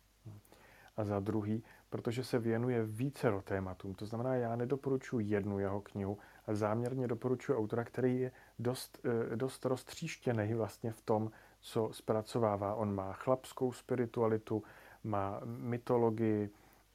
A 0.96 1.04
za 1.04 1.20
druhý, 1.20 1.64
protože 1.90 2.24
se 2.24 2.38
věnuje 2.38 2.84
více 2.84 3.32
tématům. 3.44 3.94
To 3.94 4.06
znamená, 4.06 4.34
já 4.34 4.56
nedoporučuji 4.56 5.26
jednu 5.28 5.58
jeho 5.58 5.80
knihu, 5.80 6.18
a 6.46 6.54
záměrně 6.54 7.08
doporučuji 7.08 7.58
autora, 7.58 7.84
který 7.84 8.20
je 8.20 8.32
dost, 8.58 8.98
eh, 9.32 9.36
dost 9.36 9.64
roztříštěný 9.64 10.54
vlastně 10.54 10.92
v 10.92 11.00
tom, 11.00 11.30
co 11.60 11.90
zpracovává. 11.92 12.74
On 12.74 12.94
má 12.94 13.12
chlapskou 13.12 13.72
spiritualitu, 13.72 14.62
má 15.04 15.40
mytologii, 15.44 16.50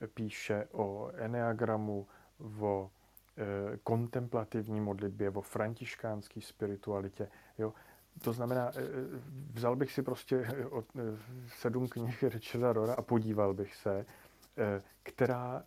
píše 0.08 0.68
o 0.72 1.12
eneagramu, 1.16 2.08
o 2.60 2.92
e, 3.38 3.78
kontemplativní 3.78 4.82
modlitbě, 4.82 5.30
o 5.30 5.42
františkánské 5.42 6.42
spiritualitě. 6.42 7.30
Jo? 7.58 7.74
To 8.22 8.34
znamená, 8.34 8.72
e, 8.76 8.82
e, 8.82 8.84
vzal 9.54 9.76
bych 9.76 9.92
si 9.92 10.04
prostě 10.04 10.36
e, 10.36 10.56
sedm 11.60 11.88
knih 11.88 12.24
Richarda 12.24 12.74
Rora 12.74 12.94
a 12.94 13.02
podíval 13.02 13.54
bych 13.54 13.76
se, 13.76 14.06
která 15.04 15.64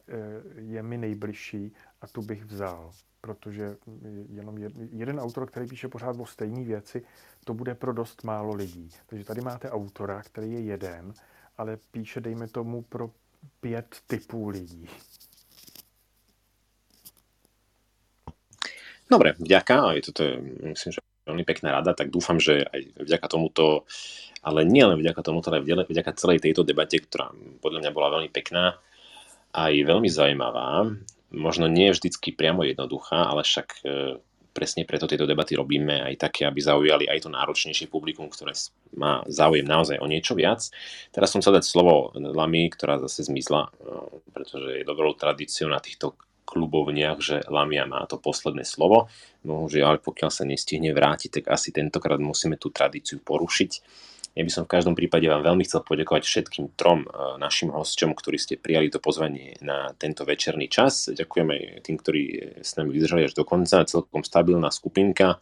je 0.57 0.83
mi 0.83 0.99
nejbližší 0.99 1.73
a 2.01 2.07
tu 2.07 2.23
bych 2.23 2.45
vzal. 2.45 2.93
Protože 3.21 3.77
jenom 4.29 4.59
jeden 4.93 5.21
autor, 5.21 5.47
který 5.47 5.67
píše 5.67 5.89
pořád 5.89 6.17
o 6.21 6.27
stejné 6.27 6.65
věci, 6.65 7.03
to 7.45 7.55
bude 7.55 7.75
pro 7.75 7.93
dost 7.93 8.25
málo 8.25 8.55
lidí. 8.55 8.91
Takže 9.07 9.25
tady 9.25 9.41
máte 9.41 9.71
autora, 9.71 10.23
který 10.23 10.53
je 10.53 10.61
jeden, 10.61 11.15
ale 11.59 11.79
píše, 11.91 12.21
dejme 12.21 12.49
tomu, 12.49 12.83
pro 12.83 13.11
pět 13.61 13.97
typů 14.07 14.49
lidí. 14.49 14.89
Dobre, 19.11 19.33
vďaka. 19.33 19.93
Je 19.93 20.03
to, 20.03 20.25
myslím, 20.63 20.93
že 20.93 21.01
veľmi 21.27 21.45
pekná 21.45 21.75
rada, 21.75 21.93
tak 21.93 22.15
dúfam, 22.15 22.39
že 22.39 22.63
aj 22.63 23.03
vďaka 23.03 23.27
tomuto, 23.27 23.85
ale 24.47 24.63
nie 24.63 24.87
len 24.87 25.03
vďaka 25.03 25.21
tomuto, 25.27 25.51
ale 25.51 25.67
vďaka 25.67 26.15
celej 26.15 26.39
tejto 26.39 26.63
debate, 26.63 27.03
ktorá 27.03 27.35
podľa 27.59 27.83
mňa 27.83 27.91
bola 27.91 28.09
veľmi 28.17 28.31
pekná, 28.31 28.79
aj 29.51 29.73
veľmi 29.75 30.07
zaujímavá, 30.07 30.87
možno 31.35 31.67
nie 31.67 31.91
vždycky 31.91 32.31
priamo 32.31 32.63
jednoduchá, 32.63 33.27
ale 33.27 33.43
však 33.43 33.69
e, 33.83 34.21
presne 34.55 34.87
preto 34.87 35.11
tieto 35.11 35.27
debaty 35.27 35.59
robíme 35.59 36.07
aj 36.07 36.31
také, 36.31 36.47
aby 36.47 36.63
zaujali 36.63 37.05
aj 37.11 37.27
to 37.27 37.31
náročnejšie 37.33 37.91
publikum, 37.91 38.31
ktoré 38.31 38.55
má 38.95 39.27
záujem 39.27 39.67
naozaj 39.67 39.99
o 39.99 40.07
niečo 40.07 40.39
viac. 40.39 40.63
Teraz 41.11 41.35
som 41.35 41.43
chcel 41.43 41.59
dať 41.59 41.65
slovo 41.67 42.15
Lami, 42.15 42.71
ktorá 42.71 43.03
zase 43.03 43.27
zmizla, 43.27 43.69
e, 43.69 43.71
pretože 44.31 44.81
je 44.81 44.85
dobrou 44.87 45.11
tradíciou 45.19 45.67
na 45.67 45.83
týchto 45.83 46.15
klubovniach, 46.47 47.19
že 47.19 47.37
Lamia 47.51 47.85
má 47.91 48.07
to 48.07 48.23
posledné 48.23 48.63
slovo. 48.63 49.11
ale 49.43 49.99
pokiaľ 49.99 50.31
sa 50.31 50.47
nestihne 50.47 50.95
vrátiť, 50.95 51.43
tak 51.43 51.45
asi 51.51 51.75
tentokrát 51.75 52.23
musíme 52.23 52.55
tú 52.55 52.71
tradíciu 52.71 53.19
porušiť. 53.21 53.73
Ja 54.37 54.45
by 54.45 54.53
som 54.53 54.69
v 54.69 54.73
každom 54.77 54.93
prípade 54.93 55.25
vám 55.33 55.41
veľmi 55.41 55.65
chcel 55.65 55.81
poďakovať 55.81 56.29
všetkým 56.29 56.77
trom 56.77 57.09
e, 57.09 57.41
našim 57.41 57.73
hosťom, 57.73 58.13
ktorí 58.13 58.37
ste 58.37 58.61
prijali 58.61 58.93
to 58.93 59.01
pozvanie 59.01 59.57
na 59.65 59.97
tento 59.97 60.29
večerný 60.29 60.69
čas. 60.69 61.09
Ďakujem 61.09 61.81
tým, 61.81 61.97
ktorí 61.97 62.23
s 62.61 62.77
nami 62.77 62.93
vydržali 62.93 63.25
až 63.25 63.33
do 63.33 63.49
konca. 63.49 63.89
Celkom 63.89 64.21
stabilná 64.29 64.69
skupinka, 64.69 65.41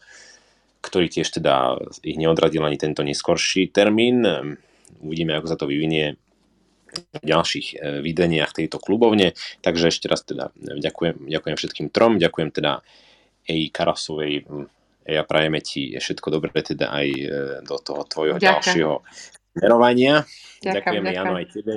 ktorý 0.79 1.11
tiež 1.11 1.27
teda 1.27 1.75
ich 2.07 2.15
neodradil 2.15 2.63
ani 2.63 2.79
tento 2.79 3.03
neskorší 3.03 3.75
termín. 3.75 4.23
Uvidíme, 5.03 5.43
ako 5.43 5.51
sa 5.51 5.59
to 5.59 5.67
vyvinie 5.67 6.15
ďalších 7.23 7.67
e, 7.75 7.77
videniach 8.01 8.55
tejto 8.55 8.83
klubovne. 8.83 9.35
Takže 9.61 9.91
ešte 9.91 10.07
raz 10.11 10.23
teda 10.23 10.51
ďakujem, 10.59 11.29
ďakujem 11.29 11.57
všetkým 11.57 11.89
trom, 11.91 12.17
ďakujem 12.19 12.51
teda 12.55 12.81
Ej 13.45 13.69
Karasovej, 13.77 14.49
ja 15.05 15.23
prajeme 15.29 15.61
ti 15.61 15.93
všetko 15.93 16.33
dobré 16.33 16.51
teda 16.65 16.89
aj 16.89 17.07
e, 17.13 17.29
do 17.61 17.77
toho 17.77 18.03
tvojho 18.09 18.41
ďakujem. 18.41 18.49
ďalšieho 18.49 18.95
smerovania. 19.53 20.15
Ďakujem, 20.65 20.73
Ďakujeme 20.73 21.09
ďakujem. 21.13 21.21
Jano 21.21 21.35
aj 21.37 21.47
tebe. 21.53 21.77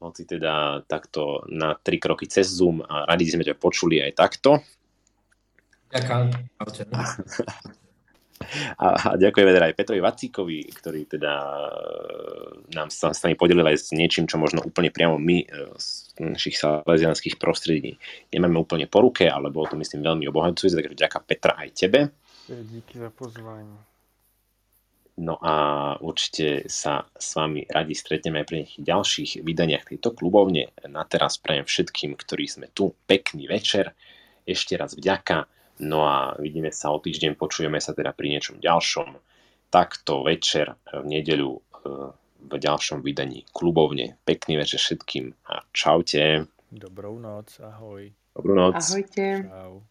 Hoci 0.00 0.22
teda 0.24 0.54
takto 0.88 1.44
na 1.52 1.76
tri 1.76 2.00
kroky 2.00 2.24
cez 2.24 2.48
Zoom 2.48 2.80
a 2.84 3.04
radi 3.04 3.28
sme 3.28 3.44
ťa 3.44 3.56
počuli 3.56 4.00
aj 4.00 4.12
takto. 4.16 4.60
Ďakujem. 5.92 6.28
A, 8.80 8.86
a 8.96 9.08
ďakujeme 9.20 9.52
teda 9.52 9.68
aj 9.68 9.76
Petrovi 9.76 10.00
Vacíkovi, 10.00 10.58
ktorý 10.72 11.04
teda 11.06 11.32
e, 11.38 12.72
nám 12.72 12.88
sa 12.88 13.12
s 13.12 13.20
nami 13.20 13.36
podelil 13.36 13.62
aj 13.68 13.76
s 13.76 13.88
niečím, 13.92 14.24
čo 14.24 14.40
možno 14.40 14.64
úplne 14.64 14.88
priamo 14.88 15.20
my 15.20 15.44
e, 15.44 15.46
z 15.76 16.16
našich 16.18 16.56
salesianských 16.56 17.36
prostredí 17.36 18.00
nemáme 18.32 18.56
úplne 18.56 18.88
po 18.88 19.04
ruke, 19.04 19.28
ale 19.28 19.52
bolo 19.52 19.68
to 19.68 19.76
myslím 19.76 20.00
veľmi 20.02 20.24
obohacujúce, 20.32 20.72
takže 20.72 20.96
ďaká 20.96 21.20
Petra 21.20 21.52
aj 21.60 21.68
tebe. 21.76 22.00
Díky 22.48 22.98
za 22.98 23.10
pozvání. 23.12 23.76
No 25.20 25.36
a 25.44 25.54
určite 26.00 26.64
sa 26.72 27.04
s 27.12 27.36
vami 27.36 27.68
radi 27.68 27.92
stretneme 27.92 28.40
aj 28.40 28.46
pri 28.48 28.56
nejakých 28.64 28.84
ďalších 28.88 29.30
vydaniach 29.44 29.84
tejto 29.84 30.16
klubovne. 30.16 30.72
Na 30.88 31.04
teraz 31.04 31.36
prajem 31.36 31.68
všetkým, 31.68 32.16
ktorí 32.16 32.48
sme 32.48 32.66
tu, 32.72 32.96
pekný 33.04 33.44
večer. 33.44 33.92
Ešte 34.48 34.80
raz 34.80 34.96
vďaka 34.96 35.44
No 35.80 36.04
a 36.04 36.36
vidíme 36.36 36.68
sa 36.72 36.92
o 36.92 37.00
týždeň, 37.00 37.40
počujeme 37.40 37.80
sa 37.80 37.96
teda 37.96 38.12
pri 38.12 38.36
niečom 38.36 38.60
ďalšom. 38.60 39.16
Takto 39.70 40.26
večer 40.26 40.76
v 40.92 41.06
nedeľu 41.06 41.52
e, 41.56 41.60
v 42.40 42.54
ďalšom 42.58 43.00
vydaní 43.06 43.46
klubovne. 43.54 44.18
Pekný 44.26 44.58
večer 44.58 44.82
všetkým 44.82 45.30
a 45.48 45.64
čaute. 45.70 46.50
Dobrou 46.68 47.16
noc, 47.22 47.54
ahoj. 47.62 48.10
Dobrú 48.34 48.52
noc. 48.58 48.76
Ahojte. 48.76 49.46
Čau. 49.46 49.72